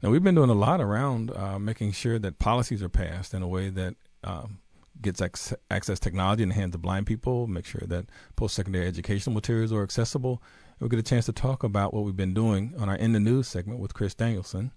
Now, 0.02 0.10
we've 0.10 0.24
been 0.24 0.36
doing 0.36 0.50
a 0.50 0.56
lot 0.56 0.82
around 0.82 1.32
uh, 1.36 1.60
making 1.60 1.92
sure 1.92 2.18
that 2.20 2.40
policies 2.40 2.82
are 2.82 2.90
passed 2.90 3.34
in 3.34 3.44
a 3.44 3.48
way 3.48 3.70
that 3.70 3.96
um, 4.24 4.60
gets 5.02 5.22
ac- 5.22 5.56
access 5.70 6.00
technology 6.00 6.44
in 6.44 6.50
the 6.50 6.56
hands 6.56 6.74
of 6.74 6.82
blind 6.82 7.06
people, 7.06 7.46
make 7.48 7.66
sure 7.66 7.84
that 7.86 8.06
post 8.36 8.56
secondary 8.56 8.88
educational 8.88 9.34
materials 9.34 9.72
are 9.72 9.84
accessible. 9.84 10.42
We'll 10.80 10.90
get 10.90 11.00
a 11.00 11.04
chance 11.04 11.26
to 11.28 11.32
talk 11.32 11.64
about 11.64 11.94
what 11.94 12.04
we've 12.06 12.16
been 12.16 12.34
doing 12.34 12.74
on 12.80 12.90
our 12.90 12.96
In 12.96 13.14
the 13.14 13.20
News 13.20 13.48
segment 13.48 13.80
with 13.80 13.94
Chris 13.94 14.16
Danielson. 14.16 14.72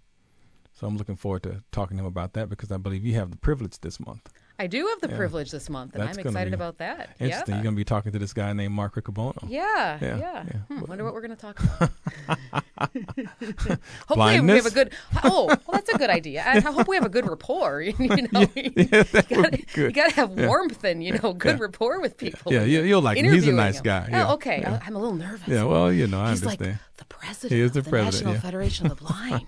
So 0.79 0.87
I'm 0.87 0.99
looking 0.99 1.17
forward 1.17 1.43
to 1.45 1.63
talking 1.73 1.97
to 1.97 2.03
him 2.03 2.07
about 2.07 2.35
that 2.35 2.51
because 2.51 2.71
I 2.71 2.77
believe 2.77 3.03
you 3.03 3.15
have 3.15 3.31
the 3.31 3.39
privilege 3.39 3.79
this 3.81 3.99
month. 3.99 4.29
I 4.59 4.67
do 4.67 4.87
have 4.87 5.01
the 5.01 5.09
Yeah. 5.11 5.17
privilege 5.17 5.51
this 5.51 5.69
month, 5.71 5.95
and 5.95 6.03
That's 6.03 6.19
I'm 6.19 6.27
excited 6.27 6.53
about 6.55 6.79
that. 6.79 7.11
Interesting. 7.19 7.53
Yeah. 7.53 7.57
You're 7.57 7.63
going 7.65 7.75
to 7.75 7.77
be 7.79 7.85
talking 7.85 8.13
to 8.13 8.19
this 8.19 8.33
guy 8.35 8.53
named 8.53 8.75
Mark 8.75 8.95
Riccobono. 8.95 9.37
Yeah, 9.49 9.99
Yeah, 10.01 10.17
yeah. 10.19 10.45
yeah. 10.47 10.53
Hmm, 10.69 10.81
wonder 10.87 11.05
what 11.05 11.13
we're 11.15 11.21
going 11.23 11.37
to 11.37 11.41
talk 11.41 11.61
about. 11.63 11.91
Hopefully, 14.09 14.41
we 14.41 14.51
have 14.57 14.67
a 14.67 14.71
good. 14.71 14.93
Oh, 15.25 15.47
well, 15.47 15.59
that's 15.73 15.91
a 15.91 15.99
good 15.99 16.11
idea. 16.11 16.43
I, 16.47 16.57
I 16.57 16.61
hope 16.61 16.89
we 16.89 16.97
have 16.97 17.05
a 17.07 17.11
good 17.11 17.29
rapport. 17.29 17.81
You 17.99 18.29
know, 18.33 18.47
yeah, 18.55 19.03
that 19.03 19.27
you 19.31 19.37
gotta, 19.37 19.51
be 19.57 19.65
good. 19.75 19.87
You 19.89 19.93
got 19.93 20.11
to 20.11 20.15
have 20.17 20.39
Yeah. 20.39 20.47
warmth 20.47 20.85
and 20.85 21.03
you 21.03 21.19
know 21.19 21.33
good 21.33 21.57
Yeah. 21.59 21.63
rapport 21.65 22.01
with 22.01 22.17
people. 22.17 22.53
Yeah, 22.53 22.65
you- 22.65 22.83
you'll 22.83 23.03
like 23.03 23.17
him. 23.19 23.33
He's 23.33 23.49
a 23.49 23.53
nice 23.53 23.79
him. 23.79 23.83
guy. 23.85 24.09
Yeah, 24.11 24.29
Oh, 24.31 24.35
okay. 24.35 24.61
yeah. 24.61 24.79
I- 24.83 24.87
I'm 24.87 24.97
a 24.97 24.99
little 24.99 25.15
nervous. 25.17 25.49
Yeah, 25.49 25.65
well, 25.65 25.93
you 25.93 26.07
know, 26.07 26.21
I 26.21 26.31
He's 26.31 26.43
understand. 26.43 26.73
like 26.73 26.97
the 26.97 27.05
president. 27.07 27.53
He 27.57 27.61
is 27.63 27.73
the 27.73 27.81
of 27.81 27.85
the 27.87 27.91
president, 27.91 28.15
National 28.15 28.35
yeah. 28.35 28.41
Federation 28.41 28.87
of 28.91 28.99
the 28.99 29.05
Blind. 29.05 29.47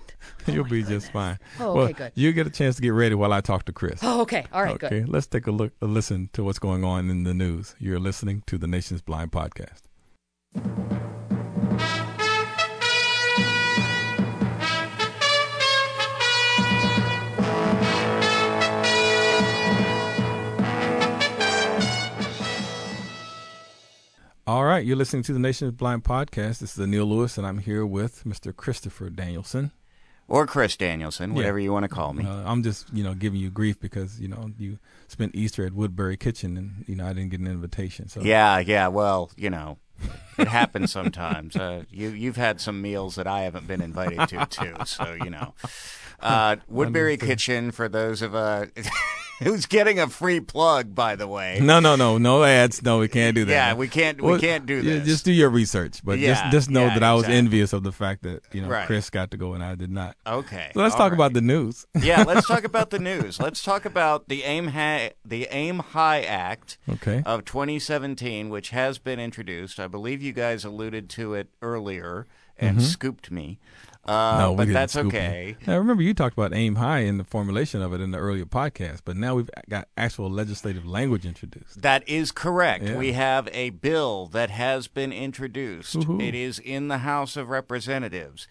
You'll 0.53 0.65
be 0.65 0.83
just 0.83 1.11
fine. 1.11 1.37
Oh, 1.59 1.73
well, 1.73 1.83
okay, 1.85 1.93
good. 1.93 2.11
You 2.15 2.31
get 2.31 2.47
a 2.47 2.49
chance 2.49 2.75
to 2.77 2.81
get 2.81 2.89
ready 2.89 3.15
while 3.15 3.33
I 3.33 3.41
talk 3.41 3.65
to 3.65 3.73
Chris. 3.73 3.99
Oh, 4.03 4.21
okay. 4.21 4.45
All 4.51 4.63
right, 4.63 4.75
okay, 4.75 5.01
good. 5.01 5.09
let's 5.09 5.27
take 5.27 5.47
a 5.47 5.51
look, 5.51 5.73
a 5.81 5.85
listen 5.85 6.29
to 6.33 6.43
what's 6.43 6.59
going 6.59 6.83
on 6.83 7.09
in 7.09 7.23
the 7.23 7.33
news. 7.33 7.75
You're 7.79 7.99
listening 7.99 8.43
to 8.47 8.57
the 8.57 8.67
Nation's 8.67 9.01
Blind 9.01 9.31
Podcast. 9.31 9.81
All 24.49 24.65
right, 24.65 24.83
you're 24.83 24.95
listening 24.95 25.21
to 25.23 25.33
the 25.33 25.37
Nation's 25.37 25.73
Blind 25.73 26.03
Podcast. 26.03 26.57
This 26.57 26.75
is 26.75 26.83
Anil 26.83 27.07
Lewis, 27.07 27.37
and 27.37 27.45
I'm 27.45 27.59
here 27.59 27.85
with 27.85 28.23
Mr. 28.23 28.55
Christopher 28.55 29.11
Danielson. 29.11 29.71
Or 30.29 30.45
Chris 30.45 30.77
Danielson, 30.77 31.33
whatever 31.33 31.59
you 31.59 31.73
want 31.73 31.83
to 31.83 31.89
call 31.89 32.13
me. 32.13 32.23
Uh, 32.23 32.43
I'm 32.45 32.61
just, 32.61 32.93
you 32.93 33.03
know, 33.03 33.15
giving 33.15 33.39
you 33.39 33.49
grief 33.49 33.79
because 33.79 34.19
you 34.21 34.27
know 34.27 34.51
you 34.59 34.77
spent 35.07 35.33
Easter 35.35 35.65
at 35.65 35.73
Woodbury 35.73 36.17
Kitchen, 36.17 36.55
and 36.55 36.85
you 36.87 36.95
know 36.95 37.05
I 37.05 37.13
didn't 37.13 37.29
get 37.29 37.39
an 37.39 37.47
invitation. 37.47 38.07
So 38.07 38.21
Yeah, 38.21 38.59
yeah. 38.59 38.87
Well, 38.87 39.31
you 39.35 39.49
know, 39.49 39.79
it 40.37 40.47
happens 40.47 40.91
sometimes. 40.91 41.55
Uh, 41.55 41.83
you 41.89 42.09
you've 42.09 42.37
had 42.37 42.61
some 42.61 42.81
meals 42.81 43.15
that 43.15 43.27
I 43.27 43.41
haven't 43.41 43.67
been 43.67 43.81
invited 43.81 44.27
to 44.29 44.45
too. 44.45 44.75
So 44.85 45.13
you 45.13 45.31
know, 45.31 45.53
uh, 46.19 46.57
Woodbury 46.67 47.17
Kitchen 47.17 47.71
for 47.71 47.89
those 47.89 48.21
of 48.21 48.35
uh, 48.35 48.67
who's 49.43 49.65
getting 49.65 49.99
a 49.99 50.07
free 50.07 50.39
plug, 50.39 50.93
by 50.95 51.15
the 51.15 51.27
way. 51.27 51.59
No, 51.61 51.79
no, 51.79 51.95
no, 51.95 52.17
no 52.17 52.43
ads. 52.43 52.81
No, 52.83 52.99
we 52.99 53.07
can't 53.07 53.35
do 53.35 53.45
that. 53.45 53.51
Yeah, 53.51 53.73
we 53.73 53.87
can't- 53.87 54.21
we 54.21 54.37
can't 54.39 54.65
do 54.65 54.81
this. 54.81 55.05
Just 55.05 55.25
do 55.25 55.31
your 55.31 55.49
research, 55.49 56.01
but 56.03 56.19
Yeah, 56.19 56.33
just 56.33 56.51
just 56.51 56.69
know 56.69 56.85
yeah, 56.85 56.93
that 56.95 57.03
I 57.03 57.13
was 57.13 57.23
exactly. 57.23 57.37
envious 57.37 57.73
of 57.73 57.83
the 57.83 57.91
fact 57.91 58.23
that 58.23 58.41
you 58.51 58.61
know 58.61 58.67
Right. 58.69 58.85
Chris 58.85 59.09
got 59.09 59.31
to 59.31 59.37
go 59.37 59.53
and 59.53 59.63
I 59.63 59.75
did 59.75 59.91
not. 59.91 60.15
Okay, 60.27 60.71
So 60.73 60.81
let's 60.81 60.95
talk 60.95 61.11
right. 61.11 61.13
about 61.13 61.33
the 61.33 61.41
news. 61.41 61.85
yeah, 62.01 62.23
let's 62.23 62.47
talk 62.47 62.63
about 62.63 62.89
the 62.89 62.99
news. 62.99 63.39
Let's 63.39 63.63
talk 63.63 63.85
about 63.85 64.27
the 64.27 64.43
Aim 64.43 64.67
High, 64.67 65.11
the 65.25 65.47
Aim 65.51 65.79
High 65.79 66.21
Act 66.21 66.77
Okay. 66.89 67.23
of 67.25 67.45
2017, 67.45 68.49
which 68.49 68.69
has 68.71 68.97
been 68.97 69.19
introduced. 69.19 69.79
I 69.79 69.87
believe 69.87 70.21
you 70.21 70.33
guys 70.33 70.63
alluded 70.65 71.09
to 71.11 71.33
it 71.33 71.47
earlier 71.61 72.27
and 72.59 72.77
Mhm. 72.77 72.81
scooped 72.81 73.31
me. 73.31 73.57
Uh, 74.05 74.37
no, 74.39 74.51
we 74.53 74.57
but 74.65 74.73
that's 74.73 74.95
okay. 74.95 75.55
you. 75.59 75.67
Now, 75.67 75.77
remember, 75.77 76.01
you 76.01 76.13
talked 76.15 76.35
about 76.35 76.53
aim 76.53 76.75
high 76.75 76.99
in 76.99 77.17
the 77.19 77.23
formulation 77.23 77.81
of 77.81 77.93
it 77.93 78.01
in 78.01 78.09
the 78.11 78.17
earlier 78.17 78.45
podcast, 78.45 79.01
but 79.05 79.15
now 79.15 79.35
we've 79.35 79.49
got 79.69 79.87
actual 79.97 80.31
legislative 80.31 80.85
language 80.85 81.25
introduced. 81.27 81.81
That 81.83 82.07
is 82.09 82.31
correct. 82.31 82.85
Yeah. 82.85 82.97
We 82.97 83.11
have 83.13 83.47
a 83.51 83.69
bill 83.69 84.25
that 84.27 84.49
has 84.49 84.87
been 84.87 85.11
introduced. 85.13 85.95
Woohoo. 85.95 86.21
It 86.27 86.33
is 86.33 86.57
in 86.57 86.87
the 86.87 86.99
House 86.99 87.37
of 87.37 87.49
Representatives. 87.49 88.47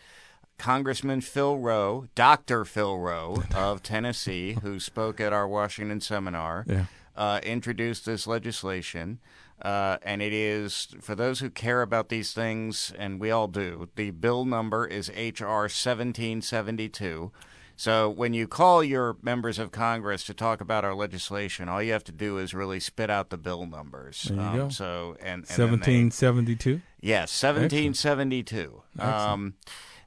Congressman 0.59 1.21
Phil 1.21 1.59
Roe, 1.59 2.07
Dr. 2.15 2.65
Phil 2.65 2.99
Roe 2.99 3.43
of 3.55 3.83
Tennessee, 3.83 4.57
who 4.63 4.79
spoke 4.81 5.21
at 5.21 5.33
our 5.33 5.47
Washington 5.49 6.01
seminar, 6.01 6.65
Yeah. 6.69 6.85
uh, 7.17 7.41
introduced 7.43 8.07
this 8.07 8.27
legislation. 8.27 9.19
Uh, 9.61 9.99
and 10.03 10.23
it 10.23 10.33
is, 10.33 10.89
for 11.01 11.15
those 11.15 11.41
who 11.41 11.51
care 11.51 11.83
about 11.83 12.09
these 12.09 12.33
things, 12.33 12.93
and 12.99 13.19
we 13.21 13.31
all 13.31 13.49
do, 13.49 13.89
the 13.97 14.11
bill 14.13 14.45
number 14.45 14.87
is 14.87 15.11
H.R. 15.15 15.63
1772. 15.63 17.33
So 17.77 18.11
when 18.11 18.35
you 18.35 18.49
call 18.49 18.83
your 18.83 19.17
members 19.23 19.59
of 19.61 19.71
Congress 19.71 20.25
to 20.25 20.35
talk 20.35 20.61
about 20.61 20.85
our 20.85 20.95
legislation, 20.95 21.69
all 21.69 21.81
you 21.81 21.93
have 21.93 22.03
to 22.05 22.13
do 22.13 22.39
is 22.39 22.53
really 22.53 22.81
spit 22.81 23.09
out 23.09 23.31
the 23.31 23.37
bill 23.39 23.67
numbers. 23.67 24.25
There 24.25 24.37
you 24.37 24.43
Um, 24.43 24.57
go. 24.57 24.69
So 24.71 25.17
and, 25.21 25.41
and 25.43 25.47
Seventeen 25.47 26.11
seventy 26.11 26.57
two. 26.57 26.81
Yes, 27.01 27.31
1772. 27.41 28.83
Excellent. 28.99 29.15
Um, 29.21 29.55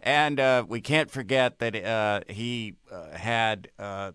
and 0.01 0.39
uh, 0.39 0.65
we 0.67 0.81
can't 0.81 1.09
forget 1.09 1.59
that 1.59 1.75
uh, 1.75 2.21
he 2.27 2.75
uh, 2.91 3.11
had 3.15 3.69
uh, 3.79 4.11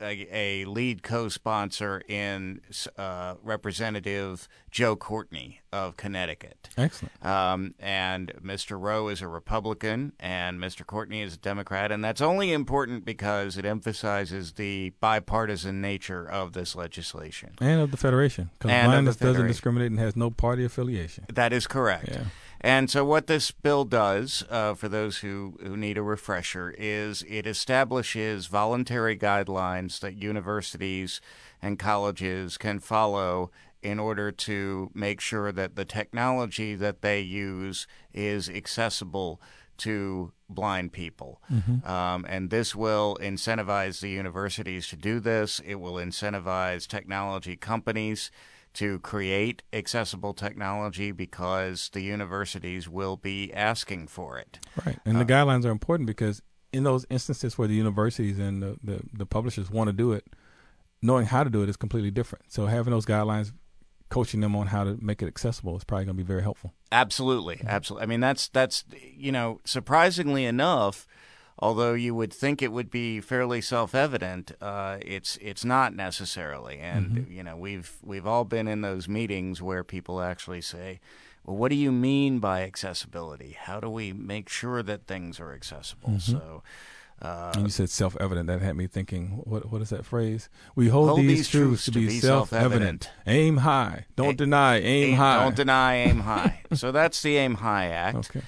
a, 0.00 0.26
a 0.30 0.64
lead 0.66 1.02
co-sponsor 1.02 2.02
in 2.08 2.60
uh, 2.96 3.34
Representative 3.42 4.48
Joe 4.70 4.96
Courtney 4.96 5.60
of 5.72 5.96
Connecticut. 5.96 6.68
Excellent. 6.76 7.24
Um, 7.24 7.74
and 7.78 8.32
Mr. 8.42 8.80
Roe 8.80 9.08
is 9.08 9.22
a 9.22 9.28
Republican, 9.28 10.12
and 10.20 10.60
Mr. 10.60 10.86
Courtney 10.86 11.22
is 11.22 11.34
a 11.34 11.38
Democrat, 11.38 11.90
and 11.92 12.04
that's 12.04 12.20
only 12.20 12.52
important 12.52 13.04
because 13.04 13.56
it 13.56 13.64
emphasizes 13.64 14.52
the 14.52 14.90
bipartisan 15.00 15.80
nature 15.80 16.28
of 16.28 16.52
this 16.52 16.74
legislation. 16.74 17.54
And 17.60 17.80
of 17.80 17.90
the 17.90 17.96
Federation. 17.96 18.50
Because 18.58 18.84
blindness 18.84 19.16
doesn't 19.16 19.46
discriminate 19.46 19.90
and 19.90 20.00
has 20.00 20.16
no 20.16 20.30
party 20.30 20.64
affiliation. 20.64 21.24
That 21.32 21.52
is 21.52 21.66
correct. 21.66 22.08
Yeah. 22.08 22.24
And 22.60 22.90
so, 22.90 23.04
what 23.04 23.26
this 23.26 23.50
bill 23.50 23.84
does, 23.84 24.44
uh, 24.50 24.74
for 24.74 24.88
those 24.88 25.18
who, 25.18 25.58
who 25.62 25.76
need 25.76 25.98
a 25.98 26.02
refresher, 26.02 26.74
is 26.76 27.24
it 27.28 27.46
establishes 27.46 28.46
voluntary 28.46 29.16
guidelines 29.16 30.00
that 30.00 30.16
universities 30.16 31.20
and 31.60 31.78
colleges 31.78 32.56
can 32.56 32.80
follow 32.80 33.50
in 33.82 33.98
order 33.98 34.32
to 34.32 34.90
make 34.94 35.20
sure 35.20 35.52
that 35.52 35.76
the 35.76 35.84
technology 35.84 36.74
that 36.74 37.02
they 37.02 37.20
use 37.20 37.86
is 38.12 38.48
accessible 38.48 39.40
to 39.78 40.32
blind 40.48 40.92
people. 40.92 41.40
Um, 41.84 42.24
and 42.28 42.50
this 42.50 42.74
will 42.74 43.16
incentivize 43.20 44.00
the 44.00 44.10
universities 44.10 44.88
to 44.88 44.96
do 44.96 45.20
this. 45.20 45.60
It 45.64 45.76
will 45.76 45.94
incentivize 45.94 46.86
technology 46.86 47.56
companies 47.56 48.30
to 48.76 48.98
create 49.00 49.62
accessible 49.72 50.34
technology 50.34 51.10
because 51.10 51.90
the 51.92 52.02
universities 52.02 52.88
will 52.88 53.16
be 53.16 53.52
asking 53.52 54.06
for 54.06 54.38
it. 54.38 54.58
Right. 54.84 54.98
And 55.04 55.16
the 55.16 55.22
uh, 55.22 55.24
guidelines 55.24 55.64
are 55.64 55.70
important 55.70 56.06
because 56.06 56.42
in 56.72 56.84
those 56.84 57.06
instances 57.08 57.56
where 57.56 57.68
the 57.68 57.74
universities 57.74 58.38
and 58.38 58.62
the, 58.62 58.76
the, 58.84 59.00
the 59.12 59.26
publishers 59.26 59.70
want 59.70 59.88
to 59.88 59.94
do 59.94 60.12
it, 60.12 60.26
knowing 61.00 61.24
how 61.24 61.42
to 61.42 61.48
do 61.48 61.62
it 61.62 61.68
is 61.70 61.76
completely 61.76 62.10
different. 62.10 62.44
So 62.52 62.66
having 62.66 62.90
those 62.90 63.06
guidelines, 63.06 63.52
coaching 64.10 64.40
them 64.40 64.54
on 64.54 64.66
how 64.66 64.84
to 64.84 64.98
make 65.00 65.22
it 65.22 65.26
accessible 65.26 65.76
is 65.76 65.84
probably 65.84 66.04
going 66.04 66.16
to 66.16 66.22
be 66.22 66.26
very 66.26 66.42
helpful. 66.42 66.74
Absolutely, 66.92 67.56
mm-hmm. 67.56 67.68
absolutely. 67.68 68.04
I 68.04 68.06
mean, 68.06 68.20
that's 68.20 68.48
that's 68.48 68.84
you 69.16 69.32
know, 69.32 69.60
surprisingly 69.64 70.44
enough, 70.44 71.06
although 71.58 71.94
you 71.94 72.14
would 72.14 72.32
think 72.32 72.62
it 72.62 72.72
would 72.72 72.90
be 72.90 73.20
fairly 73.20 73.60
self-evident, 73.60 74.52
uh, 74.60 74.98
it's 75.02 75.36
it's 75.40 75.64
not 75.64 75.94
necessarily. 75.94 76.78
And 76.78 77.26
you 77.30 77.42
know, 77.42 77.56
we've 77.56 77.96
we've 78.02 78.26
all 78.26 78.44
been 78.44 78.68
in 78.68 78.80
those 78.82 79.08
meetings 79.08 79.62
where 79.62 79.82
people 79.84 80.20
actually 80.20 80.60
say, 80.60 81.00
"Well, 81.44 81.56
what 81.56 81.68
do 81.70 81.76
you 81.76 81.92
mean 81.92 82.38
by 82.38 82.62
accessibility? 82.62 83.56
How 83.58 83.80
do 83.80 83.88
we 83.88 84.12
make 84.12 84.48
sure 84.48 84.82
that 84.82 85.06
things 85.06 85.40
are 85.40 85.52
accessible?" 85.52 86.18
So. 86.20 86.62
Uh, 87.22 87.50
you 87.58 87.70
said 87.70 87.88
self-evident. 87.88 88.46
That 88.46 88.60
had 88.60 88.76
me 88.76 88.86
thinking, 88.86 89.40
what 89.44 89.72
what 89.72 89.80
is 89.80 89.88
that 89.88 90.04
phrase? 90.04 90.50
We 90.74 90.88
hold, 90.88 91.08
Hold 91.08 91.20
these, 91.20 91.48
truths 91.48 91.86
to 91.86 91.90
be, 91.92 92.10
self-evident. 92.20 93.04
self-evident. 93.04 93.10
Aim 93.26 93.56
high. 93.56 94.04
Don't 94.16 94.34
A- 94.34 94.36
deny. 94.36 94.76
Aim, 94.80 95.12
aim- 95.12 95.16
high. 95.16 95.42
Don't 95.44 95.56
deny, 95.56 95.94
aim 95.94 96.20
high. 96.32 96.60
so 96.74 96.92
that's 96.92 97.22
the 97.22 97.38
Aim 97.38 97.54
High 97.54 97.86
Act. 97.86 98.18
Okay. 98.18 98.42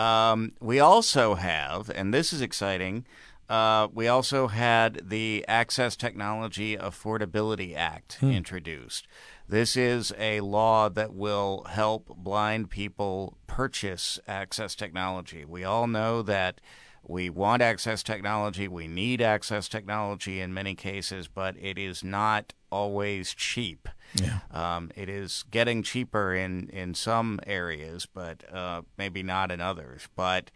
Um, 0.00 0.52
we 0.60 0.80
also 0.80 1.34
have, 1.34 1.90
and 1.94 2.14
this 2.14 2.32
is 2.32 2.40
exciting, 2.40 3.04
uh, 3.50 3.88
we 3.92 4.08
also 4.08 4.46
had 4.46 5.10
the 5.10 5.44
Access 5.46 5.94
Technology 5.94 6.74
Affordability 6.74 7.76
Act 7.76 8.18
introduced. 8.22 9.06
This 9.46 9.76
is 9.76 10.14
a 10.16 10.40
law 10.40 10.88
that 10.88 11.12
will 11.12 11.64
help 11.64 12.16
blind 12.16 12.70
people 12.70 13.36
purchase 13.46 14.18
access 14.26 14.74
technology. 14.74 15.44
We 15.44 15.64
all 15.64 15.86
know 15.86 16.22
that 16.22 16.62
we 17.02 17.28
want 17.28 17.60
access 17.60 18.02
technology, 18.02 18.68
we 18.68 18.88
need 18.88 19.20
access 19.20 19.68
technology 19.68 20.40
in 20.40 20.54
many 20.54 20.74
cases, 20.74 21.28
but 21.28 21.56
it 21.60 21.76
is 21.76 22.02
not 22.02 22.54
always 22.70 23.34
cheap. 23.34 23.88
Yeah. 24.14 24.40
Um, 24.50 24.90
it 24.96 25.08
is 25.08 25.44
getting 25.50 25.82
cheaper 25.82 26.34
in, 26.34 26.68
in 26.70 26.94
some 26.94 27.38
areas, 27.46 28.06
but 28.12 28.42
uh, 28.52 28.82
maybe 28.98 29.22
not 29.22 29.52
in 29.52 29.60
others. 29.60 30.08
But 30.16 30.50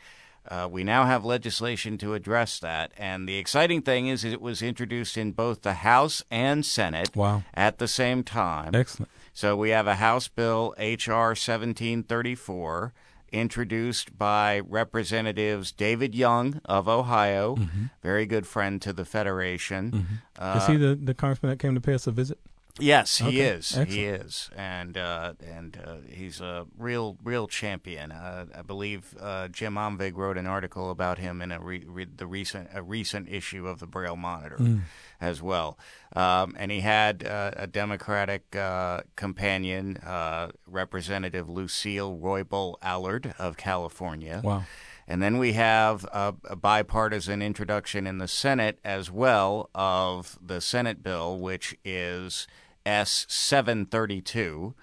uh, 0.49 0.69
we 0.71 0.83
now 0.85 1.05
have 1.05 1.25
legislation 1.25 1.97
to 1.99 2.15
address 2.15 2.59
that. 2.59 2.93
And 2.99 3.29
the 3.29 3.37
exciting 3.37 3.83
thing 3.83 4.09
is, 4.09 4.25
it 4.25 4.41
was 4.43 4.61
introduced 4.61 5.17
in 5.17 5.33
both 5.33 5.63
the 5.63 5.75
House 5.75 6.23
and 6.31 6.67
Senate 6.67 7.15
Wow. 7.15 7.45
at 7.55 7.79
the 7.79 7.89
same 7.89 8.25
time. 8.25 8.75
Excellent. 8.75 9.11
So 9.33 9.57
we 9.57 9.71
have 9.71 9.87
a 9.87 9.95
House 9.97 10.29
Bill 10.29 10.75
H.R. 10.77 11.29
1734 11.29 12.93
introduced 13.35 14.17
by 14.17 14.61
Representatives 14.61 15.73
David 15.73 16.15
Young 16.15 16.61
of 16.65 16.89
Ohio, 16.89 17.57
very 18.03 18.25
good 18.27 18.47
friend 18.47 18.81
to 18.83 18.93
the 18.93 19.05
Federation. 19.05 20.23
Uh, 20.39 20.59
is 20.63 20.67
he 20.67 20.77
the, 20.77 20.95
the 20.95 21.15
congressman 21.15 21.51
that 21.51 21.59
came 21.59 21.75
to 21.75 21.81
pay 21.81 21.95
us 21.95 22.07
a 22.07 22.11
visit? 22.13 22.39
Yes, 22.81 23.19
he 23.19 23.27
Okay, 23.27 23.39
is. 23.39 23.71
He 23.71 24.05
is, 24.05 24.51
and 24.57 24.99
uh, 24.99 25.35
and 25.41 25.79
uh, 25.87 25.97
he's 26.09 26.41
a 26.41 26.67
real, 26.77 27.17
real 27.23 27.47
champion. 27.47 28.11
Uh, 28.11 28.47
I 28.53 28.63
believe 28.63 29.15
uh, 29.21 29.47
Jim 29.47 29.75
Omvig 29.75 30.17
wrote 30.17 30.37
an 30.37 30.47
article 30.47 30.91
about 30.91 31.19
him 31.19 31.41
in 31.41 31.53
a 31.53 31.61
re- 31.61 31.85
re- 31.87 32.05
the 32.17 32.27
recent 32.27 32.71
a 32.75 32.83
recent 32.83 33.29
issue 33.29 33.69
of 33.69 33.79
the 33.79 33.87
Braille 33.87 34.17
Monitor 34.17 34.81
as 35.21 35.41
well. 35.41 35.79
Um, 36.17 36.57
and 36.59 36.73
he 36.73 36.81
had 36.81 37.25
uh, 37.25 37.53
a 37.57 37.69
Democratic 37.69 38.57
uh, 38.57 39.03
companion, 39.15 39.99
uh, 39.99 40.49
Representative 40.67 41.49
Lucille 41.49 42.19
Roybal 42.21 42.75
Allard 42.83 43.35
of 43.39 43.57
California. 43.57 44.41
Wow. 44.43 44.65
And 45.07 45.23
then 45.23 45.37
we 45.39 45.53
have 45.53 46.05
a, 46.07 46.35
a 46.45 46.57
bipartisan 46.57 47.43
introduction 47.43 48.07
in 48.07 48.19
the 48.19 48.27
Senate 48.29 48.79
as 48.83 49.11
well 49.11 49.69
of 49.75 50.39
the 50.45 50.61
Senate 50.63 51.03
bill, 51.03 51.39
which 51.39 51.77
is 51.85 52.47
S 52.87 53.27
732. 53.29 54.75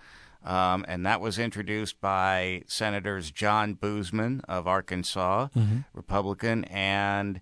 Um, 0.44 0.84
and 0.88 1.06
that 1.06 1.22
was 1.22 1.38
introduced 1.38 2.02
by 2.02 2.64
Senators 2.66 3.30
John 3.30 3.76
Boozman 3.76 4.42
of 4.50 4.68
Arkansas, 4.68 5.50
Republican, 5.94 6.64
and 6.66 7.42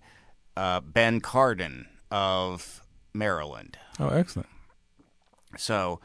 uh, 0.56 0.80
Ben 0.80 1.20
Cardin 1.22 1.86
of 2.10 2.82
Maryland. 3.14 3.78
Oh, 3.98 4.08
excellent. 4.10 4.48
So 5.56 6.00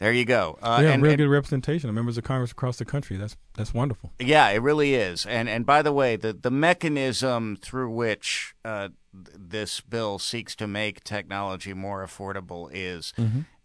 there 0.00 0.12
you 0.12 0.24
go. 0.24 0.58
Uh, 0.60 0.80
yeah, 0.82 0.90
and- 0.90 1.02
real 1.02 1.12
and- 1.12 1.18
good 1.18 1.28
representation 1.28 1.88
of 1.88 1.94
members 1.94 2.18
of 2.18 2.24
Congress 2.24 2.50
across 2.50 2.78
the 2.78 2.84
country. 2.84 3.16
That's 3.16 3.36
that's 3.54 3.72
wonderful. 3.72 4.12
Yeah, 4.18 4.48
it 4.48 4.60
really 4.60 4.94
is. 4.94 5.26
And 5.26 5.48
and 5.48 5.64
by 5.64 5.82
the 5.82 5.92
way, 5.92 6.16
the 6.16 6.32
the 6.32 6.50
mechanism 6.50 7.56
through 7.62 7.90
which 7.90 8.54
uh, 8.64 8.88
this 9.12 9.80
bill 9.80 10.18
seeks 10.18 10.54
to 10.56 10.66
make 10.66 11.02
technology 11.04 11.74
more 11.74 12.04
affordable 12.04 12.70
is 12.72 13.12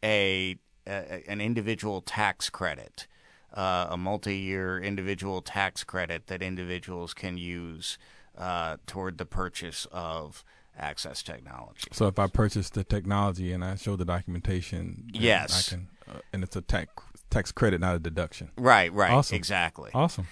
a, 0.03 0.57
a 0.87 1.23
an 1.27 1.41
individual 1.41 2.01
tax 2.01 2.49
credit, 2.49 3.07
uh, 3.53 3.87
a 3.89 3.97
multi-year 3.97 4.79
individual 4.79 5.41
tax 5.41 5.83
credit 5.83 6.27
that 6.27 6.41
individuals 6.41 7.13
can 7.13 7.37
use 7.37 7.97
uh, 8.37 8.77
toward 8.87 9.17
the 9.17 9.25
purchase 9.25 9.87
of 9.91 10.43
access 10.77 11.23
technology. 11.23 11.87
So 11.93 12.07
if 12.07 12.19
I 12.19 12.27
purchase 12.27 12.69
the 12.69 12.83
technology 12.83 13.53
and 13.53 13.63
I 13.63 13.75
show 13.75 13.95
the 13.95 14.05
documentation, 14.05 15.09
Yes. 15.13 15.69
I 15.69 15.75
can, 15.75 15.87
uh, 16.07 16.19
and 16.33 16.43
it's 16.43 16.55
a 16.55 16.61
tax 16.61 16.91
tax 17.29 17.51
credit, 17.51 17.81
not 17.81 17.95
a 17.95 17.99
deduction. 17.99 18.49
Right, 18.57 18.91
right, 18.93 19.11
Awesome. 19.11 19.35
exactly. 19.35 19.91
Awesome. 19.93 20.27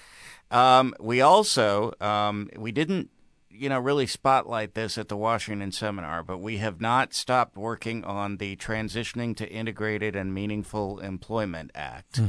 Um, 0.52 0.94
we 1.00 1.22
also 1.22 1.94
um, 2.02 2.50
we 2.58 2.72
didn't 2.72 3.10
you 3.54 3.70
know 3.70 3.80
really 3.80 4.08
spotlight 4.08 4.74
this 4.74 4.98
at 4.98 5.08
the 5.10 5.16
Washington 5.18 5.72
seminar, 5.72 6.24
but 6.24 6.40
we 6.40 6.58
have 6.58 6.82
not 6.82 7.14
stopped 7.14 7.56
working 7.56 8.04
on 8.04 8.38
the 8.38 8.56
Transitioning 8.56 9.36
to 9.38 9.48
Integrated 9.50 10.16
and 10.16 10.34
Meaningful 10.34 11.00
Employment 11.00 11.72
Act, 11.76 12.20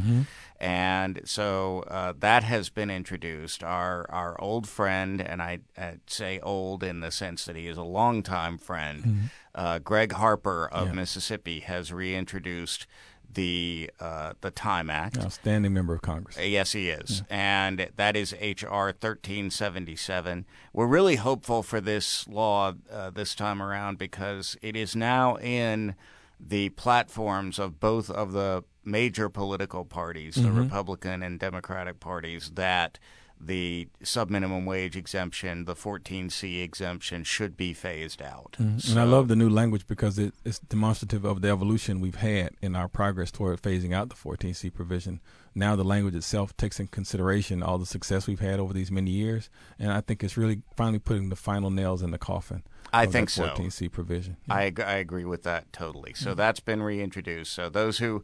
and 0.61 1.21
so 1.25 1.85
uh, 1.89 2.13
that 2.19 2.45
has 2.45 2.69
been 2.71 2.91
introduced. 2.91 3.65
Our 3.65 4.07
our 4.11 4.41
old 4.41 4.69
friend, 4.69 5.21
and 5.21 5.41
I 5.43 5.61
I'd 5.77 6.01
say 6.07 6.41
old 6.41 6.83
in 6.83 7.01
the 7.01 7.11
sense 7.11 7.45
that 7.47 7.57
he 7.57 7.67
is 7.69 7.77
a 7.77 7.83
longtime 7.83 8.59
friend, 8.59 9.31
uh, 9.55 9.79
Gregg 9.79 10.13
Harper 10.13 10.69
of 10.71 10.89
Yeah. 10.89 10.93
Mississippi 10.95 11.61
has 11.61 11.93
reintroduced 11.93 12.87
the 13.35 13.91
uh, 14.01 14.35
the 14.41 14.51
Time 14.51 14.91
Act. 14.91 15.19
Outstanding 15.19 15.73
member 15.73 15.95
of 15.95 16.03
Congress. 16.03 16.39
Yes, 16.39 16.73
he 16.73 16.89
is. 16.89 17.23
And 17.29 17.89
that 17.97 18.17
is 18.17 18.35
H.R. 18.39 18.87
1377. 18.87 20.47
We're 20.73 20.87
really 20.87 21.17
hopeful 21.17 21.63
for 21.63 21.81
this 21.81 22.27
law 22.29 22.75
uh, 22.91 23.11
this 23.11 23.35
time 23.35 23.63
around 23.63 23.99
because 23.99 24.57
it 24.63 24.77
is 24.77 24.97
now 24.97 25.37
in 25.37 25.95
the 26.41 26.71
platforms 26.71 27.59
of 27.59 27.81
both 27.81 28.11
of 28.11 28.33
the 28.33 28.65
major 28.85 29.29
political 29.29 29.85
parties, 29.85 30.35
the 30.35 30.53
Republican 30.53 31.23
and 31.23 31.39
Democratic 31.39 32.01
parties, 32.01 32.51
that 32.55 32.99
the 33.47 33.89
subminimum 34.03 34.65
wage 34.65 34.97
exemption, 34.97 35.65
the 35.65 35.75
14C 35.75 36.63
exemption, 36.63 37.25
should 37.25 37.57
be 37.57 37.73
phased 37.75 38.23
out. 38.23 38.57
Mhm. 38.61 38.91
and 38.91 38.99
I 39.01 39.05
love 39.05 39.29
the 39.29 39.37
new 39.37 39.49
language 39.51 39.87
because 39.87 40.19
it, 40.19 40.35
it's 40.45 40.59
demonstrative 40.59 41.25
of 41.25 41.41
the 41.43 41.49
evolution 41.49 42.01
we've 42.01 42.17
had 42.17 42.51
in 42.63 42.75
our 42.75 42.89
progress 42.89 43.31
toward 43.31 43.61
phasing 43.61 43.93
out 43.95 44.09
the 44.09 44.15
14C 44.15 44.71
provision. 44.73 45.21
Now 45.55 45.77
the 45.77 45.85
language 45.85 46.15
itself 46.15 46.57
takes 46.57 46.81
in 46.81 46.89
consideration 46.89 47.63
all 47.63 47.79
the 47.79 47.87
success 47.87 48.27
we've 48.27 48.41
had 48.41 48.59
over 48.59 48.73
these 48.73 48.91
many 48.91 49.11
years, 49.11 49.51
and 49.79 49.93
I 49.93 50.01
think 50.01 50.25
it's 50.25 50.37
really 50.37 50.63
finally 50.77 50.99
putting 50.99 51.29
the 51.29 51.37
final 51.37 51.71
nails 51.71 52.03
in 52.03 52.11
the 52.11 52.19
coffin. 52.19 52.63
I 52.93 53.05
of 53.05 53.13
think 53.13 53.31
so. 53.31 53.45
14C 53.49 53.89
provision. 53.91 54.37
I, 54.49 54.73
I 54.79 54.95
agree 54.95 55.25
with 55.25 55.43
that 55.45 55.73
totally. 55.73 56.15
So 56.15 56.33
Mhm. 56.33 56.37
that's 56.37 56.61
been 56.61 56.83
reintroduced. 56.83 57.53
So 57.53 57.69
those 57.69 57.99
who 57.99 58.23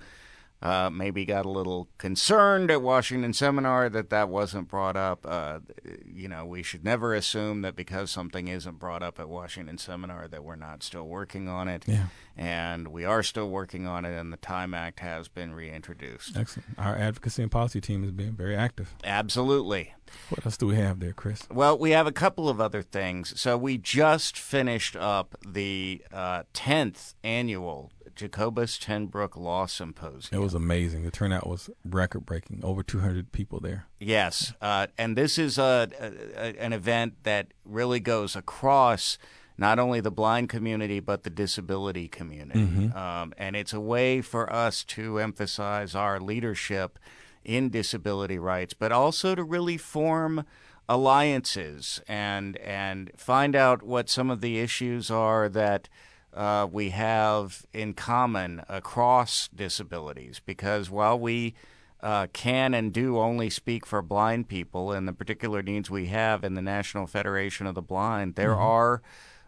uh, 0.62 0.90
maybe 0.92 1.24
got 1.24 1.46
a 1.46 1.50
little 1.50 1.88
concerned 1.96 2.70
at 2.70 2.82
Washington 2.82 3.32
Seminar 3.32 3.88
that 3.88 4.10
that 4.10 4.28
wasn't 4.28 4.68
brought 4.68 4.96
up, 4.96 5.24
uh, 5.26 5.60
you 6.06 6.28
know, 6.28 6.44
we 6.44 6.62
should 6.62 6.84
never 6.84 7.14
assume 7.14 7.62
that 7.62 7.74
because 7.74 8.10
something 8.10 8.48
isn't 8.48 8.78
brought 8.78 9.02
up 9.02 9.18
at 9.18 9.28
Washington 9.28 9.78
Seminar 9.78 10.28
that 10.28 10.44
we're 10.44 10.56
not 10.56 10.82
still 10.82 11.06
working 11.06 11.48
on 11.48 11.66
it. 11.68 11.84
Yeah. 11.86 12.06
And 12.36 12.88
we 12.88 13.04
are 13.04 13.22
still 13.22 13.48
working 13.48 13.86
on 13.86 14.04
it, 14.04 14.18
and 14.18 14.32
the 14.32 14.38
Time 14.38 14.74
Act 14.74 15.00
has 15.00 15.28
been 15.28 15.54
reintroduced. 15.54 16.36
Excellent. 16.36 16.68
Our 16.78 16.96
advocacy 16.96 17.42
and 17.42 17.50
policy 17.50 17.80
team 17.80 18.02
has 18.02 18.12
been 18.12 18.32
very 18.32 18.56
active. 18.56 18.94
Absolutely. 19.02 19.94
What 20.28 20.44
else 20.44 20.56
do 20.56 20.66
we 20.66 20.76
have 20.76 21.00
there, 21.00 21.12
Chris? 21.12 21.46
Well, 21.50 21.78
we 21.78 21.90
have 21.90 22.06
a 22.06 22.12
couple 22.12 22.48
of 22.48 22.60
other 22.60 22.82
things. 22.82 23.38
So 23.40 23.56
we 23.56 23.78
just 23.78 24.38
finished 24.38 24.96
up 24.96 25.36
the 25.46 26.02
uh, 26.12 26.44
10th 26.54 27.14
annual 27.22 27.92
Jacobus 28.20 28.78
tenBroek 28.78 29.34
Law 29.36 29.64
Symposium. 29.64 30.38
It 30.38 30.42
was 30.44 30.52
amazing. 30.52 31.04
The 31.04 31.10
turnout 31.10 31.46
was 31.46 31.70
record 31.86 32.26
breaking. 32.26 32.60
Over 32.62 32.82
200 32.82 33.32
people 33.32 33.60
there. 33.60 33.86
Yes, 33.98 34.52
uh, 34.60 34.88
and 34.98 35.16
this 35.16 35.38
is 35.38 35.56
a, 35.56 35.88
a, 36.36 36.60
an 36.62 36.74
event 36.74 37.14
that 37.22 37.48
really 37.64 37.98
goes 37.98 38.36
across 38.36 39.16
not 39.56 39.78
only 39.78 40.00
the 40.00 40.10
blind 40.10 40.48
community 40.50 41.00
but 41.00 41.22
the 41.22 41.30
disability 41.30 42.08
community, 42.08 42.60
Mhm. 42.60 42.94
um, 42.94 43.32
and 43.38 43.56
it's 43.56 43.72
a 43.72 43.80
way 43.80 44.20
for 44.20 44.52
us 44.52 44.84
to 44.84 45.18
emphasize 45.18 45.94
our 45.94 46.20
leadership 46.20 46.98
in 47.42 47.70
disability 47.70 48.38
rights, 48.38 48.74
but 48.74 48.92
also 48.92 49.34
to 49.34 49.42
really 49.42 49.78
form 49.78 50.44
alliances 50.88 52.02
and 52.06 52.56
and 52.58 53.10
find 53.16 53.56
out 53.56 53.82
what 53.82 54.10
some 54.10 54.28
of 54.30 54.40
the 54.42 54.58
issues 54.58 55.10
are 55.10 55.48
that 55.48 55.88
uh, 56.34 56.66
we 56.70 56.90
have 56.90 57.64
in 57.72 57.94
common 57.94 58.62
across 58.68 59.48
disabilities. 59.48 60.40
Because 60.44 60.90
while 60.90 61.18
we 61.18 61.54
uh, 62.02 62.26
can 62.32 62.72
and 62.74 62.92
do 62.92 63.18
only 63.18 63.50
speak 63.50 63.84
for 63.86 64.00
blind 64.02 64.48
people 64.48 64.90
and 64.92 65.06
the 65.06 65.12
particular 65.12 65.62
needs 65.62 65.90
we 65.90 66.06
have 66.06 66.42
in 66.44 66.54
the 66.54 66.62
National 66.62 67.06
Federation 67.06 67.66
of 67.66 67.74
the 67.74 67.82
Blind, 67.82 68.34
there 68.36 68.54
Mhm. 68.54 68.58
are 68.60 69.02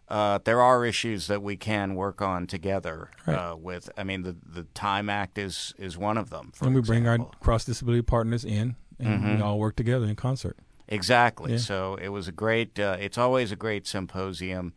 uh, 0.08 0.38
there 0.44 0.60
are 0.60 0.84
issues 0.84 1.26
that 1.28 1.42
we 1.42 1.56
can 1.56 1.94
work 1.94 2.20
on 2.20 2.46
together. 2.46 3.08
Right. 3.26 3.34
Uh, 3.34 3.56
with, 3.56 3.88
I 3.96 4.04
mean, 4.04 4.22
the 4.22 4.36
the 4.44 4.64
Time 4.74 5.08
Act 5.08 5.38
is 5.38 5.72
is 5.78 5.96
one 5.96 6.18
of 6.18 6.28
them. 6.28 6.50
For 6.54 6.66
and 6.66 6.74
we 6.74 6.82
bring 6.82 7.08
our 7.08 7.18
cross 7.40 7.64
disability 7.64 8.02
partners 8.02 8.44
in, 8.44 8.76
and 8.98 9.22
Mhm. 9.22 9.36
we 9.36 9.42
all 9.42 9.58
work 9.58 9.74
together 9.76 10.04
in 10.04 10.16
concert. 10.16 10.58
Exactly. 10.88 11.52
Yeah. 11.52 11.58
So 11.58 11.94
it 11.94 12.08
was 12.10 12.28
a 12.28 12.32
great. 12.32 12.78
Uh, 12.78 12.96
it's 13.00 13.16
always 13.16 13.52
a 13.52 13.56
great 13.56 13.86
symposium, 13.86 14.74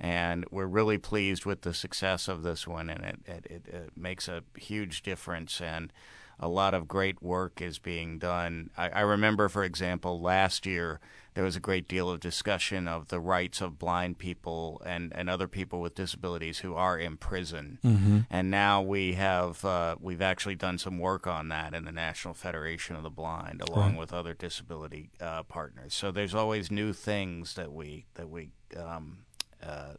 and 0.00 0.44
we're 0.50 0.66
really 0.66 0.98
pleased 0.98 1.44
with 1.46 1.62
the 1.62 1.74
success 1.74 2.28
of 2.28 2.42
this 2.42 2.66
one, 2.66 2.88
and 2.90 3.04
it 3.04 3.18
it, 3.26 3.46
it, 3.50 3.66
it 3.74 3.90
makes 3.96 4.28
a 4.28 4.42
huge 4.56 5.02
difference. 5.02 5.60
And 5.60 5.92
a 6.40 6.46
lot 6.48 6.72
of 6.72 6.86
great 6.86 7.20
work 7.20 7.60
is 7.60 7.80
being 7.80 8.16
done. 8.16 8.70
I, 8.76 8.88
I 8.90 9.00
remember, 9.00 9.48
for 9.48 9.64
example, 9.64 10.20
last 10.20 10.66
year 10.66 11.00
there 11.34 11.42
was 11.42 11.56
a 11.56 11.60
great 11.60 11.88
deal 11.88 12.08
of 12.08 12.20
discussion 12.20 12.86
of 12.86 13.08
the 13.08 13.18
rights 13.18 13.60
of 13.60 13.76
blind 13.76 14.18
people 14.18 14.80
and, 14.86 15.12
and 15.16 15.28
other 15.28 15.48
people 15.48 15.80
with 15.80 15.96
disabilities 15.96 16.60
who 16.60 16.74
are 16.76 16.96
in 16.96 17.16
prison. 17.16 17.78
Mhm. 17.84 18.26
And 18.30 18.52
now 18.52 18.80
we 18.82 19.14
have 19.14 19.64
uh, 19.64 19.96
we've 20.00 20.22
actually 20.22 20.54
done 20.54 20.78
some 20.78 20.98
work 21.00 21.26
on 21.26 21.48
that 21.48 21.74
in 21.74 21.84
the 21.84 21.92
National 21.92 22.34
Federation 22.34 22.94
of 22.94 23.02
the 23.02 23.10
Blind, 23.10 23.60
along 23.60 23.90
Right. 23.92 23.98
with 23.98 24.12
other 24.12 24.34
disability 24.34 25.10
uh, 25.20 25.42
partners. 25.42 25.92
So 25.92 26.12
there's 26.12 26.34
always 26.36 26.70
new 26.70 26.92
things 26.92 27.54
that 27.54 27.72
we 27.72 28.06
that 28.14 28.28
we 28.30 28.50
um, 28.76 29.24
uh, 29.62 29.94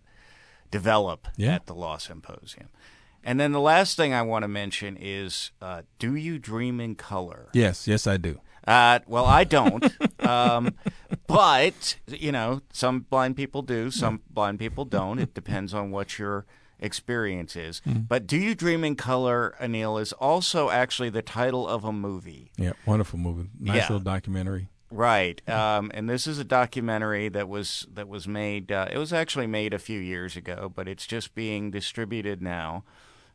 develop 0.71 1.27
Yeah. 1.37 1.55
at 1.55 1.65
the 1.65 1.75
Law 1.75 1.97
Symposium. 1.97 2.69
And 3.23 3.39
then 3.39 3.51
the 3.51 3.59
last 3.59 3.97
thing 3.97 4.13
I 4.13 4.21
want 4.21 4.43
to 4.43 4.47
mention 4.47 4.97
is, 4.99 5.51
uh, 5.61 5.81
do 5.99 6.15
you 6.15 6.39
dream 6.39 6.79
in 6.79 6.95
color? 6.95 7.49
Yes, 7.53 7.87
yes, 7.87 8.07
I 8.07 8.17
do. 8.17 8.39
Uh, 8.65 8.99
well, 9.07 9.25
I 9.25 9.43
don't. 9.43 9.83
um, 10.25 10.73
but, 11.27 11.97
you 12.07 12.31
know, 12.31 12.61
some 12.71 13.01
blind 13.01 13.35
people 13.35 13.61
do, 13.61 13.91
some 13.91 14.21
blind 14.29 14.59
people 14.59 14.85
don't. 14.85 15.19
It 15.19 15.33
depends 15.33 15.73
on 15.73 15.91
what 15.91 16.17
your 16.17 16.45
experience 16.79 17.57
is. 17.57 17.81
Mhm. 17.85 18.07
But 18.07 18.25
Do 18.25 18.37
You 18.37 18.55
Dream 18.55 18.85
in 18.85 18.95
Color, 18.95 19.53
Anil, 19.59 20.01
is 20.01 20.13
also 20.13 20.69
actually 20.69 21.09
the 21.09 21.21
title 21.21 21.67
of 21.67 21.83
a 21.83 21.91
movie. 21.91 22.51
Yeah, 22.57 22.71
wonderful 22.85 23.19
movie. 23.19 23.49
Nice 23.59 23.75
Yeah. 23.75 23.81
little 23.83 23.99
documentary. 23.99 24.69
Right, 24.91 25.47
um, 25.47 25.91
and 25.93 26.09
this 26.09 26.25
is 26.25 26.39
a 26.39 26.43
documentary 26.43 27.29
that 27.29 27.47
was 27.47 27.85
that 27.93 28.07
was 28.07 28.27
made. 28.27 28.71
Uh, 28.71 28.87
it 28.91 28.97
was 28.97 29.13
actually 29.13 29.45
made 29.45 29.71
a 29.71 29.79
few 29.79 29.99
years 29.99 30.35
ago, 30.35 30.71
but 30.73 30.87
it's 30.87 31.05
just 31.05 31.35
being 31.35 31.69
distributed 31.69 32.41
now. 32.41 32.83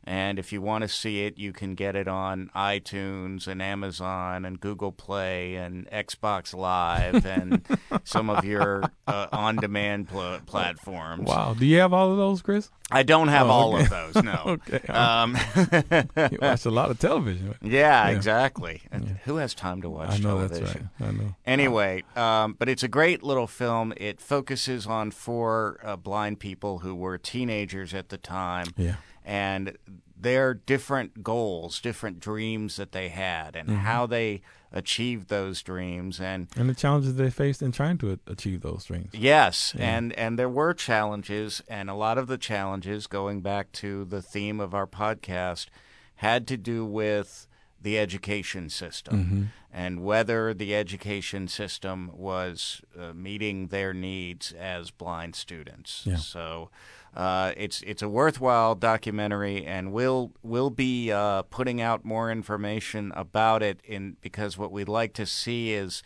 And 0.07 0.37
if 0.37 0.53
you 0.53 0.61
want 0.61 0.83
to 0.83 0.87
see 0.87 1.25
it, 1.25 1.37
you 1.39 1.51
can 1.51 1.73
get 1.73 1.95
it 1.95 2.07
on 2.07 2.51
iTunes 2.55 3.47
and 3.47 3.59
Amazon 3.61 4.45
and 4.45 4.59
Google 4.59 4.91
Play 4.91 5.55
and 5.55 5.87
Xbox 5.89 6.53
Live 6.55 7.25
and 7.25 7.65
some 8.03 8.29
of 8.29 8.45
your 8.45 8.83
uh, 9.07 9.27
on-demand 9.31 10.07
pl- 10.09 10.39
platforms. 10.45 11.27
Wow. 11.27 11.55
Do 11.57 11.65
you 11.65 11.79
have 11.79 11.91
all 11.91 12.11
of 12.11 12.17
those, 12.17 12.41
Chris? 12.43 12.69
I 12.91 13.01
don't 13.01 13.29
have 13.29 13.47
Oh, 13.47 13.51
all 13.51 13.73
okay. 13.75 13.83
of 13.85 13.89
those. 13.89 14.23
No. 14.23 14.41
okay. 14.45 14.87
Um, 14.93 15.35
you 16.31 16.37
watch 16.39 16.65
a 16.65 16.69
lot 16.69 16.91
of 16.91 16.99
television. 16.99 17.55
Yeah, 17.63 18.07
Yeah. 18.07 18.15
exactly. 18.15 18.83
And 18.91 19.17
Who 19.25 19.37
has 19.37 19.55
time 19.55 19.81
to 19.81 19.89
watch 19.89 20.11
I 20.11 20.17
know 20.17 20.37
television? 20.47 20.63
that's 20.65 21.01
right. 21.01 21.09
I 21.09 21.11
know. 21.13 21.35
Anyway, 21.47 22.03
um, 22.15 22.55
but 22.59 22.69
it's 22.69 22.83
a 22.83 22.87
great 22.87 23.23
little 23.23 23.47
film. 23.47 23.91
It 23.97 24.21
focuses 24.21 24.85
on 24.85 25.09
four 25.09 25.79
uh, 25.83 25.95
blind 25.95 26.39
people 26.39 26.79
who 26.79 26.93
were 26.93 27.17
teenagers 27.17 27.93
at 27.95 28.09
the 28.09 28.17
time. 28.17 28.67
Yeah. 28.77 28.95
And 29.25 29.77
their 30.17 30.53
different 30.53 31.23
goals, 31.23 31.81
different 31.81 32.19
dreams 32.19 32.77
that 32.77 32.91
they 32.93 33.09
had, 33.09 33.55
and 33.55 33.67
Mhm. 33.69 33.77
how 33.79 34.05
they 34.05 34.41
achieved 34.71 35.29
those 35.29 35.61
dreams. 35.61 36.19
And 36.21 36.47
And 36.55 36.69
the 36.69 36.73
challenges 36.75 37.15
they 37.15 37.29
faced 37.29 37.61
in 37.61 37.71
trying 37.71 37.97
to 37.99 38.19
achieve 38.27 38.61
those 38.61 38.85
dreams. 38.85 39.09
Yes, 39.13 39.73
Yeah. 39.77 39.97
and 39.97 40.13
and 40.13 40.37
there 40.39 40.49
were 40.49 40.73
challenges, 40.73 41.61
and 41.67 41.89
a 41.89 41.93
lot 41.95 42.17
of 42.17 42.27
the 42.27 42.37
challenges, 42.37 43.07
going 43.07 43.41
back 43.41 43.71
to 43.73 44.05
the 44.05 44.21
theme 44.21 44.59
of 44.59 44.73
our 44.73 44.87
podcast, 44.87 45.67
had 46.15 46.47
to 46.47 46.57
do 46.57 46.85
with 46.85 47.47
the 47.81 47.99
education 47.99 48.69
system 48.69 49.15
Mhm. 49.25 49.47
and 49.71 50.03
whether 50.03 50.53
the 50.53 50.73
education 50.73 51.47
system 51.47 52.09
was 52.13 52.81
uh, 52.99 53.13
meeting 53.13 53.67
their 53.67 53.93
needs 53.93 54.51
as 54.53 54.91
blind 54.91 55.35
students. 55.35 56.03
Yeah. 56.05 56.15
So. 56.17 56.69
Uh, 57.15 57.53
it's 57.55 57.81
it's 57.83 58.01
a 58.01 58.09
worthwhile 58.09 58.75
documentary, 58.75 59.65
and 59.65 59.93
we'll 59.93 60.31
we'll 60.43 60.69
be 60.69 61.11
uh, 61.11 61.43
putting 61.43 61.79
out 61.81 62.03
more 62.03 62.29
information 62.29 63.11
about 63.15 63.63
it. 63.63 63.79
In 63.85 64.17
because 64.21 64.57
what 64.57 64.71
we'd 64.71 64.89
like 64.89 65.13
to 65.13 65.25
see 65.25 65.71
is 65.71 66.03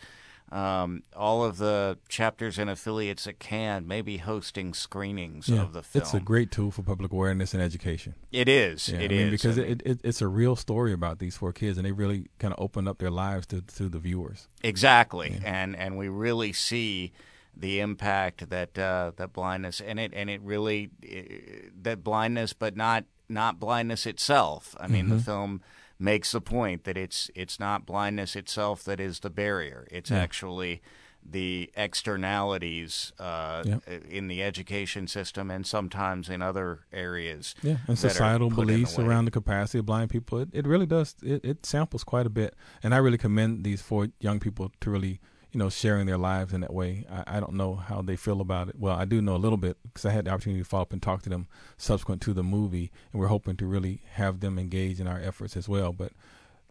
um, 0.52 1.02
all 1.16 1.44
of 1.44 1.58
the 1.58 1.98
chapters 2.08 2.58
and 2.58 2.68
affiliates 2.70 3.24
that 3.24 3.38
can 3.40 3.86
maybe 3.86 4.16
hosting 4.18 4.74
screenings 4.74 5.48
Yeah, 5.48 5.62
of 5.62 5.72
the 5.72 5.82
film. 5.82 6.02
it's 6.02 6.14
a 6.14 6.18
great 6.20 6.50
tool 6.50 6.70
for 6.72 6.82
public 6.82 7.12
awareness 7.12 7.54
and 7.54 7.62
education. 7.62 8.14
It 8.32 8.48
is. 8.48 8.88
Yeah, 8.88 8.98
It 8.98 9.12
I 9.12 9.14
mean, 9.14 9.26
is. 9.28 9.30
because 9.30 9.58
I 9.58 9.62
mean- 9.62 9.70
it, 9.72 9.82
it, 9.84 10.00
it's 10.04 10.20
a 10.20 10.26
real 10.28 10.56
story 10.56 10.92
about 10.92 11.18
these 11.20 11.36
four 11.36 11.52
kids, 11.52 11.76
and 11.78 11.86
they 11.86 11.92
really 11.92 12.26
kind 12.38 12.52
of 12.54 12.60
open 12.60 12.86
up 12.88 12.98
their 12.98 13.10
lives 13.10 13.46
to 13.48 13.62
to 13.62 13.88
the 13.88 13.98
viewers. 13.98 14.48
Exactly, 14.62 15.40
and 15.44 15.74
and 15.76 15.98
we 15.98 16.08
really 16.08 16.52
see 16.52 17.12
the 17.56 17.80
impact 17.80 18.48
that 18.50 18.78
uh, 18.78 19.12
that 19.16 19.32
blindness 19.32 19.80
and 19.80 19.98
it 20.00 20.12
and 20.14 20.30
it 20.30 20.40
really 20.42 20.90
uh, 21.04 21.68
that 21.82 22.02
blindness, 22.04 22.52
but 22.52 22.76
not 22.76 23.04
not 23.28 23.60
blindness 23.60 24.06
itself. 24.06 24.74
I 24.80 24.86
mean, 24.88 25.08
the 25.08 25.16
Mhm. 25.16 25.24
film 25.24 25.62
makes 25.98 26.32
the 26.32 26.40
point 26.40 26.84
that 26.84 26.96
it's 26.96 27.30
it's 27.34 27.60
not 27.60 27.84
blindness 27.86 28.34
itself 28.36 28.82
that 28.84 28.98
is 29.00 29.20
the 29.20 29.30
barrier. 29.30 29.86
It's 29.90 30.10
Yeah. 30.10 30.18
actually 30.18 30.80
the 31.22 31.70
externalities 31.76 33.12
uh, 33.18 33.62
Yeah. 33.66 33.78
in 34.08 34.28
the 34.28 34.42
education 34.42 35.06
system 35.06 35.50
and 35.50 35.66
sometimes 35.66 36.28
in 36.30 36.42
other 36.42 36.80
areas. 36.92 37.54
Yeah, 37.62 37.76
and 37.88 37.98
societal 37.98 38.48
in 38.48 38.54
the 38.54 38.62
beliefs 38.62 38.98
around 38.98 39.24
the 39.26 39.30
capacity 39.30 39.78
of 39.78 39.86
blind 39.86 40.10
people. 40.10 40.38
It, 40.40 40.48
it 40.52 40.66
really 40.66 40.86
does. 40.86 41.14
It, 41.22 41.44
it 41.44 41.66
samples 41.66 42.04
quite 42.04 42.26
a 42.26 42.30
bit, 42.30 42.54
and 42.82 42.94
I 42.94 42.98
really 42.98 43.18
commend 43.18 43.64
these 43.64 43.82
four 43.82 44.08
young 44.20 44.40
people 44.40 44.72
to 44.80 44.90
really, 44.90 45.20
you 45.52 45.58
know, 45.58 45.68
sharing 45.68 46.06
their 46.06 46.16
lives 46.18 46.52
in 46.52 46.60
that 46.60 46.72
way. 46.72 47.04
I, 47.10 47.36
I 47.36 47.40
don't 47.40 47.54
know 47.54 47.74
how 47.74 48.02
they 48.02 48.16
feel 48.16 48.40
about 48.40 48.68
it. 48.68 48.76
Well, 48.78 48.94
I 48.96 49.04
do 49.04 49.20
know 49.20 49.34
a 49.34 49.38
little 49.38 49.58
bit 49.58 49.76
because 49.82 50.04
I 50.04 50.10
had 50.10 50.24
the 50.26 50.30
opportunity 50.30 50.62
to 50.62 50.68
follow 50.68 50.82
up 50.82 50.92
and 50.92 51.02
talk 51.02 51.22
to 51.22 51.28
them 51.30 51.48
subsequent 51.76 52.22
to 52.22 52.32
the 52.32 52.42
movie, 52.44 52.90
and 53.12 53.20
we're 53.20 53.28
hoping 53.28 53.56
to 53.56 53.66
really 53.66 54.02
have 54.12 54.40
them 54.40 54.58
engage 54.58 55.00
in 55.00 55.06
our 55.06 55.18
efforts 55.20 55.56
as 55.56 55.68
well. 55.68 55.92
But 55.92 56.12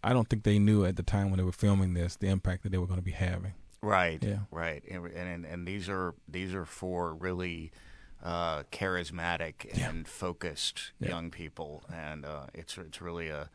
I 0.04 0.14
don't 0.14 0.30
think 0.30 0.44
they 0.44 0.60
knew 0.60 0.86
at 0.86 0.96
the 0.96 1.04
time 1.04 1.30
when 1.30 1.38
they 1.40 1.44
were 1.44 1.52
filming 1.52 1.94
this 1.94 2.16
the 2.16 2.28
impact 2.28 2.64
that 2.64 2.72
they 2.72 2.78
were 2.78 2.88
going 2.88 3.00
to 3.00 3.06
be 3.06 3.12
having. 3.12 3.54
Right. 3.82 4.24
Yeah. 4.24 4.40
Right. 4.52 4.84
And 4.90 5.06
and, 5.08 5.46
and 5.46 5.68
these 5.68 5.90
are 5.90 6.14
these 6.28 6.54
are 6.54 6.66
for 6.66 7.14
really 7.14 7.72
uh, 8.24 8.64
charismatic 8.72 9.78
and 9.82 10.08
focused 10.08 10.92
Yeah. 11.00 11.10
young 11.10 11.32
people, 11.32 11.84
and 11.94 12.26
uh, 12.26 12.48
it's 12.54 12.78
it's 12.78 13.02
really 13.02 13.30
a, 13.30 13.50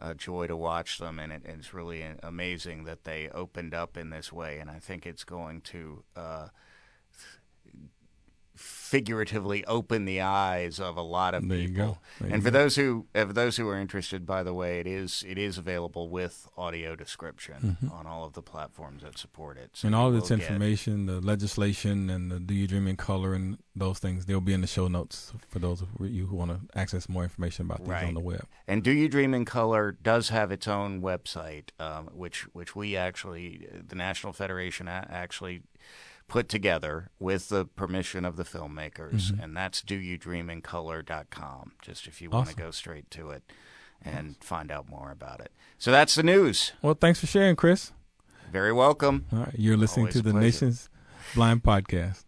a 0.00 0.14
joy 0.14 0.46
to 0.46 0.56
watch 0.56 0.98
them, 0.98 1.18
and 1.18 1.32
it, 1.32 1.42
it's 1.44 1.72
really 1.74 2.04
amazing 2.22 2.84
that 2.84 3.04
they 3.04 3.28
opened 3.28 3.74
up 3.74 3.96
in 3.96 4.10
this 4.10 4.32
way, 4.32 4.58
and 4.58 4.70
I 4.70 4.78
think 4.78 5.06
it's 5.06 5.24
going 5.24 5.60
to. 5.62 6.04
Uh, 6.14 6.48
Uh, 8.56 8.62
figuratively 8.96 9.64
open 9.66 10.04
the 10.04 10.20
eyes 10.20 10.78
of 10.80 10.96
a 10.96 11.02
lot 11.02 11.34
of 11.34 11.46
There 11.48 11.58
you 11.58 11.68
people. 11.68 11.98
and 12.20 12.30
you 12.30 12.40
for 12.40 12.50
go. 12.50 12.58
those 12.58 12.76
who 12.76 13.06
for 13.14 13.32
those 13.32 13.56
who 13.56 13.68
are 13.68 13.78
interested, 13.78 14.24
by 14.24 14.42
the 14.42 14.54
way, 14.54 14.80
it 14.80 14.86
is 14.86 15.24
it 15.26 15.38
is 15.38 15.58
available 15.58 16.08
with 16.08 16.48
audio 16.56 16.94
description 16.96 17.76
on 17.92 18.06
all 18.06 18.24
of 18.24 18.32
the 18.34 18.42
platforms 18.42 19.02
that 19.02 19.18
support 19.18 19.58
it. 19.58 19.70
So 19.74 19.78
Mm-hmm. 19.80 19.86
and 19.88 19.94
all 19.96 20.08
of 20.08 20.14
this 20.14 20.30
will 20.30 20.38
get- 20.38 20.46
information, 20.50 21.06
the 21.06 21.20
legislation 21.20 22.08
and 22.10 22.30
the 22.30 22.40
Do 22.40 22.54
You 22.54 22.66
Dream 22.66 22.86
in 22.88 22.96
Color 22.96 23.34
and 23.34 23.58
those 23.74 23.98
things, 23.98 24.26
they'll 24.26 24.40
be 24.40 24.54
in 24.54 24.60
the 24.62 24.66
show 24.66 24.88
notes 24.88 25.32
for 25.48 25.58
those 25.58 25.82
of 25.82 25.88
you 26.00 26.26
who 26.26 26.36
want 26.36 26.50
to 26.52 26.78
access 26.78 27.08
more 27.08 27.24
information 27.24 27.66
about 27.66 27.80
these 27.80 27.88
Right. 27.88 28.06
on 28.06 28.14
the 28.14 28.20
web. 28.20 28.46
And 28.68 28.82
Do 28.82 28.90
You 28.92 29.08
Dream 29.08 29.34
in 29.34 29.44
Color 29.44 29.92
does 30.02 30.28
have 30.30 30.50
its 30.52 30.66
own 30.68 31.02
website, 31.02 31.70
um, 31.80 32.06
which 32.14 32.42
which 32.54 32.74
we 32.76 32.96
actually, 32.96 33.66
the 33.86 33.96
National 33.96 34.32
Federation 34.32 34.86
actually 34.88 35.62
put 36.28 36.48
together 36.48 37.10
with 37.18 37.48
the 37.50 37.64
permission 37.64 38.24
of 38.24 38.36
the 38.36 38.42
filmmakers, 38.44 39.30
Mhm. 39.32 39.42
and 39.42 39.56
that's 39.56 39.82
doyoudreamincolor.com. 39.82 41.72
Just 41.82 42.06
if 42.06 42.20
you 42.20 42.30
want 42.30 42.48
to 42.50 42.54
go 42.56 42.70
straight 42.70 43.10
to 43.12 43.30
it 43.30 43.42
and 44.02 44.36
find 44.42 44.70
out 44.70 44.88
more 44.88 45.10
about 45.10 45.40
it. 45.40 45.52
So 45.78 45.90
that's 45.90 46.14
the 46.14 46.22
news. 46.22 46.72
Well, 46.82 46.94
thanks 46.94 47.20
for 47.20 47.26
sharing, 47.26 47.56
Chris. 47.56 47.92
Very 48.50 48.72
welcome. 48.72 49.26
All 49.32 49.40
right, 49.40 49.54
you're 49.58 49.76
listening 49.76 50.04
Always 50.06 50.14
to 50.14 50.22
the 50.22 50.30
pleasure. 50.30 50.44
Nation's 50.44 50.88
Blind 51.34 51.62
Podcast. 51.62 52.24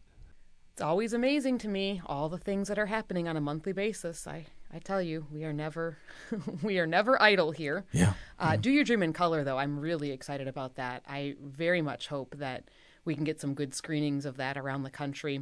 It's 0.73 0.83
always 0.83 1.13
amazing 1.13 1.59
to 1.59 1.69
me 1.69 2.01
all 2.07 2.29
the 2.29 2.39
things 2.39 2.69
that 2.69 2.79
are 2.79 2.87
happening 2.87 3.27
on 3.29 3.37
a 3.37 3.41
monthly 3.41 3.73
basis. 3.73 4.27
I, 4.29 4.47
I 4.73 4.79
tell 4.79 5.03
you, 5.03 5.27
we 5.33 5.45
are 5.45 5.53
never 5.53 5.99
we 6.63 6.79
are 6.79 6.87
never 6.87 7.21
idle 7.21 7.51
here. 7.53 7.85
Yeah. 7.93 8.15
Uh, 8.39 8.57
Do 8.57 8.71
your 8.71 8.85
dream 8.85 9.03
in 9.03 9.13
color, 9.13 9.43
though. 9.43 9.59
I'm 9.59 9.79
really 9.81 10.13
excited 10.13 10.47
about 10.47 10.77
that. 10.77 11.03
I 11.09 11.35
very 11.43 11.83
much 11.83 12.07
hope 12.09 12.37
that 12.39 12.65
we 13.09 13.15
can 13.15 13.25
get 13.25 13.41
some 13.41 13.55
good 13.55 13.73
screenings 13.75 14.27
of 14.27 14.37
that 14.37 14.57
around 14.59 14.83
the 14.83 14.91
country. 14.91 15.41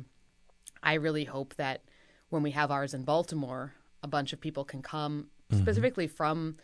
I 0.83 0.95
really 0.95 1.25
hope 1.25 1.55
that 1.57 1.83
when 2.31 2.43
we 2.45 2.53
have 2.53 2.71
ours 2.71 2.95
in 2.95 3.03
Baltimore, 3.03 3.75
a 4.05 4.09
bunch 4.09 4.33
of 4.33 4.41
people 4.41 4.64
can 4.64 4.81
come 4.83 5.29
Mm-hmm. 5.49 5.62
specifically 5.62 6.09
from 6.09 6.57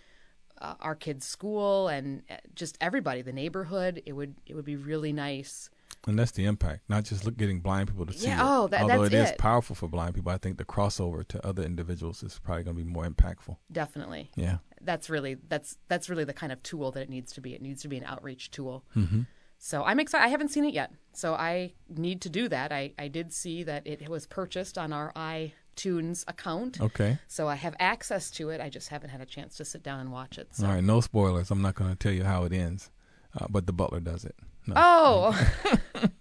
uh, 0.61 0.75
our 0.81 0.97
kids' 0.97 1.25
school 1.25 1.87
and 1.87 2.23
uh, 2.29 2.35
just 2.53 2.77
everybody, 2.81 3.23
the 3.23 3.33
neighborhood. 3.33 4.03
It 4.07 4.13
would 4.15 4.35
it 4.45 4.55
would 4.57 4.65
be 4.65 4.75
really 4.75 5.13
nice. 5.13 5.71
And 6.09 6.19
that's 6.19 6.33
the 6.33 6.47
impact, 6.47 6.81
not 6.89 7.05
just 7.05 7.25
look, 7.25 7.37
getting 7.37 7.61
blind 7.61 7.87
people 7.91 8.07
to 8.07 8.13
see 8.13 8.27
Yeah, 8.27 8.41
it. 8.41 8.45
oh, 8.45 8.67
that- 8.67 8.83
Although 8.83 9.03
that's 9.03 9.15
it 9.15 9.19
is 9.23 9.31
it. 9.31 9.39
powerful 9.39 9.77
for 9.77 9.87
blind 9.87 10.17
people, 10.17 10.33
I 10.33 10.39
think 10.39 10.59
the 10.59 10.65
crossover 10.65 11.25
to 11.29 11.47
other 11.47 11.63
individuals 11.63 12.25
is 12.25 12.41
probably 12.41 12.65
going 12.65 12.77
to 12.77 12.83
be 12.83 12.91
more 12.91 13.07
impactful. 13.07 13.57
Definitely. 13.71 14.33
Yeah. 14.35 14.59
That's 14.81 15.09
really 15.09 15.35
that's 15.49 15.77
that's 15.87 16.11
really 16.11 16.25
the 16.25 16.35
kind 16.43 16.51
of 16.53 16.61
tool 16.65 16.91
that 16.91 17.03
it 17.03 17.09
needs 17.09 17.33
to 17.35 17.41
be. 17.41 17.55
It 17.55 17.63
needs 17.63 17.83
to 17.83 17.89
be 17.89 17.99
an 17.99 18.05
outreach 18.05 18.51
tool. 18.51 18.85
Mhm. 18.97 19.27
So 19.65 19.85
I'm 19.85 20.01
excited. 20.01 20.25
I 20.25 20.29
haven't 20.29 20.49
seen 20.49 20.65
it 20.65 20.75
yet, 20.75 20.91
so 21.13 21.35
I 21.35 21.75
need 21.89 22.21
to 22.23 22.29
do 22.29 22.49
that. 22.49 22.73
I, 22.73 22.95
I 22.99 23.07
did 23.07 23.33
see 23.33 23.63
that 23.63 23.87
it 23.87 24.09
was 24.09 24.27
purchased 24.27 24.77
on 24.77 24.93
our 24.93 25.13
iTunes 25.13 26.25
account. 26.27 26.81
Okay. 26.81 27.19
So 27.29 27.47
I 27.47 27.55
have 27.55 27.77
access 27.79 28.29
to 28.33 28.51
it. 28.51 28.61
I 28.61 28.69
just 28.69 28.89
haven't 28.89 29.11
had 29.11 29.21
a 29.21 29.25
chance 29.25 29.57
to 29.59 29.65
sit 29.65 29.85
down 29.85 30.01
and 30.01 30.11
watch 30.11 30.37
it. 30.37 30.49
So. 30.57 30.67
All 30.67 30.73
right, 30.73 30.83
no 30.83 31.01
spoilers. 31.01 31.53
I'm 31.53 31.63
not 31.63 31.77
going 31.77 31.91
to 31.91 31.97
tell 31.97 32.11
you 32.11 32.25
how 32.25 32.43
it 32.43 32.53
ends, 32.53 32.91
uh, 33.39 33.47
but 33.49 33.67
the 33.67 33.73
butler 33.73 34.01
does 34.01 34.25
it. 34.25 34.35
No. 34.67 34.75
Oh, 34.77 35.51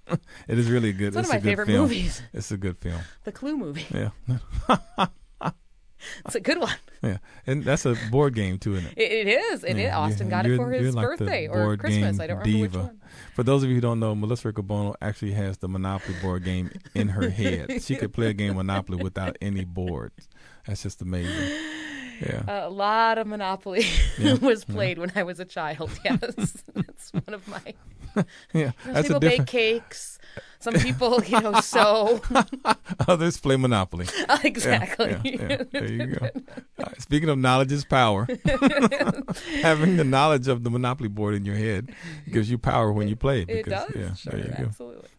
it 0.48 0.60
is 0.60 0.70
really 0.70 0.94
good. 0.94 1.08
It's 1.08 1.16
one 1.16 1.26
of 1.26 1.32
my 1.32 1.40
favorite 1.40 1.66
film. 1.66 1.82
movies. 1.82 2.22
It's 2.34 2.52
a 2.52 2.58
good 2.58 2.78
film. 2.78 3.02
the 3.24 3.32
Clue 3.32 3.58
movie. 3.58 3.88
Yeah. 3.90 5.08
It's 6.26 6.36
a 6.36 6.40
good 6.40 6.60
one. 6.60 6.76
Yeah, 7.02 7.18
and 7.48 7.64
that's 7.64 7.86
a 7.86 7.96
board 8.12 8.36
game 8.36 8.58
too, 8.58 8.76
isn't 8.76 8.92
it? 8.92 8.98
It, 8.98 9.12
it 9.12 9.28
is. 9.28 9.64
It 9.64 9.78
is. 9.78 9.84
Yeah, 9.84 9.98
Austin 9.98 10.30
got 10.30 10.46
it 10.46 10.56
for 10.58 10.72
his 10.72 10.94
like 10.96 11.06
birthday 11.06 11.48
or 11.48 11.78
Christmas. 11.78 12.20
I 12.20 12.28
don't 12.28 12.40
remember 12.40 12.44
diva. 12.46 12.78
which 12.80 12.88
one. 12.88 13.02
For 13.36 13.44
those 13.44 13.64
of 13.64 13.70
you 13.70 13.76
who 13.76 13.82
don't 13.82 14.00
know, 14.00 14.14
Melissa 14.16 14.52
Riccobono 14.52 14.96
actually 15.02 15.32
has 15.34 15.58
the 15.58 15.68
Monopoly 15.68 16.16
board 16.22 16.44
game 16.44 16.70
in 16.94 17.10
her 17.10 17.30
head. 17.42 17.82
She 17.82 17.96
could 17.96 18.14
play 18.14 18.28
a 18.28 18.34
game 18.34 18.52
of 18.52 18.56
Monopoly 18.58 19.02
without 19.04 19.38
any 19.42 19.66
board. 19.66 20.12
That's 20.68 20.84
just 20.84 21.02
amazing. 21.02 21.52
Yeah. 22.22 22.68
A 22.68 22.70
lot 22.70 23.18
of 23.18 23.26
Monopoly 23.26 23.84
Yeah, 24.20 24.36
was 24.36 24.64
yeah. 24.68 24.76
played 24.76 24.98
when 25.00 25.12
I 25.16 25.24
was 25.24 25.40
a 25.40 25.46
child. 25.46 25.90
Yes, 26.06 26.64
that's 26.76 27.12
one 27.14 27.34
of 27.34 27.48
my. 27.48 27.74
yeah, 28.54 28.72
that's 28.86 29.10
a 29.10 29.20
people 29.20 29.20
bake 29.22 29.48
cakes. 29.48 30.20
Some 30.60 30.76
people, 30.76 31.24
you 31.24 31.40
know, 31.42 31.60
so 31.62 32.22
Others 33.08 33.38
play 33.40 33.56
Monopoly. 33.58 34.08
Exactly. 34.44 35.18
Yeah, 35.24 35.48
yeah, 35.50 35.64
There 35.72 35.92
you 35.92 36.06
go. 36.08 36.30
Right, 36.78 37.02
speaking 37.02 37.30
of 37.30 37.38
knowledge 37.38 37.72
is 37.72 37.84
power. 37.86 38.28
Having 39.62 39.98
the 39.98 40.04
knowledge 40.04 40.48
of 40.48 40.64
the 40.64 40.70
Monopoly 40.70 41.10
board 41.10 41.34
in 41.36 41.46
your 41.46 41.56
head 41.56 41.94
gives 42.32 42.50
you 42.50 42.58
power 42.58 42.92
when 42.92 43.08
you 43.08 43.16
play. 43.16 43.42
It 43.42 43.48
Because, 43.48 43.88
does. 43.88 43.96
Yeah, 43.96 44.14
sure, 44.14 44.34
there 44.34 44.48
you 44.48 44.54
go. 44.58 44.64
absolutely. 44.66 45.10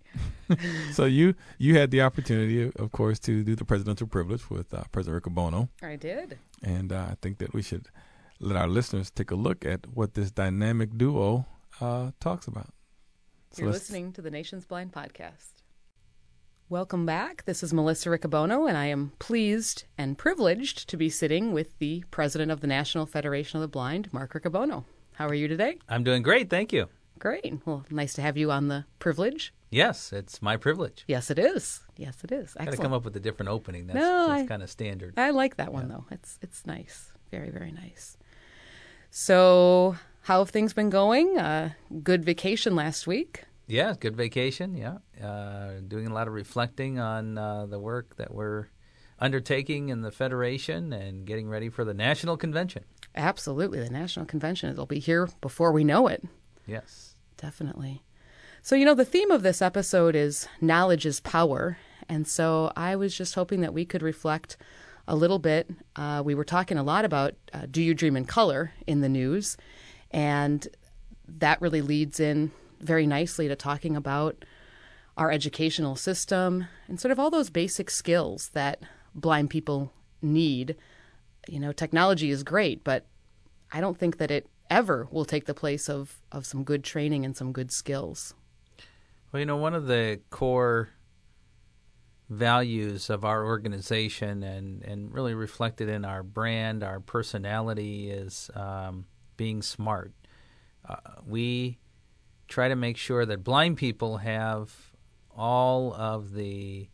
So 0.92 1.06
you 1.06 1.34
you 1.58 1.76
had 1.78 1.90
the 1.90 2.02
opportunity, 2.02 2.70
of 2.76 2.92
course, 2.92 3.18
to 3.20 3.42
do 3.42 3.54
the 3.56 3.64
presidential 3.64 4.06
privilege 4.06 4.50
with 4.50 4.74
uh, 4.74 4.82
President 4.92 5.22
Riccobono. 5.24 5.68
I 5.82 5.96
did. 5.96 6.38
And 6.62 6.92
uh, 6.92 7.06
I 7.12 7.16
think 7.22 7.38
that 7.38 7.54
we 7.54 7.62
should 7.62 7.88
let 8.38 8.56
our 8.56 8.68
listeners 8.68 9.10
take 9.10 9.30
a 9.30 9.34
look 9.34 9.64
at 9.64 9.86
what 9.86 10.12
this 10.14 10.30
dynamic 10.30 10.98
duo 10.98 11.46
uh, 11.80 12.10
talks 12.20 12.46
about. 12.46 12.74
So 13.52 13.64
You're 13.64 13.72
listening 13.72 14.12
to 14.14 14.22
the 14.22 14.30
Nation's 14.30 14.64
Blind 14.64 14.92
podcast. 14.92 15.52
Welcome 16.70 17.04
back. 17.04 17.44
This 17.44 17.62
is 17.62 17.74
Melissa 17.74 18.08
Riccobono, 18.08 18.66
and 18.66 18.78
I 18.78 18.86
am 18.86 19.12
pleased 19.18 19.84
and 19.98 20.16
privileged 20.16 20.88
to 20.88 20.96
be 20.96 21.10
sitting 21.10 21.52
with 21.52 21.78
the 21.78 22.02
president 22.10 22.50
of 22.50 22.60
the 22.62 22.66
National 22.66 23.04
Federation 23.04 23.58
of 23.58 23.60
the 23.60 23.68
Blind, 23.68 24.10
Mark 24.10 24.32
Riccobono. 24.32 24.84
How 25.16 25.26
are 25.26 25.34
you 25.34 25.48
today? 25.48 25.76
I'm 25.86 26.02
doing 26.02 26.22
great, 26.22 26.48
thank 26.48 26.72
you. 26.72 26.88
Great. 27.18 27.54
Well, 27.66 27.84
nice 27.90 28.14
to 28.14 28.22
have 28.22 28.38
you 28.38 28.50
on 28.50 28.68
the 28.68 28.86
privilege. 28.98 29.52
Yes, 29.68 30.14
it's 30.14 30.40
my 30.40 30.56
privilege. 30.56 31.04
Yes, 31.06 31.30
it 31.30 31.38
is. 31.38 31.80
Yes, 31.98 32.24
it 32.24 32.32
is. 32.32 32.56
I 32.58 32.64
Got 32.64 32.70
to 32.70 32.76
come 32.78 32.94
up 32.94 33.04
with 33.04 33.14
a 33.16 33.20
different 33.20 33.50
opening. 33.50 33.86
That's, 33.86 33.98
No, 33.98 34.28
that's 34.28 34.48
kind 34.48 34.62
of 34.62 34.70
standard. 34.70 35.12
I 35.18 35.28
like 35.28 35.56
that 35.56 35.74
one 35.74 35.88
though. 35.88 36.06
It's 36.10 36.38
it's 36.40 36.64
nice. 36.64 37.12
Very 37.30 37.50
very 37.50 37.70
nice. 37.70 38.16
So, 39.10 39.96
how 40.22 40.40
have 40.40 40.50
things 40.50 40.72
been 40.72 40.90
going? 40.90 41.38
Uh, 41.38 41.70
good 42.02 42.24
vacation 42.24 42.74
last 42.74 43.06
week. 43.06 43.44
Yeah, 43.66 43.94
good 43.98 44.16
vacation. 44.16 44.76
Yeah, 44.76 44.98
uh, 45.24 45.80
doing 45.86 46.06
a 46.06 46.14
lot 46.14 46.28
of 46.28 46.34
reflecting 46.34 46.98
on 46.98 47.38
uh, 47.38 47.66
the 47.66 47.78
work 47.78 48.16
that 48.16 48.34
we're 48.34 48.68
undertaking 49.18 49.88
in 49.88 50.02
the 50.02 50.10
federation 50.10 50.92
and 50.92 51.24
getting 51.24 51.48
ready 51.48 51.68
for 51.68 51.84
the 51.84 51.94
national 51.94 52.36
convention. 52.36 52.84
Absolutely, 53.14 53.78
the 53.78 53.90
national 53.90 54.26
convention. 54.26 54.70
It'll 54.70 54.86
be 54.86 54.98
here 54.98 55.28
before 55.40 55.72
we 55.72 55.84
know 55.84 56.08
it. 56.08 56.24
Yes. 56.66 57.16
Definitely. 57.36 58.02
So, 58.62 58.76
you 58.76 58.84
know, 58.84 58.94
the 58.94 59.04
theme 59.04 59.30
of 59.30 59.42
this 59.42 59.60
episode 59.60 60.14
is 60.14 60.48
knowledge 60.60 61.04
is 61.04 61.20
power. 61.20 61.78
And 62.08 62.26
so 62.26 62.72
I 62.76 62.94
was 62.94 63.16
just 63.16 63.34
hoping 63.34 63.60
that 63.62 63.74
we 63.74 63.84
could 63.84 64.02
reflect 64.02 64.56
a 65.08 65.16
little 65.16 65.40
bit. 65.40 65.68
Uh, 65.96 66.22
we 66.24 66.34
were 66.34 66.44
talking 66.44 66.78
a 66.78 66.82
lot 66.82 67.04
about 67.04 67.34
uh, 67.52 67.66
Do 67.70 67.82
You 67.82 67.94
Dream 67.94 68.16
in 68.16 68.24
Color 68.24 68.72
in 68.86 69.00
the 69.00 69.08
news. 69.08 69.56
And 70.12 70.68
that 71.26 71.60
really 71.60 71.82
leads 71.82 72.20
in 72.20 72.52
very 72.80 73.06
nicely 73.06 73.48
to 73.48 73.56
talking 73.56 73.96
about 73.96 74.44
our 75.16 75.30
educational 75.30 75.96
system 75.96 76.66
and 76.88 77.00
sort 77.00 77.12
of 77.12 77.18
all 77.18 77.30
those 77.30 77.50
basic 77.50 77.90
skills 77.90 78.50
that 78.50 78.82
blind 79.14 79.50
people 79.50 79.92
need. 80.20 80.76
You 81.48 81.60
know, 81.60 81.72
technology 81.72 82.30
is 82.30 82.42
great, 82.42 82.84
but 82.84 83.06
I 83.70 83.80
don't 83.80 83.98
think 83.98 84.18
that 84.18 84.30
it 84.30 84.46
ever 84.70 85.08
will 85.10 85.24
take 85.24 85.46
the 85.46 85.54
place 85.54 85.88
of, 85.88 86.20
of 86.30 86.46
some 86.46 86.64
good 86.64 86.84
training 86.84 87.24
and 87.24 87.36
some 87.36 87.52
good 87.52 87.70
skills. 87.70 88.34
Well, 89.30 89.40
you 89.40 89.46
know, 89.46 89.56
one 89.56 89.74
of 89.74 89.86
the 89.86 90.20
core 90.30 90.90
values 92.28 93.10
of 93.10 93.24
our 93.24 93.44
organization 93.44 94.42
and, 94.42 94.82
and 94.82 95.12
really 95.12 95.34
reflected 95.34 95.88
in 95.88 96.04
our 96.04 96.22
brand, 96.22 96.82
our 96.82 97.00
personality, 97.00 98.10
is 98.10 98.50
um, 98.54 99.06
being 99.36 99.62
smart. 99.62 100.12
Uh, 100.88 100.96
we 101.26 101.78
try 102.48 102.68
to 102.68 102.76
make 102.76 102.96
sure 102.96 103.24
that 103.24 103.44
blind 103.44 103.76
people 103.76 104.18
have 104.18 104.92
all 105.36 105.94
of 105.94 106.34
the 106.34 106.88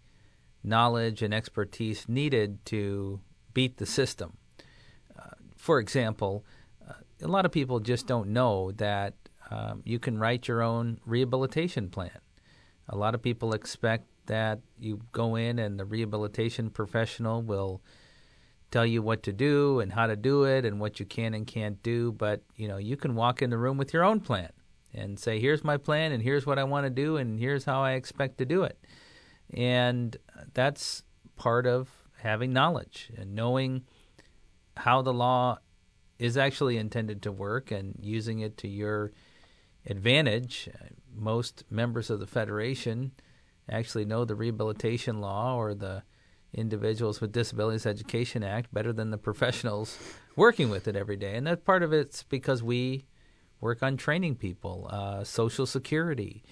knowledge 0.62 1.22
and 1.22 1.34
expertise 1.34 2.08
needed 2.08 2.64
to 2.66 3.20
beat 3.54 3.78
the 3.78 3.86
system. 3.86 4.36
Uh, 5.18 5.30
for 5.56 5.80
example, 5.80 6.44
uh, 6.88 6.94
a 7.22 7.28
lot 7.28 7.44
of 7.44 7.52
people 7.52 7.80
just 7.80 8.06
don't 8.06 8.28
know 8.28 8.70
that 8.72 9.14
um, 9.50 9.82
you 9.84 9.98
can 9.98 10.18
write 10.18 10.46
your 10.46 10.62
own 10.62 11.00
rehabilitation 11.06 11.88
plan. 11.88 12.20
A 12.88 12.96
lot 12.96 13.14
of 13.14 13.22
people 13.22 13.52
expect 13.54 14.04
that 14.26 14.60
you 14.78 15.00
go 15.12 15.36
in 15.36 15.58
and 15.58 15.78
the 15.78 15.84
rehabilitation 15.84 16.70
professional 16.70 17.42
will 17.42 17.80
tell 18.70 18.86
you 18.86 19.02
what 19.02 19.22
to 19.22 19.32
do 19.32 19.80
and 19.80 19.92
how 19.92 20.06
to 20.06 20.16
do 20.16 20.44
it 20.44 20.64
and 20.64 20.80
what 20.80 21.00
you 21.00 21.06
can 21.06 21.34
and 21.34 21.46
can't 21.46 21.82
do, 21.82 22.12
but 22.12 22.42
you 22.56 22.68
know, 22.68 22.76
you 22.76 22.96
can 22.96 23.14
walk 23.14 23.40
in 23.42 23.50
the 23.50 23.58
room 23.58 23.78
with 23.78 23.92
your 23.92 24.04
own 24.04 24.20
plan 24.20 24.50
and 24.92 25.18
say, 25.18 25.38
here's 25.38 25.64
my 25.64 25.76
plan, 25.76 26.12
and 26.12 26.22
here's 26.22 26.46
what 26.46 26.58
I 26.58 26.64
want 26.64 26.84
to 26.86 26.90
do, 26.90 27.16
and 27.16 27.38
here's 27.38 27.64
how 27.64 27.82
I 27.82 27.92
expect 27.92 28.38
to 28.38 28.44
do 28.44 28.62
it. 28.62 28.78
And 29.52 30.16
that's 30.54 31.02
part 31.36 31.66
of 31.66 31.88
having 32.18 32.52
knowledge 32.52 33.10
and 33.16 33.34
knowing 33.34 33.84
how 34.76 35.02
the 35.02 35.12
law 35.12 35.58
is 36.18 36.36
actually 36.36 36.76
intended 36.76 37.22
to 37.22 37.32
work 37.32 37.70
and 37.70 37.94
using 38.00 38.40
it 38.40 38.56
to 38.58 38.68
your 38.68 39.12
advantage. 39.86 40.68
Most 41.14 41.64
members 41.70 42.10
of 42.10 42.20
the 42.20 42.26
Federation 42.26 43.12
actually 43.68 44.04
know 44.04 44.24
the 44.24 44.34
Rehabilitation 44.34 45.20
Law 45.20 45.56
or 45.56 45.74
the 45.74 46.02
Individuals 46.54 47.20
with 47.20 47.32
Disabilities 47.32 47.86
Education 47.86 48.42
Act 48.42 48.72
better 48.72 48.92
than 48.92 49.10
the 49.10 49.18
professionals 49.18 49.98
working 50.36 50.70
with 50.70 50.88
it 50.88 50.96
every 50.96 51.16
day. 51.16 51.36
And 51.36 51.46
that 51.46 51.64
part 51.64 51.82
of 51.82 51.92
it's 51.92 52.22
because 52.22 52.62
we 52.62 53.04
work 53.60 53.82
on 53.82 53.96
training 53.96 54.36
people, 54.36 54.88
uh, 54.90 55.24
Social 55.24 55.66
Security. 55.66 56.42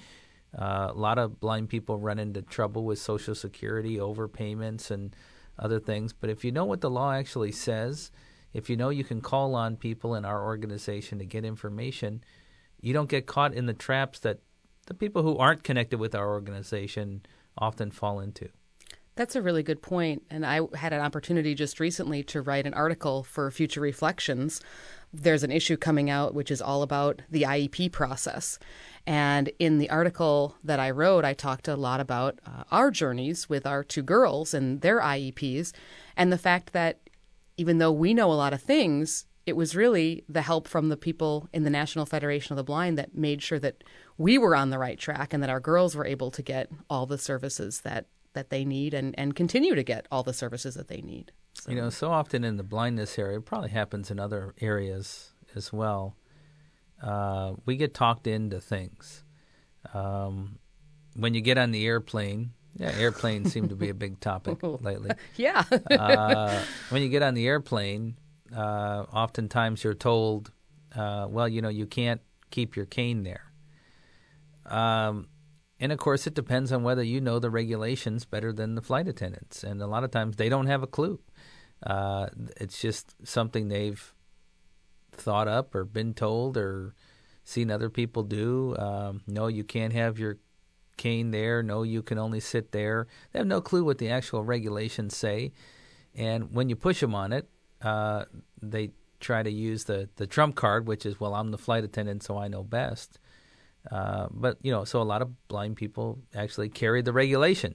Uh, 0.57 0.89
a 0.91 0.99
lot 0.99 1.19
of 1.19 1.41
blind 1.41 1.69
people 1.69 1.99
run 1.99 2.19
into 2.19 2.43
trouble 2.43 2.85
with 2.85 2.99
Social 2.99 3.35
Security 3.35 3.97
overpayments 3.97 4.91
and 4.91 5.15
other 5.59 5.81
things. 5.81 6.13
But 6.13 6.31
if 6.31 6.45
you 6.45 6.53
know 6.53 6.65
what 6.65 6.81
the 6.81 6.91
law 6.91 7.13
actually 7.13 7.53
says, 7.53 8.11
if 8.53 8.69
you 8.71 8.77
know 8.77 8.89
you 8.91 9.05
can 9.05 9.21
call 9.21 9.55
on 9.55 9.77
people 9.77 10.15
in 10.15 10.25
our 10.25 10.45
organization 10.45 11.19
to 11.19 11.25
get 11.25 11.45
information, 11.45 12.23
you 12.81 12.93
don't 12.93 13.09
get 13.09 13.27
caught 13.27 13.55
in 13.55 13.67
the 13.67 13.75
traps 13.75 14.19
that 14.21 14.41
the 14.87 14.95
people 14.95 15.23
who 15.23 15.37
aren't 15.37 15.65
connected 15.65 15.99
with 15.99 16.15
our 16.15 16.29
organization 16.29 17.23
often 17.59 17.91
fall 17.91 18.21
into. 18.21 18.49
That's 19.17 19.35
a 19.35 19.41
really 19.41 19.63
good 19.63 19.81
point. 19.81 20.23
And 20.31 20.45
I 20.45 20.61
had 20.75 20.93
an 20.93 21.01
opportunity 21.01 21.55
just 21.55 21.81
recently 21.81 22.23
to 22.25 22.43
write 22.43 22.67
an 22.67 22.75
article 22.75 23.23
for 23.23 23.51
Future 23.51 23.81
Reflections. 23.81 24.61
There's 25.11 25.43
an 25.43 25.51
issue 25.51 25.79
coming 25.79 26.11
out 26.11 26.35
which 26.35 26.51
is 26.51 26.61
all 26.61 26.83
about 26.83 27.23
the 27.31 27.43
IEP 27.43 27.93
process. 27.93 28.59
And 29.07 29.51
in 29.59 29.79
the 29.79 29.89
article 29.89 30.57
that 30.63 30.79
I 30.79 30.91
wrote, 30.91 31.25
I 31.25 31.33
talked 31.33 31.67
a 31.67 31.77
lot 31.77 31.99
about 31.99 32.39
uh, 32.45 32.65
our 32.71 32.91
journeys 32.91 33.49
with 33.49 33.67
our 33.67 33.83
two 33.83 34.03
girls 34.03 34.53
and 34.53 34.83
their 34.83 35.01
IEPs, 35.01 35.73
and 36.17 36.31
the 36.31 36.39
fact 36.39 36.73
that 36.75 37.01
even 37.57 37.79
though 37.79 37.93
we 37.93 38.13
know 38.13 38.31
a 38.31 38.35
lot 38.35 38.53
of 38.53 38.61
things, 38.61 39.25
it 39.47 39.57
was 39.57 39.77
really 39.77 40.25
the 40.29 40.43
help 40.43 40.69
from 40.69 40.89
the 40.89 40.97
people 40.97 41.49
in 41.55 41.63
the 41.63 41.71
National 41.71 42.05
Federation 42.05 42.53
of 42.53 42.57
the 42.57 42.65
Blind 42.65 42.99
that 42.99 43.15
made 43.15 43.43
sure 43.43 43.61
that 43.61 43.83
we 44.19 44.37
were 44.37 44.57
on 44.57 44.71
the 44.71 44.79
right 44.79 44.99
track 44.99 45.33
and 45.33 45.43
that 45.43 45.51
our 45.51 45.61
girls 45.61 45.95
were 45.95 46.05
able 46.05 46.31
to 46.33 46.43
get 46.43 46.69
all 46.91 47.07
the 47.07 47.17
services 47.17 47.81
that 47.83 48.07
that 48.37 48.51
they 48.51 48.65
need 48.65 48.95
and, 48.95 49.19
and 49.19 49.35
continue 49.35 49.75
to 49.75 49.83
get 49.83 50.07
all 50.13 50.23
the 50.23 50.33
services 50.33 50.75
that 50.77 50.87
they 50.87 51.01
need. 51.01 51.33
So. 51.55 51.71
You 51.73 51.77
know, 51.77 51.91
so 51.91 52.13
often 52.13 52.45
in 52.45 52.57
the 52.59 52.63
blindness 52.63 53.19
area, 53.19 53.39
it 53.39 53.45
probably 53.45 53.71
happens 53.71 54.11
in 54.11 54.21
other 54.21 54.55
areas 54.61 55.33
as 55.57 55.73
well. 55.73 56.17
Uh, 57.03 57.55
we 57.65 57.77
get 57.77 57.95
talked 57.95 58.27
into 58.27 58.61
things. 58.61 59.25
Um, 59.93 60.59
when 61.15 61.35
you 61.35 61.41
get 61.41 61.59
on 61.59 61.71
the 61.71 61.87
airplane, 61.87 62.53
yeah, 62.77 62.93
airplanes 62.93 63.53
seem 63.53 63.69
to 63.71 63.75
be 63.75 63.89
a 63.89 63.95
big 63.95 64.21
topic 64.31 64.59
lately. 64.63 65.11
Yeah. 65.37 65.65
uh, 65.91 66.63
when 66.91 67.03
you 67.03 67.09
get 67.09 67.23
on 67.23 67.35
the 67.35 67.47
airplane, 67.47 68.17
uh, 68.55 69.05
oftentimes 69.13 69.83
you're 69.83 69.95
told, 69.95 70.53
uh, 70.95 71.27
well, 71.29 71.49
you 71.49 71.63
know, 71.63 71.71
you 71.71 71.87
can't 71.87 72.21
keep 72.51 72.77
your 72.77 72.87
cane 72.87 73.23
there. 73.23 73.51
Um, 74.67 75.29
and 75.79 75.93
of 75.93 75.99
course, 75.99 76.27
it 76.27 76.35
depends 76.35 76.73
on 76.73 76.83
whether 76.83 77.03
you 77.03 77.21
know 77.21 77.39
the 77.39 77.51
regulations 77.51 78.25
better 78.25 78.53
than 78.53 78.75
the 78.75 78.83
flight 78.83 79.09
attendants. 79.09 79.63
And 79.63 79.83
a 79.83 79.87
lot 79.87 80.05
of 80.05 80.11
times 80.11 80.37
they 80.37 80.49
don't 80.49 80.67
have 80.67 80.83
a 80.83 80.87
clue. 80.87 81.21
Uh, 81.85 82.29
it's 82.59 82.81
just 82.81 83.15
something 83.25 83.69
they've 83.69 84.15
thought 85.13 85.49
up 85.49 85.75
or 85.75 85.85
been 85.85 86.15
told 86.15 86.57
or 86.57 86.95
seen 87.45 87.71
other 87.71 87.91
people 87.91 88.23
do. 88.23 88.77
Um, 88.79 89.21
no, 89.27 89.47
you 89.49 89.65
can't 89.65 89.93
have 89.93 90.19
your 90.19 90.39
cane 90.97 91.31
there. 91.31 91.63
No, 91.63 91.83
you 91.83 92.03
can 92.03 92.19
only 92.19 92.41
sit 92.41 92.73
there. 92.73 93.07
They 93.33 93.39
have 93.39 93.47
no 93.47 93.61
clue 93.61 93.85
what 93.85 93.99
the 93.99 94.09
actual 94.09 94.43
regulations 94.45 95.17
say. 95.17 95.53
And 96.15 96.53
when 96.53 96.71
you 96.71 96.77
push 96.77 97.01
them 97.01 97.15
on 97.15 97.33
it, 97.33 97.49
uh, 97.83 98.25
they 98.63 98.93
try 99.21 99.43
to 99.43 99.51
use 99.51 99.85
the, 99.85 100.09
the 100.17 100.27
trump 100.27 100.57
card, 100.57 100.87
which 100.87 101.05
is, 101.05 101.21
well, 101.21 101.35
I'm 101.35 101.51
the 101.51 101.59
flight 101.59 101.85
attendant, 101.85 102.23
so 102.23 102.39
I 102.39 102.49
know 102.49 102.63
best. 102.63 103.19
Uh, 103.91 104.27
but 104.31 104.59
you 104.63 104.73
know, 104.73 104.85
so 104.85 105.01
a 105.01 105.05
lot 105.05 105.23
of 105.23 105.49
blind 105.49 105.77
people 105.77 106.19
actually 106.35 106.69
carry 106.69 107.03
the 107.03 107.13
regulation 107.13 107.75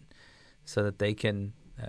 so 0.65 0.83
that 0.83 0.99
they 0.99 1.13
can 1.13 1.53
uh, 1.81 1.87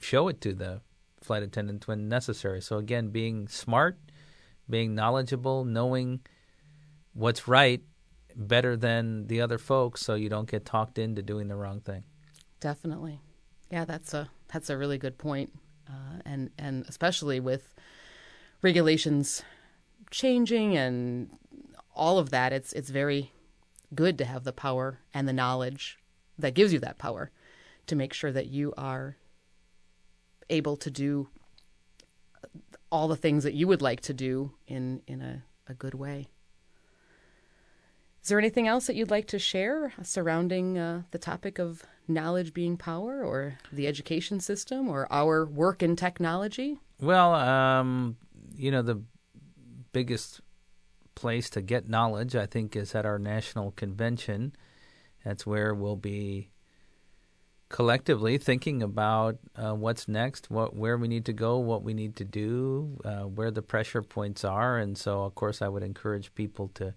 show 0.00 0.28
it 0.28 0.40
to 0.40 0.52
the 0.52 0.80
flight 1.20 1.42
attendant 1.42 1.88
when 1.88 2.08
necessary. 2.08 2.60
So 2.60 2.78
again, 2.78 3.08
being 3.08 3.48
smart, 3.48 3.98
being 4.68 4.94
knowledgeable, 4.94 5.64
knowing 5.64 6.20
what's 7.12 7.48
right 7.48 7.82
better 8.36 8.76
than 8.76 9.26
the 9.28 9.40
other 9.40 9.58
folks, 9.58 10.02
so 10.02 10.14
you 10.14 10.28
don't 10.28 10.50
get 10.50 10.64
talked 10.64 10.98
into 10.98 11.22
doing 11.22 11.48
the 11.48 11.56
wrong 11.56 11.80
thing. 11.80 12.04
Definitely, 12.60 13.20
yeah, 13.70 13.84
that's 13.84 14.12
a 14.12 14.28
that's 14.52 14.70
a 14.70 14.76
really 14.76 14.98
good 14.98 15.18
point, 15.18 15.52
uh, 15.88 16.20
and 16.24 16.50
and 16.58 16.84
especially 16.88 17.40
with 17.40 17.74
regulations 18.62 19.42
changing 20.10 20.76
and 20.76 21.30
all 21.94 22.18
of 22.18 22.30
that, 22.30 22.52
it's 22.52 22.72
it's 22.72 22.90
very 22.90 23.32
good 23.94 24.18
to 24.18 24.24
have 24.24 24.44
the 24.44 24.52
power 24.52 25.00
and 25.12 25.28
the 25.28 25.32
knowledge 25.32 25.98
that 26.38 26.54
gives 26.54 26.72
you 26.72 26.80
that 26.80 26.98
power 26.98 27.30
to 27.86 27.96
make 27.96 28.12
sure 28.12 28.32
that 28.32 28.46
you 28.46 28.72
are 28.76 29.16
able 30.50 30.76
to 30.76 30.90
do 30.90 31.28
all 32.90 33.08
the 33.08 33.16
things 33.16 33.44
that 33.44 33.54
you 33.54 33.66
would 33.66 33.82
like 33.82 34.00
to 34.00 34.14
do 34.14 34.52
in 34.66 35.02
in 35.06 35.20
a, 35.20 35.42
a 35.68 35.74
good 35.74 35.94
way. 35.94 36.28
Is 38.22 38.28
there 38.28 38.38
anything 38.38 38.66
else 38.66 38.86
that 38.86 38.96
you'd 38.96 39.10
like 39.10 39.26
to 39.28 39.38
share 39.38 39.92
surrounding 40.02 40.78
uh, 40.78 41.02
the 41.10 41.18
topic 41.18 41.58
of 41.58 41.82
knowledge 42.08 42.54
being 42.54 42.78
power, 42.78 43.22
or 43.22 43.58
the 43.70 43.86
education 43.86 44.40
system, 44.40 44.88
or 44.88 45.06
our 45.12 45.44
work 45.44 45.82
in 45.82 45.94
technology? 45.94 46.78
Well, 47.00 47.34
um, 47.34 48.16
you 48.56 48.70
know, 48.70 48.80
the 48.80 49.02
biggest 49.92 50.40
place 51.14 51.50
to 51.50 51.62
get 51.62 51.88
knowledge, 51.88 52.34
I 52.36 52.46
think, 52.46 52.76
is 52.76 52.94
at 52.94 53.06
our 53.06 53.18
national 53.18 53.72
convention. 53.72 54.54
That's 55.24 55.46
where 55.46 55.74
we'll 55.74 55.96
be 55.96 56.50
collectively 57.68 58.38
thinking 58.38 58.82
about 58.82 59.38
uh, 59.56 59.74
what's 59.74 60.06
next, 60.06 60.50
what 60.50 60.76
where 60.76 60.96
we 60.96 61.08
need 61.08 61.24
to 61.24 61.32
go, 61.32 61.58
what 61.58 61.82
we 61.82 61.94
need 61.94 62.16
to 62.16 62.24
do, 62.24 63.00
uh, 63.04 63.22
where 63.22 63.50
the 63.50 63.62
pressure 63.62 64.02
points 64.02 64.44
are, 64.44 64.78
and 64.78 64.96
so 64.96 65.22
of 65.22 65.34
course 65.34 65.60
I 65.62 65.68
would 65.68 65.82
encourage 65.82 66.34
people 66.34 66.68
to 66.74 66.94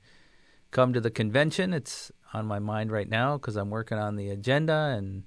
come 0.71 0.93
to 0.93 1.01
the 1.01 1.09
convention. 1.09 1.73
It's 1.73 2.11
on 2.33 2.45
my 2.45 2.59
mind 2.59 2.91
right 2.91 3.09
now 3.09 3.37
because 3.37 3.55
I'm 3.55 3.69
working 3.69 3.97
on 3.97 4.17
the 4.17 4.29
agenda 4.29 4.95
and 4.97 5.23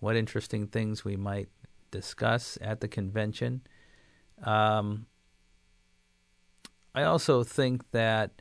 what 0.00 0.16
interesting 0.16 0.68
things 0.68 1.04
we 1.04 1.16
might 1.16 1.48
discuss 1.90 2.58
at 2.60 2.80
the 2.80 2.88
convention. 2.88 3.62
Um, 4.42 5.06
I 6.94 7.02
also 7.02 7.42
think 7.42 7.90
that 7.90 8.40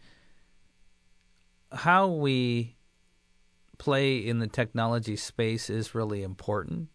how 1.71 2.07
we 2.07 2.75
play 3.79 4.17
in 4.17 4.39
the 4.39 4.47
technology 4.47 5.15
space 5.15 5.69
is 5.69 5.95
really 5.95 6.21
important. 6.21 6.89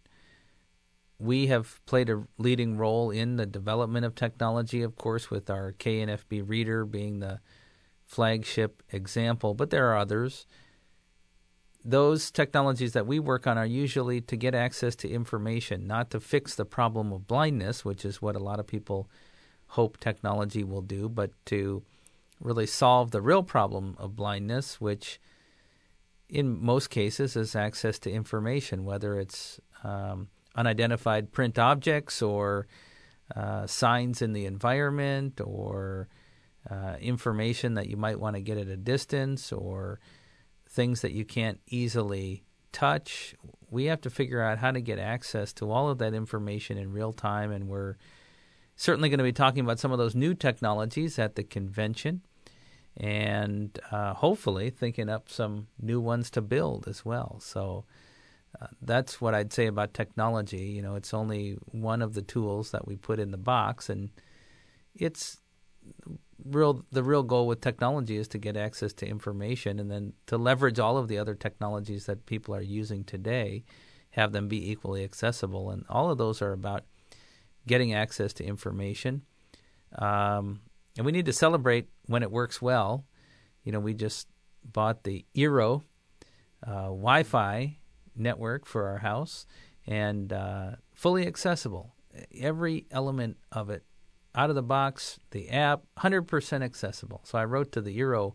We 1.18 1.48
have 1.48 1.84
played 1.84 2.08
a 2.08 2.24
leading 2.38 2.76
role 2.76 3.10
in 3.10 3.36
the 3.36 3.46
development 3.46 4.06
of 4.06 4.14
technology, 4.14 4.82
of 4.82 4.94
course, 4.94 5.30
with 5.30 5.50
our 5.50 5.72
KNFB 5.72 6.48
reader 6.48 6.84
being 6.84 7.18
the 7.18 7.40
flagship 8.06 8.82
example, 8.90 9.54
but 9.54 9.70
there 9.70 9.88
are 9.88 9.98
others. 9.98 10.46
Those 11.84 12.30
technologies 12.30 12.92
that 12.92 13.06
we 13.06 13.18
work 13.18 13.46
on 13.48 13.58
are 13.58 13.66
usually 13.66 14.20
to 14.22 14.36
get 14.36 14.54
access 14.54 14.94
to 14.96 15.10
information, 15.10 15.88
not 15.88 16.10
to 16.10 16.20
fix 16.20 16.54
the 16.54 16.64
problem 16.64 17.12
of 17.12 17.26
blindness, 17.26 17.84
which 17.84 18.04
is 18.04 18.22
what 18.22 18.36
a 18.36 18.40
lot 18.40 18.60
of 18.60 18.66
people 18.66 19.10
hope 19.68 19.98
technology 19.98 20.64
will 20.64 20.82
do, 20.82 21.08
but 21.08 21.30
to 21.46 21.82
really 22.40 22.66
solve 22.66 23.10
the 23.10 23.20
real 23.20 23.42
problem 23.42 23.96
of 23.98 24.16
blindness, 24.16 24.80
which 24.80 25.20
in 26.28 26.62
most 26.62 26.90
cases 26.90 27.36
is 27.36 27.56
access 27.56 27.98
to 27.98 28.10
information, 28.10 28.84
whether 28.84 29.18
it's 29.18 29.60
um, 29.82 30.28
unidentified 30.54 31.32
print 31.32 31.58
objects 31.58 32.22
or 32.22 32.66
uh, 33.34 33.66
signs 33.66 34.22
in 34.22 34.32
the 34.32 34.46
environment 34.46 35.40
or 35.40 36.08
uh, 36.70 36.96
information 37.00 37.74
that 37.74 37.88
you 37.88 37.96
might 37.96 38.20
want 38.20 38.36
to 38.36 38.42
get 38.42 38.58
at 38.58 38.68
a 38.68 38.76
distance 38.76 39.52
or 39.52 40.00
things 40.68 41.00
that 41.00 41.12
you 41.12 41.24
can't 41.24 41.60
easily 41.66 42.42
touch. 42.72 43.34
We 43.70 43.86
have 43.86 44.00
to 44.02 44.10
figure 44.10 44.42
out 44.42 44.58
how 44.58 44.70
to 44.70 44.80
get 44.80 44.98
access 44.98 45.52
to 45.54 45.70
all 45.70 45.88
of 45.88 45.98
that 45.98 46.14
information 46.14 46.78
in 46.78 46.92
real 46.92 47.12
time, 47.12 47.50
and 47.50 47.68
we're 47.68 47.96
certainly 48.78 49.08
going 49.08 49.18
to 49.18 49.24
be 49.24 49.32
talking 49.32 49.64
about 49.64 49.80
some 49.80 49.90
of 49.90 49.98
those 49.98 50.14
new 50.14 50.32
technologies 50.32 51.18
at 51.18 51.34
the 51.34 51.42
convention 51.42 52.22
and 52.96 53.78
uh, 53.90 54.14
hopefully 54.14 54.70
thinking 54.70 55.08
up 55.08 55.28
some 55.28 55.66
new 55.82 56.00
ones 56.00 56.30
to 56.30 56.40
build 56.40 56.86
as 56.86 57.04
well. 57.04 57.38
So 57.40 57.84
uh, 58.62 58.68
that's 58.80 59.20
what 59.20 59.34
I'd 59.34 59.52
say 59.52 59.66
about 59.66 59.94
technology. 59.94 60.66
You 60.66 60.82
know, 60.82 60.94
it's 60.94 61.12
only 61.12 61.58
one 61.72 62.00
of 62.00 62.14
the 62.14 62.22
tools 62.22 62.70
that 62.70 62.86
we 62.86 62.94
put 62.94 63.18
in 63.18 63.32
the 63.32 63.36
box, 63.36 63.90
and 63.90 64.10
it's 64.94 65.40
real 66.44 66.84
the 66.92 67.02
real 67.02 67.24
goal 67.24 67.48
with 67.48 67.60
technology 67.60 68.16
is 68.16 68.28
to 68.28 68.38
get 68.38 68.56
access 68.56 68.92
to 68.92 69.08
information 69.08 69.80
and 69.80 69.90
then 69.90 70.12
to 70.26 70.38
leverage 70.38 70.78
all 70.78 70.96
of 70.96 71.08
the 71.08 71.18
other 71.18 71.34
technologies 71.34 72.06
that 72.06 72.26
people 72.26 72.54
are 72.54 72.62
using 72.62 73.02
today, 73.02 73.64
have 74.10 74.30
them 74.30 74.46
be 74.46 74.70
equally 74.70 75.02
accessible, 75.02 75.70
and 75.70 75.84
all 75.88 76.10
of 76.10 76.18
those 76.18 76.40
are 76.40 76.52
about 76.52 76.84
getting 77.68 77.94
access 77.94 78.32
to 78.34 78.44
information. 78.44 79.22
Um, 79.96 80.60
and 80.96 81.06
we 81.06 81.12
need 81.12 81.26
to 81.26 81.32
celebrate 81.32 81.88
when 82.06 82.24
it 82.24 82.30
works 82.30 82.60
well. 82.60 83.04
You 83.62 83.70
know, 83.72 83.80
we 83.80 83.94
just 83.94 84.26
bought 84.64 85.04
the 85.04 85.24
Eero 85.36 85.82
uh, 86.66 86.90
Wi-Fi 86.90 87.78
network 88.16 88.66
for 88.66 88.88
our 88.88 88.98
house, 88.98 89.46
and 89.86 90.32
uh, 90.32 90.70
fully 90.92 91.26
accessible. 91.26 91.94
Every 92.36 92.86
element 92.90 93.36
of 93.52 93.70
it, 93.70 93.84
out 94.34 94.50
of 94.50 94.56
the 94.56 94.62
box, 94.62 95.20
the 95.30 95.50
app, 95.50 95.82
hundred 95.98 96.22
percent 96.22 96.64
accessible. 96.64 97.20
So 97.24 97.38
I 97.38 97.44
wrote 97.44 97.70
to 97.72 97.80
the 97.80 97.96
Eero 97.96 98.34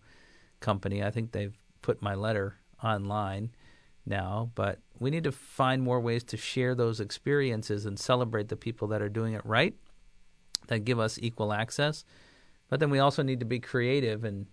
company. 0.61 1.03
I 1.03 1.11
think 1.11 1.31
they've 1.31 1.57
put 1.81 2.01
my 2.01 2.15
letter 2.15 2.59
online 2.81 3.51
now, 4.06 4.51
but 4.56 4.80
we 4.99 5.10
need 5.10 5.24
to 5.24 5.32
find 5.32 5.82
more 5.82 5.99
ways 5.99 6.24
to 6.26 6.38
share 6.38 6.76
those 6.76 6.99
experiences 6.99 7.86
and 7.86 7.99
celebrate 7.99 8.49
the 8.49 8.56
people 8.56 8.88
that 8.89 9.01
are 9.01 9.10
doing 9.10 9.34
it 9.34 9.45
right, 9.45 9.76
that 10.68 10.86
give 10.86 10.99
us 10.99 11.20
equal 11.22 11.54
access. 11.54 12.06
But 12.70 12.80
then 12.80 12.89
we 12.89 12.99
also 12.99 13.24
need 13.24 13.39
to 13.39 13.45
be 13.45 13.60
creative 13.60 14.24
and 14.24 14.47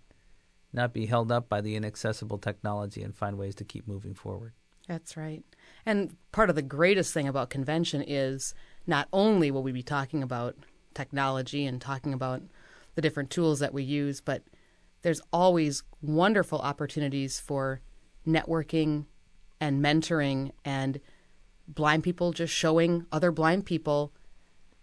not 0.73 0.93
be 0.93 1.05
held 1.05 1.31
up 1.31 1.49
by 1.49 1.61
the 1.61 1.75
inaccessible 1.75 2.37
technology 2.37 3.01
and 3.01 3.15
find 3.15 3.37
ways 3.37 3.55
to 3.55 3.63
keep 3.63 3.87
moving 3.87 4.13
forward. 4.13 4.53
That's 4.87 5.15
right. 5.15 5.43
And 5.85 6.15
part 6.31 6.49
of 6.49 6.55
the 6.55 6.61
greatest 6.61 7.13
thing 7.13 7.27
about 7.27 7.49
convention 7.49 8.03
is 8.05 8.53
not 8.87 9.07
only 9.13 9.51
will 9.51 9.63
we 9.63 9.71
be 9.71 9.83
talking 9.83 10.23
about 10.23 10.55
technology 10.93 11.65
and 11.65 11.79
talking 11.79 12.13
about 12.13 12.41
the 12.95 13.01
different 13.01 13.29
tools 13.29 13.59
that 13.59 13.73
we 13.73 13.83
use, 13.83 14.21
but 14.21 14.43
there's 15.01 15.21
always 15.31 15.83
wonderful 16.01 16.59
opportunities 16.59 17.39
for 17.39 17.81
networking 18.27 19.05
and 19.61 19.81
mentoring 19.81 20.51
and 20.65 20.99
blind 21.67 22.03
people 22.03 22.33
just 22.33 22.53
showing 22.53 23.05
other 23.11 23.31
blind 23.31 23.65
people 23.65 24.11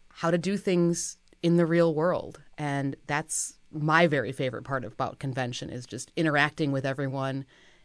how 0.09 0.31
to 0.31 0.39
do 0.39 0.57
things 0.57 1.19
in 1.43 1.57
the 1.57 1.67
real 1.67 1.95
world. 1.95 2.41
And 2.57 2.97
that's 3.07 3.59
my 3.71 4.07
very 4.07 4.33
favorite 4.33 4.65
part 4.65 4.85
about 4.85 5.19
convention 5.19 5.69
is 5.69 5.85
just 5.85 6.11
interacting 6.17 6.73
with 6.73 6.87
everyone 6.87 7.45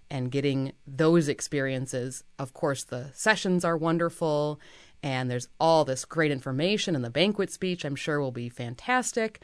and 0.09 0.31
getting 0.31 0.71
those 0.87 1.27
experiences. 1.27 2.23
Of 2.39 2.53
course, 2.53 2.83
the 2.83 3.09
sessions 3.13 3.65
are 3.65 3.75
wonderful 3.75 4.59
and 5.01 5.29
there's 5.29 5.49
all 5.59 5.83
this 5.83 6.05
great 6.05 6.31
information 6.31 6.95
and 6.95 7.03
the 7.03 7.09
banquet 7.09 7.51
speech 7.51 7.83
I'm 7.83 7.95
sure 7.95 8.21
will 8.21 8.31
be 8.31 8.49
fantastic. 8.49 9.41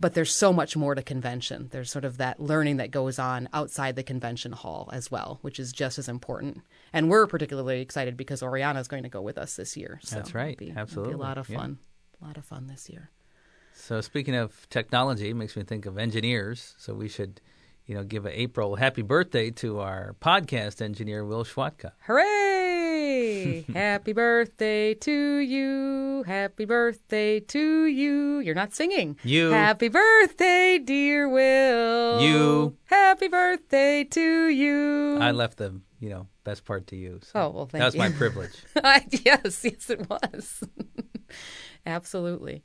But 0.00 0.14
there's 0.14 0.34
so 0.34 0.50
much 0.52 0.76
more 0.78 0.94
to 0.94 1.02
convention. 1.02 1.68
There's 1.72 1.90
sort 1.90 2.06
of 2.06 2.16
that 2.16 2.40
learning 2.40 2.78
that 2.78 2.90
goes 2.90 3.18
on 3.18 3.50
outside 3.52 3.96
the 3.96 4.02
convention 4.02 4.52
hall 4.52 4.88
as 4.94 5.10
well, 5.10 5.38
which 5.42 5.60
is 5.60 5.72
just 5.72 5.98
as 5.98 6.08
important. 6.08 6.62
And 6.92 7.10
we're 7.10 7.26
particularly 7.26 7.82
excited 7.82 8.16
because 8.16 8.42
Oriana 8.42 8.80
is 8.80 8.88
going 8.88 9.02
to 9.02 9.10
go 9.10 9.20
with 9.20 9.36
us 9.36 9.56
this 9.56 9.76
year. 9.76 10.00
So 10.02 10.16
That's 10.16 10.34
right. 10.34 10.52
it'll 10.54 10.58
be, 10.58 10.70
it'll 10.70 10.80
Absolutely. 10.80 11.12
be 11.12 11.16
a 11.16 11.22
lot 11.22 11.36
of 11.36 11.50
Yeah. 11.50 11.58
fun. 11.58 11.78
A 12.22 12.24
lot 12.26 12.36
of 12.38 12.44
fun 12.46 12.66
this 12.66 12.88
year. 12.88 13.10
So 13.74 14.00
speaking 14.00 14.34
of 14.34 14.66
technology, 14.70 15.28
it 15.30 15.34
makes 15.34 15.54
me 15.54 15.64
think 15.64 15.84
of 15.84 15.98
engineers. 15.98 16.74
So 16.78 16.94
we 16.94 17.08
should, 17.08 17.40
you 17.84 17.94
know, 17.94 18.02
give 18.02 18.24
a 18.24 18.40
April 18.40 18.76
happy 18.76 19.02
birthday 19.02 19.50
to 19.52 19.80
our 19.80 20.16
podcast 20.20 20.80
engineer 20.80 21.24
Will 21.26 21.44
Schwatka. 21.44 21.92
Hooray! 22.06 22.49
Happy 23.74 24.12
birthday 24.12 24.94
to 24.94 25.36
you. 25.38 26.24
Happy 26.26 26.64
birthday 26.64 27.40
to 27.40 27.86
you. 27.86 28.40
You're 28.40 28.54
not 28.54 28.74
singing. 28.74 29.16
You. 29.22 29.50
Happy 29.50 29.88
birthday, 29.88 30.78
dear 30.78 31.28
Will. 31.28 32.20
You. 32.20 32.76
Happy 32.84 33.28
birthday 33.28 34.04
to 34.04 34.48
you. 34.48 35.18
I 35.20 35.30
left 35.32 35.58
the, 35.58 35.80
you 36.00 36.10
know, 36.10 36.26
best 36.44 36.64
part 36.64 36.86
to 36.88 36.96
you. 36.96 37.20
So 37.22 37.30
Oh, 37.34 37.48
well, 37.50 37.66
thank 37.66 37.74
you. 37.74 37.78
that 37.80 37.84
was 37.86 37.94
you. 37.94 38.00
my 38.00 38.10
privilege. 38.10 38.56
yes, 39.24 39.64
yes, 39.64 39.90
it 39.90 40.08
was. 40.08 40.62
Absolutely. 41.86 42.62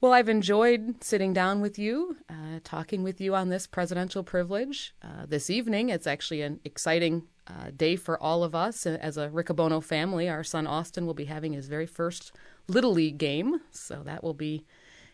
Well, 0.00 0.12
I've 0.12 0.28
enjoyed 0.28 1.02
sitting 1.02 1.32
down 1.32 1.60
with 1.60 1.78
you, 1.78 2.16
uh, 2.28 2.60
talking 2.62 3.02
with 3.02 3.20
you 3.20 3.34
on 3.34 3.48
this 3.48 3.66
presidential 3.66 4.22
privilege. 4.22 4.94
Uh, 5.02 5.24
this 5.26 5.48
evening, 5.48 5.88
it's 5.88 6.06
actually 6.06 6.42
an 6.42 6.60
exciting 6.64 7.22
uh, 7.46 7.70
day 7.74 7.96
for 7.96 8.22
all 8.22 8.44
of 8.44 8.54
us 8.54 8.84
as 8.86 9.16
a 9.16 9.28
Riccobono 9.28 9.82
family. 9.82 10.28
Our 10.28 10.44
son 10.44 10.66
Austin 10.66 11.06
will 11.06 11.14
be 11.14 11.24
having 11.24 11.52
his 11.54 11.68
very 11.68 11.86
first 11.86 12.32
Little 12.68 12.92
League 12.92 13.18
game, 13.18 13.60
so 13.70 14.02
that 14.04 14.22
will 14.22 14.34
be 14.34 14.64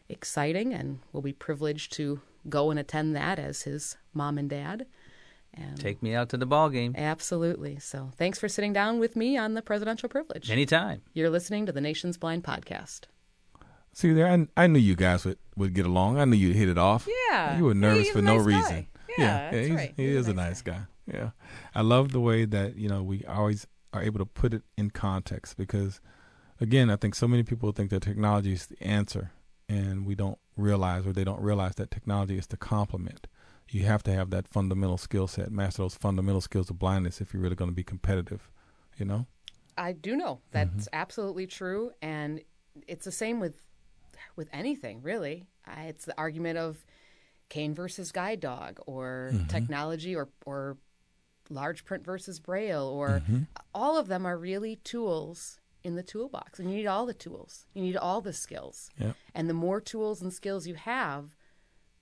exciting, 0.09 0.75
and 0.75 0.99
we'll 1.13 1.23
be 1.23 1.33
privileged 1.33 1.93
to 1.93 2.21
go 2.49 2.71
and 2.71 2.81
attend 2.81 3.15
that 3.15 3.39
as 3.39 3.63
his 3.63 3.97
mom 4.13 4.39
and 4.39 4.51
dad. 4.51 4.87
And 5.55 5.79
Take 5.79 6.03
me 6.03 6.15
out 6.15 6.29
to 6.31 6.37
the 6.37 6.47
ball 6.47 6.69
game 6.69 6.95
Absolutely. 6.97 7.79
So 7.81 8.11
thanks 8.17 8.39
for 8.39 8.49
sitting 8.49 8.73
down 8.73 9.01
with 9.01 9.17
me 9.17 9.37
on 9.37 9.55
the 9.55 9.63
presidential 9.63 10.09
privilege. 10.09 10.51
anytime. 10.51 11.03
You're 11.13 11.31
listening 11.31 11.67
to 11.67 11.73
the 11.73 11.81
Nation's 11.81 12.17
Blind 12.17 12.45
podcast. 12.45 13.03
See 13.93 14.13
there, 14.13 14.29
I, 14.29 14.47
I 14.57 14.67
knew 14.67 14.79
you 14.79 14.95
guys 14.95 15.25
would, 15.25 15.39
would 15.57 15.75
get 15.75 15.85
along. 15.85 16.19
I 16.19 16.25
knew 16.25 16.37
you'd 16.37 16.57
hit 16.57 16.69
it 16.69 16.79
off. 16.79 17.09
Yeah. 17.31 17.59
you 17.59 17.65
were 17.65 17.75
nervous 17.75 18.05
He's 18.05 18.13
for 18.13 18.21
a 18.21 18.23
no 18.23 18.39
guy. 18.39 18.45
reason. 18.45 18.87
Yeah, 19.19 19.51
that's 19.51 19.67
he's, 19.67 19.77
right. 19.77 19.95
he 19.97 20.07
is 20.07 20.29
a 20.29 20.35
nice 20.35 20.51
nice 20.51 20.63
guy. 20.63 20.81
Yeah, 21.13 21.31
I 21.75 21.83
love 21.83 22.13
the 22.13 22.21
way 22.21 22.45
that 22.45 22.77
you 22.77 22.89
know 22.89 23.03
we 23.03 23.25
always 23.25 23.67
are 23.93 24.03
able 24.03 24.19
to 24.19 24.27
put 24.27 24.55
it 24.55 24.63
in 24.77 24.91
context 24.91 25.57
because, 25.57 26.01
again, 26.61 26.91
I 26.91 26.97
think 26.97 27.15
so 27.15 27.27
many 27.27 27.43
people 27.43 27.73
think 27.73 27.91
that 27.91 28.03
technology 28.03 28.53
is 28.53 28.67
the 28.67 28.81
answer, 28.83 29.33
and 29.69 30.07
we 30.07 30.15
don't 30.15 30.39
realize 30.57 31.07
or 31.07 31.13
they 31.13 31.25
don't 31.25 31.41
realize 31.41 31.75
that 31.77 31.91
technology 31.91 32.39
is 32.39 32.47
the 32.47 32.57
complement. 32.57 33.27
You 33.69 33.85
have 33.85 34.03
to 34.05 34.13
have 34.13 34.31
that 34.31 34.49
fundamental 34.49 34.99
skill 34.99 35.27
set, 35.27 35.51
master 35.53 35.83
those 35.83 35.95
fundamental 35.95 36.41
skills 36.41 36.71
of 36.71 36.79
blindness 36.79 37.21
if 37.21 37.33
you're 37.33 37.43
really 37.43 37.57
going 37.57 37.71
to 37.71 37.75
be 37.75 37.85
competitive. 37.85 38.51
You 38.97 39.07
know. 39.07 39.27
I 39.79 39.93
do 39.93 40.17
know 40.17 40.41
that's 40.51 40.71
mm-hmm. 40.71 40.95
absolutely 41.01 41.47
true, 41.47 41.93
and 42.03 42.43
it's 42.87 43.05
the 43.05 43.13
same 43.13 43.41
with 43.41 43.55
with 44.37 44.49
anything 44.53 45.03
really. 45.03 45.47
I, 45.67 45.85
it's 45.85 46.05
the 46.05 46.15
argument 46.19 46.59
of 46.59 46.85
cane 47.49 47.75
versus 47.75 48.13
Guide 48.13 48.41
Dog, 48.41 48.81
or 48.87 49.33
technology, 49.49 50.15
or 50.17 50.29
or 50.47 50.77
large 51.49 51.85
print 51.85 52.05
versus 52.05 52.39
Braille, 52.39 52.85
or 52.87 53.23
all 53.75 53.99
of 53.99 54.07
them 54.09 54.25
are 54.27 54.39
really 54.39 54.77
tools 54.77 55.59
in 55.83 55.97
the 55.97 56.03
toolbox, 56.03 56.59
and 56.59 56.71
you 56.71 56.77
need 56.77 56.87
all 56.87 57.07
the 57.07 57.15
tools. 57.15 57.67
You 57.75 57.83
need 57.83 57.97
all 57.97 58.21
the 58.21 58.33
skills, 58.33 58.91
Yeah. 58.99 59.13
and 59.35 59.49
the 59.49 59.55
more 59.55 59.81
tools 59.81 60.21
and 60.23 60.33
skills 60.33 60.67
you 60.67 60.75
have, 60.75 61.31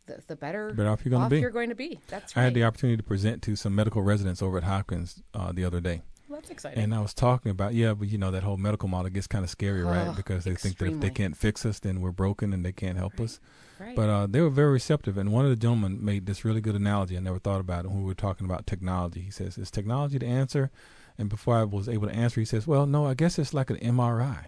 the, 0.06 0.20
the 0.26 0.36
better, 0.36 0.72
Better 0.72 0.88
off 0.90 1.04
you're 1.04 1.10
gonna 1.10 1.30
be. 1.30 1.38
you're 1.40 1.50
going 1.50 1.68
to 1.68 1.74
be. 1.74 1.98
That's 2.08 2.34
right. 2.36 2.42
I 2.42 2.44
had 2.46 2.54
the 2.54 2.64
opportunity 2.64 2.96
to 2.96 3.02
present 3.02 3.40
to 3.42 3.54
some 3.56 3.74
medical 3.74 4.02
residents 4.02 4.42
over 4.42 4.56
at 4.58 4.64
Hopkins 4.64 5.22
uh, 5.32 5.52
the 5.52 5.64
other 5.64 5.80
day. 5.80 6.02
That's 6.30 6.50
exciting. 6.50 6.82
And 6.82 6.94
I 6.94 7.00
was 7.00 7.14
talking 7.14 7.50
about, 7.50 7.74
yeah, 7.74 7.94
but 7.94 8.08
you 8.08 8.18
know, 8.18 8.30
that 8.30 8.42
whole 8.42 8.56
medical 8.56 8.88
model 8.88 9.10
gets 9.10 9.26
kind 9.26 9.44
of 9.44 9.50
scary, 9.50 9.82
right? 9.82 10.14
Because 10.14 10.44
they 10.44 10.54
think 10.54 10.78
that 10.78 10.86
if 10.88 11.00
they 11.00 11.10
can't 11.10 11.36
fix 11.36 11.64
us, 11.64 11.78
then 11.78 12.00
we're 12.00 12.10
broken 12.12 12.52
and 12.52 12.64
they 12.64 12.72
can't 12.72 12.98
help 12.98 13.18
us. 13.20 13.40
right. 13.78 13.96
But 13.96 14.08
uh, 14.08 14.26
they 14.26 14.40
were 14.40 14.50
very 14.50 14.72
receptive. 14.72 15.16
And 15.16 15.32
one 15.32 15.44
of 15.44 15.50
the 15.50 15.56
gentlemen 15.56 16.04
made 16.04 16.26
this 16.26 16.44
really 16.44 16.60
good 16.60 16.74
analogy. 16.74 17.16
I 17.16 17.20
never 17.20 17.38
thought 17.38 17.60
about 17.60 17.84
it 17.84 17.88
when 17.88 18.00
we 18.00 18.06
were 18.06 18.14
talking 18.14 18.44
about 18.44 18.66
technology. 18.66 19.20
He 19.20 19.30
says, 19.30 19.56
Is 19.58 19.70
technology 19.70 20.18
the 20.18 20.26
answer? 20.26 20.70
And 21.16 21.28
before 21.28 21.56
I 21.56 21.64
was 21.64 21.88
able 21.88 22.08
to 22.08 22.14
answer, 22.14 22.40
he 22.40 22.44
says, 22.44 22.66
Well, 22.66 22.86
no, 22.86 23.06
I 23.06 23.14
guess 23.14 23.38
it's 23.38 23.54
like 23.54 23.70
an 23.70 23.78
MRI. 23.78 24.46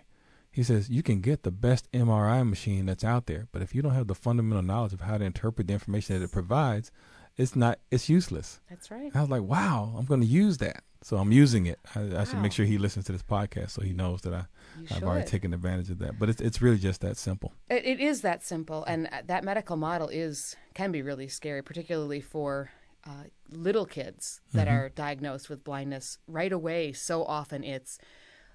He 0.51 0.62
says, 0.62 0.91
You 0.91 1.03
can 1.03 1.20
get 1.20 1.43
the 1.43 1.51
best 1.51 1.91
MRI 1.93 2.49
machine 2.49 2.87
that's 2.87 3.05
out 3.05 3.26
there, 3.26 3.49
but 3.53 3.62
if 3.62 3.74
you 3.74 3.83
don't 3.83 3.95
have 3.95 4.09
the 4.09 4.14
fundamental 4.14 4.62
knowledge 4.62 4.93
of 4.93 5.01
how 5.01 5.18
to 5.18 5.24
interpret 5.24 5.66
the 5.68 5.72
information 5.72 6.18
that 6.18 6.24
it 6.24 6.33
provides, 6.33 6.93
it's 7.37 7.57
not, 7.57 7.78
it's 7.91 8.09
useless. 8.09 8.61
that's 8.68 8.91
right. 8.91 9.11
I 9.14 9.20
was 9.20 9.31
like, 9.31 9.43
wow, 9.43 9.95
I'm 9.97 10.05
going 10.05 10.20
to 10.20 10.26
use 10.26 10.59
that. 10.59 10.83
So 11.03 11.17
I'm 11.17 11.33
using 11.33 11.67
it. 11.67 11.79
I, 11.95 12.21
I 12.21 12.25
should 12.25 12.41
make 12.41 12.53
sure 12.53 12.67
he 12.67 12.77
listens 12.79 13.07
to 13.07 13.13
this 13.13 13.23
podcast 13.23 13.71
so 13.71 13.83
he 13.83 13.93
knows 13.93 14.21
that 14.23 14.35
I, 14.35 14.45
You 14.79 14.87
I've 14.91 15.03
already 15.03 15.25
taken 15.27 15.55
advantage 15.55 15.91
of 15.91 15.99
that. 16.01 16.19
But 16.19 16.29
it's 16.29 16.41
it's 16.41 16.61
really 16.61 16.79
just 16.79 17.01
that 17.01 17.17
simple. 17.17 17.55
It, 17.71 17.85
it 17.87 18.01
is 18.01 18.21
that 18.21 18.45
simple, 18.45 18.85
and 18.85 19.07
uh, 19.07 19.23
that 19.27 19.43
medical 19.45 19.77
model 19.77 20.09
is 20.09 20.57
can 20.75 20.93
be 20.93 21.01
really 21.03 21.29
scary, 21.29 21.63
particularly 21.63 22.21
for 22.21 22.71
uh, 23.05 23.25
little 23.49 23.87
kids 23.87 24.43
that 24.53 24.69
are 24.69 24.91
diagnosed 24.91 25.49
with 25.49 25.65
blindness 25.65 26.19
right 26.27 26.53
away. 26.53 26.93
So 26.93 27.25
often 27.25 27.65
it's 27.65 27.99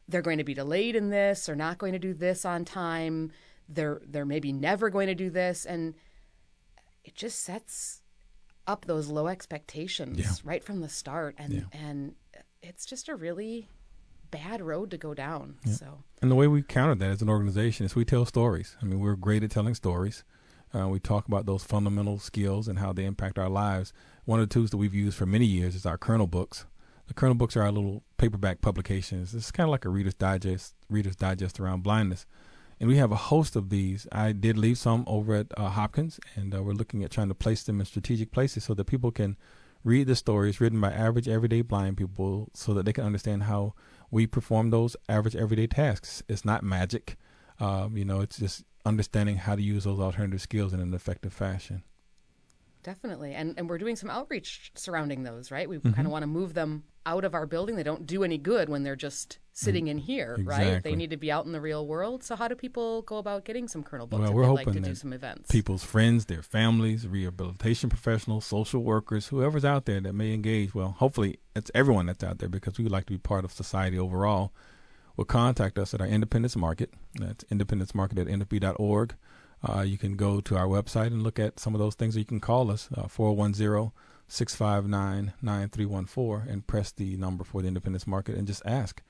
they're 0.07 0.21
going 0.21 0.37
to 0.37 0.43
be 0.43 0.53
delayed 0.53 0.95
in 0.95 1.09
this, 1.09 1.49
or 1.49 1.55
not 1.55 1.79
going 1.79 1.93
to 1.93 1.99
do 1.99 2.13
this 2.13 2.45
on 2.45 2.63
time. 2.63 3.31
They're 3.67 4.01
they're 4.05 4.25
maybe 4.25 4.53
never 4.53 4.91
going 4.91 5.07
to 5.07 5.15
do 5.15 5.31
this, 5.31 5.65
and 5.65 5.95
it 7.03 7.15
just 7.15 7.41
sets 7.41 8.01
up 8.67 8.85
those 8.85 9.07
low 9.07 9.27
expectations 9.27 10.19
Yeah. 10.19 10.31
right 10.43 10.63
from 10.63 10.81
the 10.81 10.89
start, 10.89 11.33
and 11.39 11.53
Yeah. 11.53 11.61
and 11.71 12.15
it's 12.67 12.85
just 12.85 13.07
a 13.07 13.15
really 13.15 13.69
bad 14.31 14.61
road 14.61 14.91
to 14.91 14.97
go 14.97 15.13
down. 15.13 15.55
So 15.65 16.03
And 16.21 16.31
the 16.31 16.35
way 16.35 16.47
we 16.47 16.61
counter 16.61 16.95
that 16.95 17.09
as 17.09 17.21
an 17.21 17.29
organization 17.29 17.85
is 17.85 17.95
we 17.95 18.05
tell 18.05 18.25
stories. 18.25 18.75
I 18.81 18.85
mean, 18.85 18.99
we're 18.99 19.15
great 19.15 19.43
at 19.43 19.51
telling 19.51 19.75
stories. 19.75 20.23
Uh, 20.73 20.89
we 20.89 20.99
talk 20.99 21.27
about 21.27 21.45
those 21.45 21.63
fundamental 21.63 22.19
skills 22.19 22.67
and 22.67 22.79
how 22.79 22.91
they 22.91 23.05
impact 23.05 23.39
our 23.39 23.49
lives. 23.49 23.93
One 24.25 24.39
of 24.39 24.49
the 24.49 24.53
tools 24.53 24.71
that 24.71 24.77
we've 24.77 24.93
used 24.93 25.15
for 25.15 25.25
many 25.25 25.45
years 25.45 25.75
is 25.75 25.85
our 25.85 25.97
Kernel 25.97 26.27
books. 26.27 26.65
The 27.07 27.13
Kernel 27.13 27.35
books 27.35 27.55
are 27.55 27.61
our 27.61 27.71
little 27.71 28.03
paperback 28.17 28.61
publications. 28.61 29.33
It's 29.33 29.51
kind 29.51 29.69
of 29.69 29.71
like 29.71 29.85
a 29.85 29.89
Reader's 29.89 30.15
Digest, 30.15 30.73
Reader's 30.89 31.15
Digest 31.15 31.59
around 31.59 31.83
blindness. 31.83 32.25
And 32.79 32.89
we 32.89 32.97
have 32.97 33.11
a 33.11 33.15
host 33.15 33.55
of 33.55 33.69
these. 33.69 34.05
I 34.11 34.33
did 34.33 34.57
leave 34.57 34.77
some 34.77 35.05
over 35.07 35.35
at 35.35 35.47
uh, 35.55 35.69
Hopkins, 35.69 36.19
and 36.35 36.53
uh, 36.53 36.61
we're 36.61 36.73
looking 36.73 37.03
at 37.03 37.11
trying 37.11 37.29
to 37.29 37.35
place 37.35 37.63
them 37.63 37.79
in 37.79 37.85
strategic 37.85 38.31
places 38.31 38.65
so 38.65 38.73
that 38.73 38.85
people 38.85 39.11
can 39.11 39.37
read 39.85 40.07
the 40.07 40.15
stories 40.15 40.59
written 40.59 40.81
by 40.81 40.91
average, 40.91 41.29
everyday 41.29 41.61
blind 41.61 41.95
people 41.95 42.49
so 42.53 42.73
that 42.73 42.85
they 42.85 42.91
can 42.91 43.05
understand 43.05 43.43
how 43.43 43.73
we 44.11 44.27
perform 44.27 44.71
those 44.71 44.97
average, 45.07 45.35
everyday 45.35 45.67
tasks. 45.67 46.21
It's 46.27 46.43
not 46.43 46.63
magic. 46.63 47.15
Um, 47.59 47.95
you 47.95 48.03
know, 48.03 48.19
it's 48.19 48.37
just 48.37 48.65
understanding 48.85 49.37
how 49.37 49.55
to 49.55 49.61
use 49.61 49.85
those 49.85 49.99
alternative 49.99 50.41
skills 50.41 50.73
in 50.73 50.79
an 50.81 50.93
effective 50.93 51.31
fashion. 51.33 51.83
Definitely. 52.83 53.33
And 53.33 53.57
and 53.57 53.69
we're 53.69 53.77
doing 53.79 53.95
some 53.95 54.09
outreach 54.11 54.71
surrounding 54.75 55.23
those, 55.23 55.49
right? 55.49 55.67
We 55.69 55.77
Mhm. 55.77 55.95
kind 55.95 56.05
of 56.07 56.11
want 56.11 56.23
to 56.23 56.27
move 56.27 56.53
them 56.53 56.83
out 57.05 57.23
of 57.23 57.33
our 57.33 57.45
building. 57.47 57.75
They 57.75 57.83
don't 57.83 58.05
do 58.05 58.23
any 58.23 58.37
good 58.37 58.69
when 58.69 58.83
they're 58.83 58.95
just 58.95 59.39
sitting 59.55 59.87
in 59.87 59.97
here, 59.97 60.37
right? 60.43 60.83
They 60.83 60.95
need 60.95 61.11
to 61.11 61.17
be 61.17 61.31
out 61.31 61.45
in 61.45 61.53
the 61.53 61.61
real 61.61 61.87
world. 61.87 62.23
So 62.23 62.35
how 62.35 62.47
do 62.47 62.55
people 62.55 63.01
go 63.03 63.17
about 63.17 63.45
getting 63.45 63.67
some 63.69 63.83
kernel 63.83 64.05
books 64.05 64.19
well, 64.19 64.29
if 64.29 64.35
we're 64.35 64.41
they'd 64.43 64.47
hoping 64.49 64.65
like 64.67 64.75
to 64.75 64.81
do 64.81 64.95
some 64.95 65.13
events? 65.13 65.49
people's 65.49 65.83
friends, 65.83 66.25
their 66.25 66.41
families, 66.41 67.07
rehabilitation 67.07 67.89
professionals, 67.89 68.45
social 68.45 68.83
workers, 68.83 69.27
whoever's 69.27 69.63
out 69.63 69.85
there 69.85 70.01
that 70.01 70.13
may 70.13 70.33
engage. 70.33 70.75
Well, 70.75 70.95
hopefully 70.99 71.39
it's 71.55 71.71
everyone 71.73 72.05
that's 72.05 72.23
out 72.23 72.39
there 72.39 72.49
because 72.49 72.77
we 72.77 72.83
would 72.83 72.91
like 72.91 73.05
to 73.05 73.13
be 73.13 73.17
part 73.17 73.45
of 73.45 73.53
society 73.53 73.97
overall. 73.97 74.51
Will 75.15 75.23
contact 75.23 75.79
us 75.79 75.93
at 75.93 76.01
our 76.01 76.07
Independence 76.07 76.57
Market. 76.57 76.93
That's 77.15 77.45
independencemarket 77.45 78.19
at 78.19 78.27
nfb.org. 78.27 79.15
Uh, 79.67 79.81
you 79.81 79.97
can 79.97 80.17
go 80.17 80.41
to 80.41 80.57
our 80.57 80.67
website 80.67 81.07
and 81.07 81.23
look 81.23 81.39
at 81.39 81.61
some 81.61 81.73
of 81.73 81.79
those 81.79 81.95
things, 81.95 82.17
or 82.17 82.19
you 82.19 82.25
can 82.25 82.41
call 82.41 82.69
us 82.69 82.89
uh, 82.95 83.07
410 83.07 83.93
659 84.27 85.33
9314 85.41 86.51
and 86.51 86.67
press 86.67 86.91
the 86.91 87.15
number 87.15 87.45
for 87.45 87.61
the 87.61 87.69
Independence 87.69 88.05
Market 88.05 88.35
and 88.35 88.45
just 88.45 88.61
ask. 88.65 89.01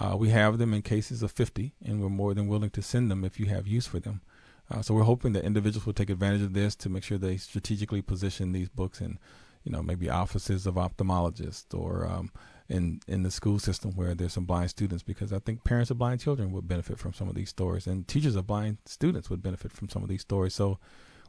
Uh, 0.00 0.16
we 0.16 0.30
have 0.30 0.56
them 0.56 0.72
in 0.72 0.80
cases 0.80 1.22
of 1.22 1.30
50, 1.30 1.74
and 1.84 2.00
we're 2.00 2.08
more 2.08 2.32
than 2.32 2.48
willing 2.48 2.70
to 2.70 2.80
send 2.80 3.10
them 3.10 3.22
if 3.22 3.38
you 3.38 3.46
have 3.46 3.66
use 3.66 3.86
for 3.86 4.00
them. 4.00 4.22
Uh, 4.70 4.80
so 4.80 4.94
we're 4.94 5.02
hoping 5.02 5.34
that 5.34 5.44
individuals 5.44 5.84
will 5.84 5.92
take 5.92 6.08
advantage 6.08 6.40
of 6.40 6.54
this 6.54 6.74
to 6.76 6.88
make 6.88 7.04
sure 7.04 7.18
they 7.18 7.36
strategically 7.36 8.00
position 8.00 8.52
these 8.52 8.70
books 8.70 9.00
in, 9.00 9.18
you 9.62 9.70
know, 9.70 9.82
maybe 9.82 10.08
offices 10.08 10.66
of 10.66 10.76
ophthalmologists 10.76 11.78
or 11.78 12.06
um, 12.06 12.30
in 12.68 13.00
in 13.08 13.24
the 13.24 13.30
school 13.30 13.58
system 13.58 13.90
where 13.92 14.14
there's 14.14 14.32
some 14.32 14.46
blind 14.46 14.70
students, 14.70 15.02
because 15.02 15.34
I 15.34 15.38
think 15.38 15.64
parents 15.64 15.90
of 15.90 15.98
blind 15.98 16.20
children 16.20 16.50
would 16.52 16.66
benefit 16.66 16.98
from 16.98 17.12
some 17.12 17.28
of 17.28 17.34
these 17.34 17.50
stories, 17.50 17.86
and 17.86 18.08
teachers 18.08 18.36
of 18.36 18.46
blind 18.46 18.78
students 18.86 19.28
would 19.28 19.42
benefit 19.42 19.72
from 19.72 19.90
some 19.90 20.02
of 20.02 20.08
these 20.08 20.22
stories. 20.22 20.54
So 20.54 20.78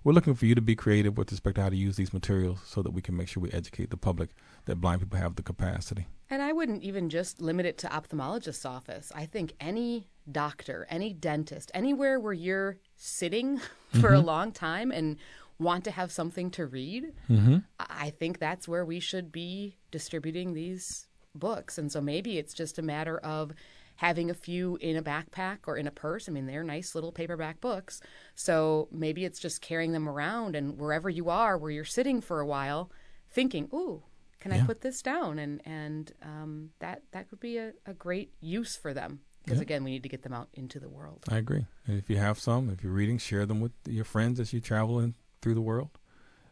we're 0.03 0.13
looking 0.13 0.35
for 0.35 0.45
you 0.45 0.55
to 0.55 0.61
be 0.61 0.75
creative 0.75 1.17
with 1.17 1.31
respect 1.31 1.55
to 1.55 1.63
how 1.63 1.69
to 1.69 1.75
use 1.75 1.97
these 1.97 2.13
materials 2.13 2.61
so 2.65 2.81
that 2.83 2.91
we 2.91 3.01
can 3.01 3.17
make 3.17 3.27
sure 3.27 3.43
we 3.43 3.51
educate 3.51 3.89
the 3.89 3.97
public 3.97 4.29
that 4.65 4.79
blind 4.79 5.01
people 5.01 5.19
have 5.19 5.35
the 5.35 5.43
capacity. 5.43 6.07
And 6.31 6.41
I 6.41 6.53
wouldn't 6.53 6.81
even 6.81 7.09
just 7.09 7.41
limit 7.41 7.65
it 7.65 7.77
to 7.79 7.87
ophthalmologist's 7.87 8.65
office. 8.65 9.11
I 9.13 9.25
think 9.25 9.53
any 9.59 10.07
doctor, 10.31 10.87
any 10.89 11.11
dentist, 11.13 11.69
anywhere 11.73 12.19
where 12.19 12.31
you're 12.33 12.77
sitting 12.95 13.59
for 13.99 14.13
a 14.13 14.21
Mhm. 14.21 14.25
long 14.25 14.51
time 14.53 14.91
and 14.91 15.17
want 15.59 15.83
to 15.83 15.91
have 15.91 16.11
something 16.11 16.49
to 16.51 16.65
read, 16.65 17.13
Mhm. 17.29 17.65
I 17.79 17.85
I 18.07 18.09
think 18.11 18.39
that's 18.39 18.67
where 18.67 18.85
we 18.85 18.99
should 18.99 19.31
be 19.31 19.77
distributing 19.91 20.53
these 20.53 21.07
books. 21.35 21.77
And 21.77 21.91
so 21.91 21.99
maybe 22.01 22.37
it's 22.37 22.53
just 22.53 22.79
a 22.79 22.81
matter 22.81 23.17
of 23.19 23.51
having 23.97 24.29
a 24.31 24.33
few 24.33 24.77
in 24.77 24.95
a 24.95 25.03
backpack 25.03 25.59
or 25.67 25.77
in 25.77 25.85
a 25.87 25.91
purse. 25.91 26.27
I 26.27 26.31
mean, 26.31 26.45
they're 26.47 26.63
nice 26.63 26.95
little 26.95 27.11
paperback 27.11 27.59
books. 27.61 28.01
So 28.35 28.87
maybe 28.91 29.25
it's 29.25 29.39
just 29.39 29.61
carrying 29.61 29.91
them 29.91 30.07
around 30.09 30.55
and 30.55 30.79
wherever 30.79 31.09
you 31.09 31.29
are, 31.29 31.57
where 31.57 31.69
you're 31.71 31.85
sitting 31.85 32.21
for 32.21 32.39
a 32.39 32.45
while, 32.45 32.89
thinking, 33.29 33.69
ooh, 33.73 34.01
can 34.41 34.51
I 34.51 34.65
put 34.65 34.81
this 34.81 35.01
down? 35.01 35.39
And 35.39 35.61
and 35.65 36.11
um, 36.23 36.69
that 36.79 37.03
that 37.11 37.29
could 37.29 37.39
be 37.39 37.57
a, 37.57 37.71
a 37.85 37.93
great 37.93 38.33
use 38.41 38.75
for 38.75 38.93
them 38.93 39.21
because 39.43 39.59
Yeah. 39.59 39.63
again, 39.63 39.83
we 39.85 39.91
need 39.91 40.03
to 40.03 40.09
get 40.09 40.23
them 40.23 40.33
out 40.33 40.49
into 40.53 40.79
the 40.79 40.89
world. 40.89 41.23
I 41.29 41.37
agree. 41.37 41.65
And 41.87 41.97
if 41.97 42.09
you 42.09 42.17
have 42.17 42.37
some, 42.39 42.69
if 42.69 42.83
you're 42.83 42.91
reading, 42.91 43.17
share 43.17 43.45
them 43.45 43.59
with 43.61 43.71
your 43.87 44.03
friends 44.05 44.39
as 44.39 44.51
you 44.51 44.59
travel 44.59 44.99
in 44.99 45.15
through 45.41 45.53
the 45.55 45.61
world. 45.61 45.91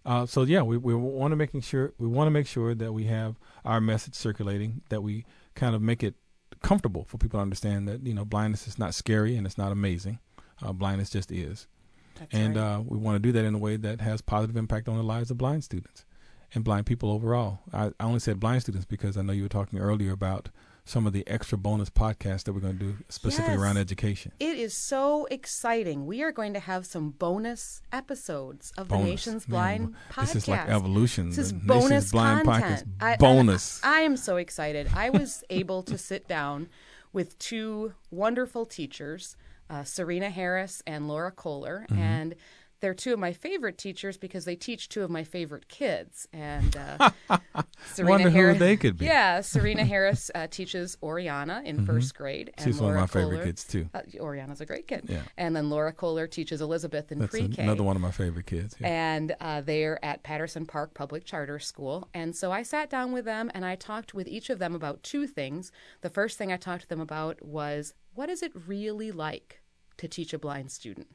Uh, 0.06 0.26
so 0.26 0.44
yeah, 0.44 0.62
we, 0.62 0.78
we 0.78 0.96
want 0.96 1.32
to 1.34 1.36
making 1.36 1.62
sure 1.62 1.94
we 1.98 2.08
want 2.08 2.28
to 2.28 2.32
make 2.32 2.48
sure 2.48 2.74
that 2.74 2.94
we 2.94 3.04
have 3.06 3.36
our 3.66 3.82
message 3.82 4.16
circulating, 4.16 4.82
that 4.90 5.02
we 5.02 5.26
kind 5.56 5.76
of 5.76 5.82
make 5.82 6.02
it 6.04 6.16
comfortable 6.62 7.04
for 7.06 7.18
people 7.18 7.38
to 7.38 7.42
understand 7.42 7.88
that 7.88 8.06
you 8.06 8.14
know 8.14 8.26
blindness 8.26 8.68
is 8.68 8.80
not 8.80 8.96
scary 8.96 9.36
and 9.36 9.46
it's 9.46 9.58
not 9.58 9.72
amazing. 9.72 10.20
Uh, 10.62 10.74
blindness 10.74 11.10
just 11.10 11.32
is, 11.32 11.68
That's 12.18 12.34
and 12.34 12.56
right. 12.58 12.76
uh, 12.76 12.82
we 12.86 12.98
want 12.98 13.16
to 13.16 13.20
do 13.20 13.32
that 13.34 13.46
in 13.46 13.56
a 13.56 13.58
way 13.58 13.78
that 13.78 14.02
has 14.02 14.20
positive 14.22 14.58
impact 14.58 14.90
on 14.90 14.98
the 14.98 15.04
lives 15.04 15.32
of 15.32 15.38
blind 15.38 15.64
students 15.64 16.04
and 16.54 16.64
blind 16.64 16.86
people 16.86 17.12
overall. 17.12 17.60
I, 17.74 17.88
I 18.00 18.04
only 18.04 18.20
said 18.20 18.40
blind 18.40 18.62
students 18.62 18.86
because 18.86 19.18
I 19.18 19.22
know 19.22 19.34
you 19.34 19.44
were 19.44 19.50
talking 19.50 19.80
earlier 19.80 20.12
about 20.12 20.50
some 20.86 21.06
of 21.06 21.14
the 21.14 21.28
extra 21.28 21.56
bonus 21.56 21.90
podcasts 21.92 22.46
that 22.46 22.54
we're 22.54 22.60
going 22.62 22.80
to 22.80 22.84
do 22.84 22.98
specifically 23.10 23.54
Yes. 23.54 23.62
around 23.62 23.78
education. 23.78 24.32
It 24.40 24.58
is 24.58 24.74
so 24.74 25.26
exciting. 25.30 26.08
We 26.08 26.24
are 26.24 26.32
going 26.32 26.54
to 26.56 26.60
have 26.60 26.88
some 26.88 27.12
bonus 27.12 27.82
episodes 27.92 28.72
of 28.76 28.88
the 28.88 28.96
Bonus. 28.96 29.06
Nation's 29.10 29.48
Man, 29.48 29.78
Blind 29.84 29.96
podcast. 30.12 30.22
this 30.34 30.36
is 30.36 30.48
like 30.48 30.68
evolution. 30.68 31.30
This 31.30 31.38
is 31.38 31.54
The 31.54 31.60
bonus 31.60 31.90
Nation's 31.90 32.12
Blind 32.12 32.46
content. 32.48 32.98
podcast. 32.98 33.04
I- 33.06 33.14
I- 33.14 33.18
Bonus. 33.18 33.80
I, 33.84 34.00
am 34.02 34.18
so 34.18 34.38
excited. 34.38 34.90
I 34.96 35.12
was 35.12 35.44
able 35.52 35.84
to 35.84 35.98
sit 35.98 36.28
down 36.28 36.70
with 37.14 37.38
two 37.38 37.94
wonderful 38.10 38.66
teachers, 38.66 39.36
uh, 39.70 39.84
Serena 39.84 40.32
Harris 40.32 40.82
and 40.88 41.08
Laura 41.08 41.32
Kohler, 41.32 41.86
Mhm. 41.92 41.98
and 41.98 42.36
they're 42.82 42.94
two 42.94 43.14
of 43.14 43.20
my 43.20 43.34
favorite 43.34 43.78
teachers 43.78 44.18
because 44.18 44.46
they 44.46 44.56
teach 44.56 44.90
two 44.90 45.04
of 45.04 45.10
my 45.10 45.24
favorite 45.24 45.68
kids. 45.68 46.28
And 46.34 46.78
uh, 46.78 47.10
Serena 47.94 48.10
Wonder 48.12 48.30
who 48.30 48.38
Harris, 48.38 48.60
they 48.60 48.78
could 48.78 48.98
be. 48.98 49.06
Yeah, 49.06 49.42
Serena 49.42 49.84
Harris 49.86 50.32
uh, 50.34 50.48
teaches 50.48 50.98
Oriana 51.04 51.62
in 51.66 51.80
Mhm. 51.80 51.86
first 51.86 52.16
grade. 52.16 52.52
And 52.58 52.66
She's 52.66 52.76
one 52.80 52.92
of 52.92 52.96
Laura 52.96 53.02
my 53.02 53.08
favorite 53.08 53.44
kids, 53.46 53.64
too. 53.66 53.90
Uh, 53.94 54.02
Oriana's 54.20 54.62
a 54.62 54.66
great 54.66 54.88
kid. 54.88 55.06
Yeah. 55.08 55.22
And 55.38 55.56
then 55.56 55.70
Laura 55.70 55.92
Kohler 55.94 56.28
teaches 56.28 56.62
Elizabeth 56.62 57.12
in 57.12 57.20
That's 57.20 57.32
pre-K. 57.32 57.62
another 57.64 57.84
one 57.84 57.96
of 57.96 58.02
my 58.02 58.12
favorite 58.12 58.46
kids. 58.46 58.76
yeah. 58.80 58.88
And 58.88 59.36
uh, 59.42 59.62
they're 59.62 60.04
at 60.04 60.24
Patterson 60.24 60.66
Park 60.66 60.94
Public 60.94 61.26
Charter 61.26 61.60
School. 61.60 62.08
And 62.14 62.36
so 62.36 62.52
I 62.52 62.64
sat 62.64 62.90
down 62.90 63.12
with 63.12 63.26
them 63.26 63.52
and 63.54 63.66
I 63.66 63.76
talked 63.76 64.14
with 64.14 64.28
each 64.28 64.50
of 64.50 64.60
them 64.60 64.76
about 64.76 65.04
two 65.04 65.28
things. 65.28 65.72
The 66.02 66.10
first 66.10 66.38
thing 66.38 66.52
I 66.52 66.58
talked 66.58 66.84
to 66.84 66.88
them 66.90 67.02
about 67.02 67.42
was 67.46 67.94
what 68.14 68.30
is 68.30 68.42
it 68.44 68.52
really 68.68 69.12
like 69.12 69.62
to 69.98 70.08
teach 70.08 70.34
a 70.34 70.40
blind 70.40 70.72
student? 70.72 71.08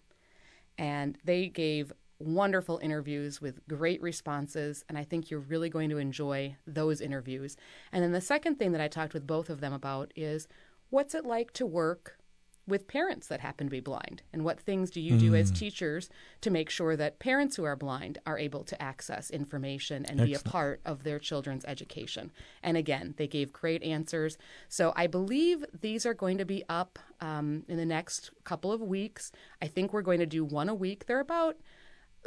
And 0.79 1.18
they 1.25 1.49
gave 1.49 1.93
wonderful 2.18 2.79
interviews 2.83 3.41
with 3.41 3.66
great 3.68 4.01
responses. 4.03 4.85
And 4.89 4.97
I 4.97 5.05
think 5.05 5.31
you're 5.31 5.41
really 5.41 5.68
going 5.68 5.91
to 5.91 5.99
enjoy 5.99 6.57
those 6.66 7.01
interviews. 7.01 7.57
And 7.93 8.03
then 8.03 8.12
the 8.12 8.20
second 8.20 8.57
thing 8.57 8.72
that 8.72 8.81
I 8.81 8.89
talked 8.89 9.14
with 9.14 9.27
both 9.27 9.51
of 9.51 9.61
them 9.61 9.72
about 9.72 10.12
is 10.16 10.49
what's 10.91 11.14
it 11.14 11.25
like 11.25 11.53
to 11.55 11.66
work 11.66 12.18
with 12.67 12.89
parents 12.89 13.27
that 13.29 13.41
happen 13.41 13.67
to 13.67 13.71
be 13.71 13.81
blind? 13.81 14.23
And 14.33 14.45
what 14.45 14.59
things 14.59 14.91
do 14.91 15.01
you 15.01 15.19
do 15.19 15.35
as 15.35 15.53
Mm. 15.53 15.59
teachers 15.59 16.09
to 16.41 16.51
make 16.51 16.71
sure 16.71 16.97
that 16.97 17.19
parents 17.19 17.57
who 17.57 17.65
are 17.65 17.77
blind 17.77 18.19
are 18.25 18.39
able 18.39 18.65
to 18.65 18.81
access 18.83 19.31
information 19.31 20.07
and 20.07 20.19
be 20.25 20.33
a 20.33 20.39
part 20.39 20.81
of 20.85 21.03
their 21.03 21.19
children's 21.19 21.65
education? 21.67 22.33
And 22.62 22.77
again, 22.77 23.15
they 23.19 23.27
gave 23.27 23.53
great 23.53 23.83
answers. 23.83 24.39
So 24.69 24.93
I 24.97 25.07
believe 25.07 25.65
these 25.79 26.07
are 26.07 26.15
going 26.15 26.39
to 26.39 26.47
be 26.47 26.65
up 26.69 26.99
um, 27.21 27.65
in 27.69 27.77
the 27.77 27.85
next 27.87 28.31
couple 28.45 28.73
of 28.73 28.81
weeks. 28.81 29.31
I 29.61 29.67
think 29.67 29.93
we're 29.93 30.03
going 30.03 30.21
to 30.21 30.27
do 30.27 30.45
one 30.45 30.69
a 30.69 30.75
week. 30.75 31.07
They're 31.07 31.21
about 31.21 31.57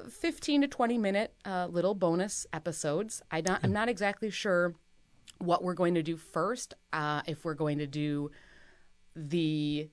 15 0.07 0.61
to 0.61 0.67
20 0.67 0.97
minute 0.99 1.33
uh, 1.45 1.67
little 1.71 1.95
bonus 1.95 2.45
episodes. 2.53 3.23
I 3.31 3.41
not, 3.41 3.61
I'm 3.63 3.73
not 3.73 3.89
exactly 3.89 4.29
sure 4.29 4.75
what 5.39 5.63
we're 5.63 5.73
going 5.73 5.95
to 5.95 6.03
do 6.03 6.17
first. 6.17 6.75
Uh, 6.93 7.21
if 7.25 7.43
we're 7.43 7.55
going 7.55 7.79
to 7.79 7.87
do 7.87 8.29
the 9.15 9.89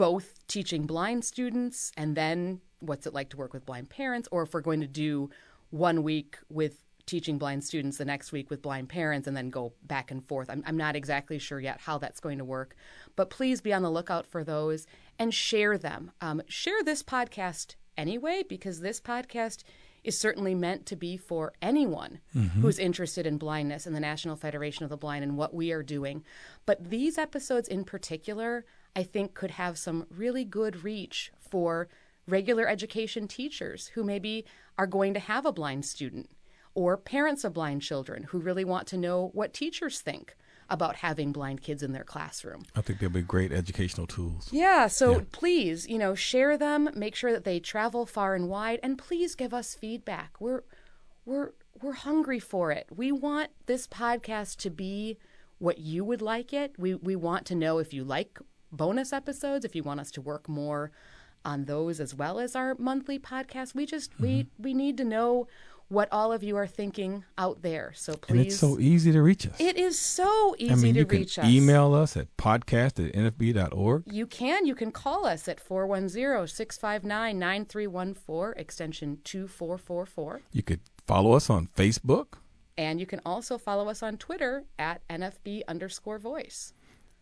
both 0.00 0.46
teaching 0.48 0.86
blind 0.86 1.22
students 1.26 1.92
and 1.94 2.16
then 2.16 2.58
what's 2.80 3.06
it 3.06 3.12
like 3.12 3.28
to 3.28 3.36
work 3.36 3.52
with 3.52 3.66
blind 3.66 3.90
parents, 3.90 4.26
or 4.32 4.42
if 4.44 4.54
we're 4.54 4.62
going 4.62 4.80
to 4.80 4.86
do 4.86 5.28
one 5.68 6.02
week 6.02 6.38
with 6.48 6.82
teaching 7.04 7.36
blind 7.36 7.62
students, 7.62 7.98
the 7.98 8.04
next 8.06 8.32
week 8.32 8.48
with 8.48 8.62
blind 8.62 8.88
parents, 8.88 9.28
and 9.28 9.36
then 9.36 9.50
go 9.50 9.74
back 9.82 10.10
and 10.10 10.26
forth. 10.26 10.48
I'm, 10.48 10.62
I'm 10.66 10.78
not 10.78 10.96
exactly 10.96 11.38
sure 11.38 11.60
yet 11.60 11.80
how 11.80 11.98
that's 11.98 12.18
going 12.18 12.38
to 12.38 12.44
work, 12.46 12.76
but 13.14 13.28
please 13.28 13.60
be 13.60 13.74
on 13.74 13.82
the 13.82 13.90
lookout 13.90 14.26
for 14.26 14.42
those 14.42 14.86
and 15.18 15.34
share 15.34 15.76
them. 15.76 16.12
Um, 16.22 16.40
share 16.48 16.82
this 16.82 17.02
podcast 17.02 17.74
anyway, 17.98 18.42
because 18.48 18.80
this 18.80 19.02
podcast 19.02 19.64
is 20.02 20.16
certainly 20.16 20.54
meant 20.54 20.86
to 20.86 20.96
be 20.96 21.18
for 21.18 21.52
anyone 21.60 22.20
Mhm. 22.34 22.62
who's 22.62 22.78
interested 22.78 23.26
in 23.26 23.36
blindness 23.36 23.86
and 23.86 23.94
the 23.94 24.00
National 24.00 24.34
Federation 24.36 24.84
of 24.84 24.88
the 24.88 24.96
Blind 24.96 25.22
and 25.24 25.36
what 25.36 25.52
we 25.52 25.72
are 25.72 25.82
doing. 25.82 26.24
But 26.64 26.88
these 26.88 27.18
episodes 27.18 27.68
in 27.68 27.84
particular, 27.84 28.64
I 28.94 29.02
think, 29.02 29.34
could 29.34 29.52
have 29.52 29.78
some 29.78 30.06
really 30.10 30.44
good 30.44 30.84
reach 30.84 31.32
for 31.38 31.88
regular 32.26 32.68
education 32.68 33.28
teachers 33.28 33.88
who 33.88 34.04
maybe 34.04 34.44
are 34.78 34.86
going 34.86 35.14
to 35.14 35.20
have 35.20 35.44
a 35.46 35.52
blind 35.52 35.84
student 35.84 36.30
or 36.74 36.96
parents 36.96 37.44
of 37.44 37.52
blind 37.52 37.82
children 37.82 38.24
who 38.24 38.38
really 38.38 38.64
want 38.64 38.86
to 38.88 38.96
know 38.96 39.30
what 39.34 39.52
teachers 39.52 40.00
think 40.00 40.36
about 40.68 40.96
having 40.96 41.32
blind 41.32 41.60
kids 41.60 41.82
in 41.82 41.92
their 41.92 42.04
classroom. 42.04 42.62
I 42.76 42.80
think 42.80 43.00
they'll 43.00 43.10
be 43.10 43.22
great 43.22 43.52
educational 43.52 44.06
tools. 44.06 44.48
Yeah, 44.52 44.86
so 44.86 45.22
please, 45.32 45.88
you 45.88 45.98
know, 45.98 46.14
share 46.14 46.56
them, 46.56 46.88
make 46.94 47.16
sure 47.16 47.32
that 47.32 47.42
they 47.42 47.58
travel 47.58 48.06
far 48.06 48.36
and 48.36 48.48
wide, 48.48 48.78
and 48.82 48.96
please 48.96 49.34
give 49.34 49.52
us 49.52 49.74
feedback. 49.74 50.40
We're 50.40 50.62
we're 51.24 51.50
we're 51.82 51.92
hungry 51.92 52.38
for 52.38 52.70
it. 52.70 52.86
We 52.94 53.10
want 53.10 53.50
this 53.66 53.88
podcast 53.88 54.58
to 54.58 54.70
be 54.70 55.18
what 55.58 55.78
you 55.78 56.04
would 56.04 56.22
like 56.22 56.52
it. 56.52 56.74
We 56.78 56.94
we 56.94 57.16
want 57.16 57.46
to 57.46 57.56
know 57.56 57.78
if 57.78 57.92
you 57.92 58.04
like 58.04 58.38
bonus 58.72 59.12
episodes, 59.12 59.64
if 59.64 59.74
you 59.74 59.82
want 59.82 60.00
us 60.00 60.10
to 60.12 60.20
work 60.20 60.48
more 60.48 60.90
on 61.44 61.64
those 61.64 62.00
as 62.00 62.14
well 62.14 62.38
as 62.38 62.54
our 62.54 62.74
monthly 62.78 63.18
podcast, 63.18 63.74
we 63.74 63.86
just 63.86 64.18
we 64.20 64.28
mm-hmm. 64.44 64.62
we 64.62 64.74
need 64.74 64.96
to 64.98 65.04
know 65.04 65.48
what 65.88 66.08
all 66.12 66.32
of 66.32 66.44
you 66.44 66.56
are 66.56 66.68
thinking 66.68 67.24
out 67.36 67.62
there. 67.62 67.92
So 67.96 68.14
please, 68.14 68.30
And 68.30 68.46
it's 68.46 68.56
so 68.56 68.78
easy 68.78 69.10
to 69.10 69.20
reach 69.22 69.44
us. 69.46 69.56
it 69.58 69.76
is 69.76 69.98
so 69.98 70.54
easy 70.56 70.72
I 70.72 70.76
mean, 70.76 70.94
to 70.94 71.00
you 71.00 71.04
can 71.06 71.18
reach 71.18 71.36
us. 71.36 71.44
email 71.46 71.94
us 71.94 72.16
at 72.16 72.28
podcast 72.36 73.04
at 73.04 73.12
nfb.org. 73.12 74.04
You 74.06 74.26
can. 74.26 74.66
You 74.66 74.76
can 74.76 74.92
call 74.92 75.26
us 75.26 75.48
at 75.48 75.58
410 75.58 76.46
659 76.46 77.38
9314, 77.38 78.60
extension 78.60 79.18
2444. 79.24 80.42
You 80.52 80.62
could 80.62 80.80
follow 81.06 81.32
us 81.32 81.50
on 81.50 81.68
Facebook. 81.76 82.34
And 82.78 83.00
you 83.00 83.06
can 83.06 83.20
also 83.26 83.58
follow 83.58 83.88
us 83.88 84.02
on 84.02 84.16
Twitter 84.16 84.64
at 84.78 85.06
NFB 85.08 85.62
underscore 85.68 86.18
voice. 86.18 86.72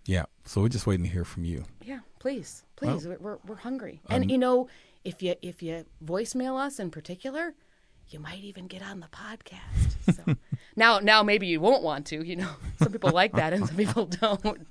Yeah. 0.08 0.24
So 0.46 0.62
we're 0.62 0.70
just 0.70 0.86
waiting 0.86 1.04
to 1.04 1.10
hear 1.10 1.24
from 1.26 1.44
you. 1.44 1.64
Yeah, 1.84 2.00
please, 2.18 2.64
please. 2.76 3.06
Well, 3.06 3.16
we're, 3.20 3.38
we're 3.46 3.56
hungry. 3.56 4.00
um, 4.08 4.22
and 4.22 4.30
you 4.30 4.38
know, 4.38 4.68
if 5.04 5.22
you 5.22 5.34
if 5.42 5.62
you 5.62 5.84
voicemail 6.02 6.58
us 6.58 6.80
in 6.80 6.90
particular, 6.90 7.54
you 8.08 8.18
might 8.18 8.40
even 8.40 8.66
get 8.68 8.82
on 8.82 9.00
the 9.00 9.08
podcast. 9.08 10.16
So 10.16 10.34
now 10.76 10.98
now 11.00 11.22
maybe 11.22 11.46
you 11.46 11.60
won't 11.60 11.82
want 11.82 12.06
to. 12.06 12.26
You 12.26 12.36
know, 12.36 12.48
some 12.78 12.90
people 12.90 13.10
like 13.10 13.32
that 13.34 13.52
and 13.52 13.66
some 13.66 13.76
people 13.76 14.06
don't. 14.06 14.66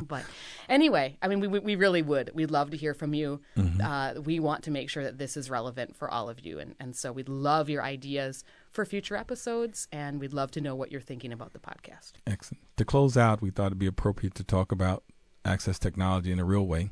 But 0.00 0.24
anyway, 0.68 1.16
I 1.20 1.28
mean, 1.28 1.40
we, 1.40 1.58
we 1.58 1.76
really 1.76 2.02
would. 2.02 2.30
We'd 2.34 2.50
love 2.50 2.70
to 2.70 2.76
hear 2.76 2.94
from 2.94 3.14
you. 3.14 3.40
Mm-hmm. 3.56 3.80
Uh, 3.80 4.20
we 4.20 4.40
want 4.40 4.64
to 4.64 4.70
make 4.70 4.88
sure 4.88 5.04
that 5.04 5.18
this 5.18 5.36
is 5.36 5.50
relevant 5.50 5.96
for 5.96 6.10
all 6.10 6.28
of 6.28 6.40
you, 6.40 6.58
and 6.58 6.74
and 6.80 6.96
so 6.96 7.12
we'd 7.12 7.28
love 7.28 7.68
your 7.68 7.82
ideas 7.82 8.44
for 8.70 8.84
future 8.84 9.16
episodes, 9.16 9.88
and 9.92 10.20
we'd 10.20 10.32
love 10.32 10.50
to 10.52 10.60
know 10.60 10.74
what 10.74 10.92
you're 10.92 11.00
thinking 11.00 11.32
about 11.32 11.52
the 11.52 11.58
podcast. 11.58 12.12
Excellent. 12.26 12.62
To 12.76 12.84
close 12.84 13.16
out, 13.16 13.42
we 13.42 13.50
thought 13.50 13.66
it'd 13.66 13.78
be 13.78 13.86
appropriate 13.86 14.34
to 14.36 14.44
talk 14.44 14.72
about 14.72 15.04
access 15.44 15.78
technology 15.78 16.32
in 16.32 16.38
a 16.38 16.44
real 16.44 16.66
way. 16.66 16.90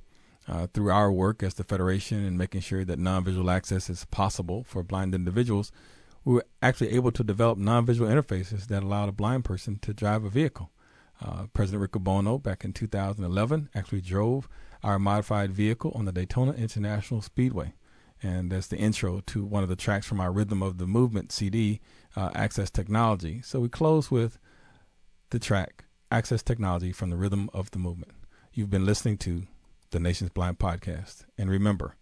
Uh, 0.49 0.69
through 0.73 0.93
our 0.93 1.11
work 1.11 1.43
as 1.43 1.55
the 1.55 1.65
Federation 1.65 2.25
and 2.25 2.39
making 2.39 2.61
sure 2.61 2.85
that 2.85 3.01
non-visual 3.01 3.51
access 3.51 3.91
is 3.91 4.05
possible 4.05 4.63
for 4.63 4.85
blind 4.85 5.13
individuals, 5.13 5.73
we 6.25 6.35
were 6.35 6.45
actually 6.63 6.91
able 6.91 7.11
to 7.11 7.25
develop 7.25 7.59
non-visual 7.59 8.09
interfaces 8.09 8.69
that 8.69 8.85
allowed 8.85 9.09
a 9.09 9.13
blind 9.13 9.45
person 9.45 9.77
to 9.81 9.93
drive 9.93 10.23
a 10.23 10.31
vehicle. 10.31 10.71
Uh, 11.25 11.47
President 11.55 11.83
Riccobono, 11.91 12.43
back 12.43 12.65
in 12.65 12.73
2011, 12.73 13.71
actually 13.75 14.01
drove 14.03 14.49
our 14.83 14.99
modified 14.99 15.51
vehicle 15.53 15.93
on 15.95 16.05
the 16.05 16.13
Daytona 16.13 16.53
International 16.53 17.23
Speedway. 17.23 17.75
And 18.23 18.51
that's 18.53 18.67
the 18.67 18.77
intro 18.79 19.21
to 19.27 19.45
one 19.45 19.63
of 19.63 19.69
the 19.69 19.77
tracks 19.77 20.07
from 20.07 20.21
our 20.21 20.33
Rhythm 20.33 20.63
of 20.63 20.79
the 20.79 20.87
Movement 20.87 21.33
CD, 21.33 21.81
uh, 22.17 22.31
Access 22.35 22.71
Technology. 22.71 23.41
So 23.43 23.61
we 23.61 23.69
close 23.69 24.11
with 24.11 24.39
the 25.31 25.39
track 25.39 25.85
Access 26.11 26.43
Technology 26.43 26.93
from 26.93 27.11
the 27.11 27.17
Rhythm 27.17 27.51
of 27.53 27.71
the 27.73 27.79
Movement. 27.79 28.13
You've 28.53 28.71
been 28.71 28.87
listening 28.87 29.19
to 29.19 29.43
the 29.91 30.01
Nation's 30.01 30.31
Blind 30.31 30.59
Podcast. 30.59 31.25
And 31.39 31.51
remember, 31.51 31.97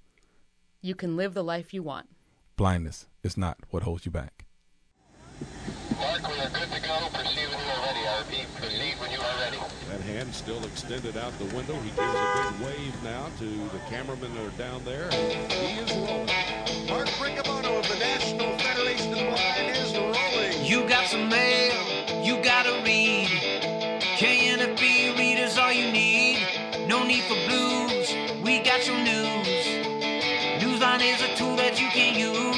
You 0.83 0.95
can 0.95 1.17
live 1.17 1.35
the 1.35 1.43
life 1.45 1.73
you 1.75 1.83
want. 1.83 2.09
blindness 2.57 3.07
is 3.23 3.37
not 3.37 3.59
what 3.71 3.83
holds 3.85 4.05
you 4.07 4.13
back. 4.13 4.45
Mark, 5.99 6.29
we 6.29 6.39
are 6.39 6.51
good 6.51 6.71
to 6.71 6.81
go. 6.81 6.97
Proceed 7.13 7.49
when 7.49 7.59
you 7.65 7.73
are 7.73 7.87
ready. 7.87 8.07
I 8.07 8.19
repeat, 8.21 8.47
proceed 8.55 8.95
when 9.01 9.11
you 9.11 9.19
are 9.19 9.39
ready. 9.41 9.57
That 9.89 10.01
hand 10.03 10.14
still 10.33 10.65
extended 10.65 11.17
out 11.17 11.37
the 11.39 11.45
window. 11.57 11.75
He 11.75 11.91
gives 11.91 11.99
a 11.99 12.53
big 12.59 12.67
wave 12.67 13.03
now 13.03 13.27
to 13.39 13.45
the 13.45 13.79
cameramen 13.91 14.33
that 14.35 14.47
are 14.47 14.59
down 14.59 14.85
there. 14.85 15.11
He 15.11 15.81
is 15.81 15.93
rolling. 15.93 16.27
Mark 16.89 17.09
Riccobono 17.19 17.81
of 17.81 17.89
the 17.89 17.99
National 17.99 18.57
Federation 18.59 19.13
of 19.13 19.19
Blind 19.19 19.77
is 19.77 19.93
rolling. 19.97 20.65
You 20.65 20.89
got 20.89 21.09
some 21.09 21.29
mail, 21.29 22.25
you 22.25 22.43
gotta 22.43 22.83
read. 22.85 23.29
KNFB 24.19 25.19
readers 25.19 25.59
all 25.59 25.73
you 25.73 25.91
need. 25.91 26.39
No 26.89 27.05
need 27.05 27.23
for 27.25 27.35
blues, 27.49 28.15
we 28.43 28.61
got 28.61 28.87
your 28.87 28.99
news. 28.99 29.47
Newsline 30.63 31.03
is 31.03 31.21
a 31.23 31.37
tool 31.37 31.57
that 31.57 31.81
you 31.81 31.89
can 31.89 32.15
use. 32.19 32.55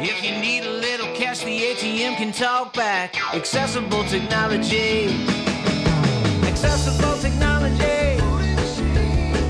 If 0.00 0.22
you 0.24 0.30
need 0.40 0.64
a 0.64 0.70
little 0.70 1.14
cash, 1.16 1.40
the 1.40 1.60
ATM 1.60 2.16
can 2.16 2.32
talk 2.32 2.72
back. 2.72 3.16
Accessible 3.34 4.04
technology. 4.04 5.37
Accessible 6.60 7.16
technology. 7.18 8.18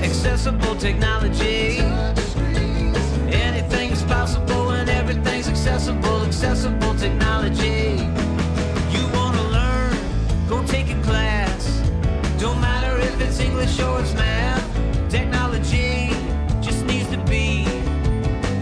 Accessible 0.03 0.75
technology. 0.75 1.79
Anything's 3.33 4.03
possible 4.03 4.69
and 4.69 4.87
everything's 4.87 5.49
accessible. 5.49 6.21
Accessible 6.21 6.93
technology. 6.93 8.05
You 8.93 9.07
wanna 9.11 9.41
learn? 9.49 9.97
Go 10.47 10.63
take 10.67 10.91
a 10.91 11.01
class. 11.01 11.81
Don't 12.37 12.61
matter 12.61 12.99
if 12.99 13.19
it's 13.19 13.39
English 13.39 13.79
or 13.79 14.01
it's 14.01 14.13
math. 14.13 14.63
Technology 15.09 16.11
just 16.61 16.85
needs 16.85 17.09
to 17.09 17.17
be 17.25 17.65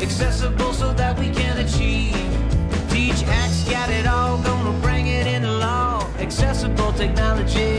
accessible 0.02 0.72
so 0.72 0.94
that 0.94 1.20
we 1.20 1.32
can 1.32 1.58
achieve. 1.58 2.16
Teach 2.90 3.26
acts, 3.26 3.70
got 3.70 3.90
it 3.90 4.08
all, 4.08 4.38
gonna 4.38 4.72
bring 4.80 5.08
it 5.08 5.28
into 5.28 5.52
law. 5.52 6.08
Accessible 6.18 6.94
technology. 6.94 7.77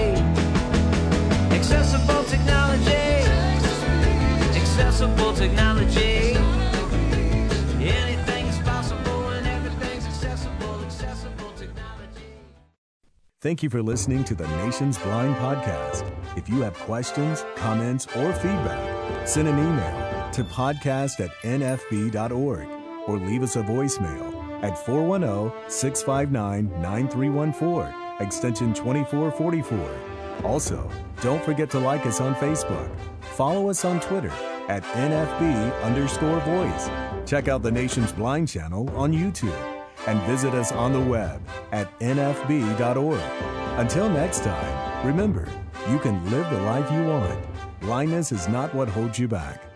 Thank 13.40 13.62
you 13.62 13.70
for 13.70 13.80
listening 13.84 14.24
to 14.24 14.34
the 14.34 14.48
Nation's 14.64 14.98
Blind 14.98 15.36
Podcast. 15.36 16.04
If 16.36 16.48
you 16.48 16.60
have 16.62 16.74
questions, 16.74 17.44
comments, 17.54 18.04
or 18.16 18.32
feedback, 18.32 19.28
send 19.28 19.46
an 19.46 19.56
email 19.56 20.30
to 20.32 20.42
podcast 20.42 21.20
at 21.20 21.30
nfb.org 21.44 22.68
or 23.06 23.16
leave 23.16 23.44
us 23.44 23.54
a 23.54 23.62
voicemail 23.62 24.34
at 24.64 24.76
410 24.84 25.70
659 25.70 26.82
9314, 26.82 27.94
extension 28.18 28.74
2444. 28.74 30.44
Also, 30.44 30.90
don't 31.22 31.44
forget 31.44 31.70
to 31.70 31.78
like 31.78 32.06
us 32.06 32.20
on 32.20 32.34
Facebook. 32.34 32.90
Follow 33.20 33.70
us 33.70 33.84
on 33.84 34.00
Twitter 34.00 34.32
at 34.66 34.82
NFB 34.82 35.82
underscore 35.84 36.40
voice. 36.40 36.90
Check 37.24 37.46
out 37.46 37.62
the 37.62 37.70
Nation's 37.70 38.10
Blind 38.10 38.48
channel 38.48 38.90
on 38.96 39.12
YouTube 39.12 39.77
and 40.08 40.22
visit 40.22 40.54
us 40.54 40.72
on 40.72 40.94
the 40.94 41.00
web 41.00 41.38
at 41.70 41.86
nfb.org. 42.00 43.20
Until 43.78 44.08
next 44.08 44.42
time, 44.42 45.06
remember, 45.06 45.46
you 45.90 45.98
can 45.98 46.24
live 46.30 46.48
the 46.48 46.60
life 46.62 46.90
you 46.90 47.04
want. 47.04 47.38
Blindness 47.80 48.32
is 48.32 48.48
not 48.48 48.74
what 48.74 48.88
holds 48.88 49.18
you 49.18 49.28
back. 49.28 49.67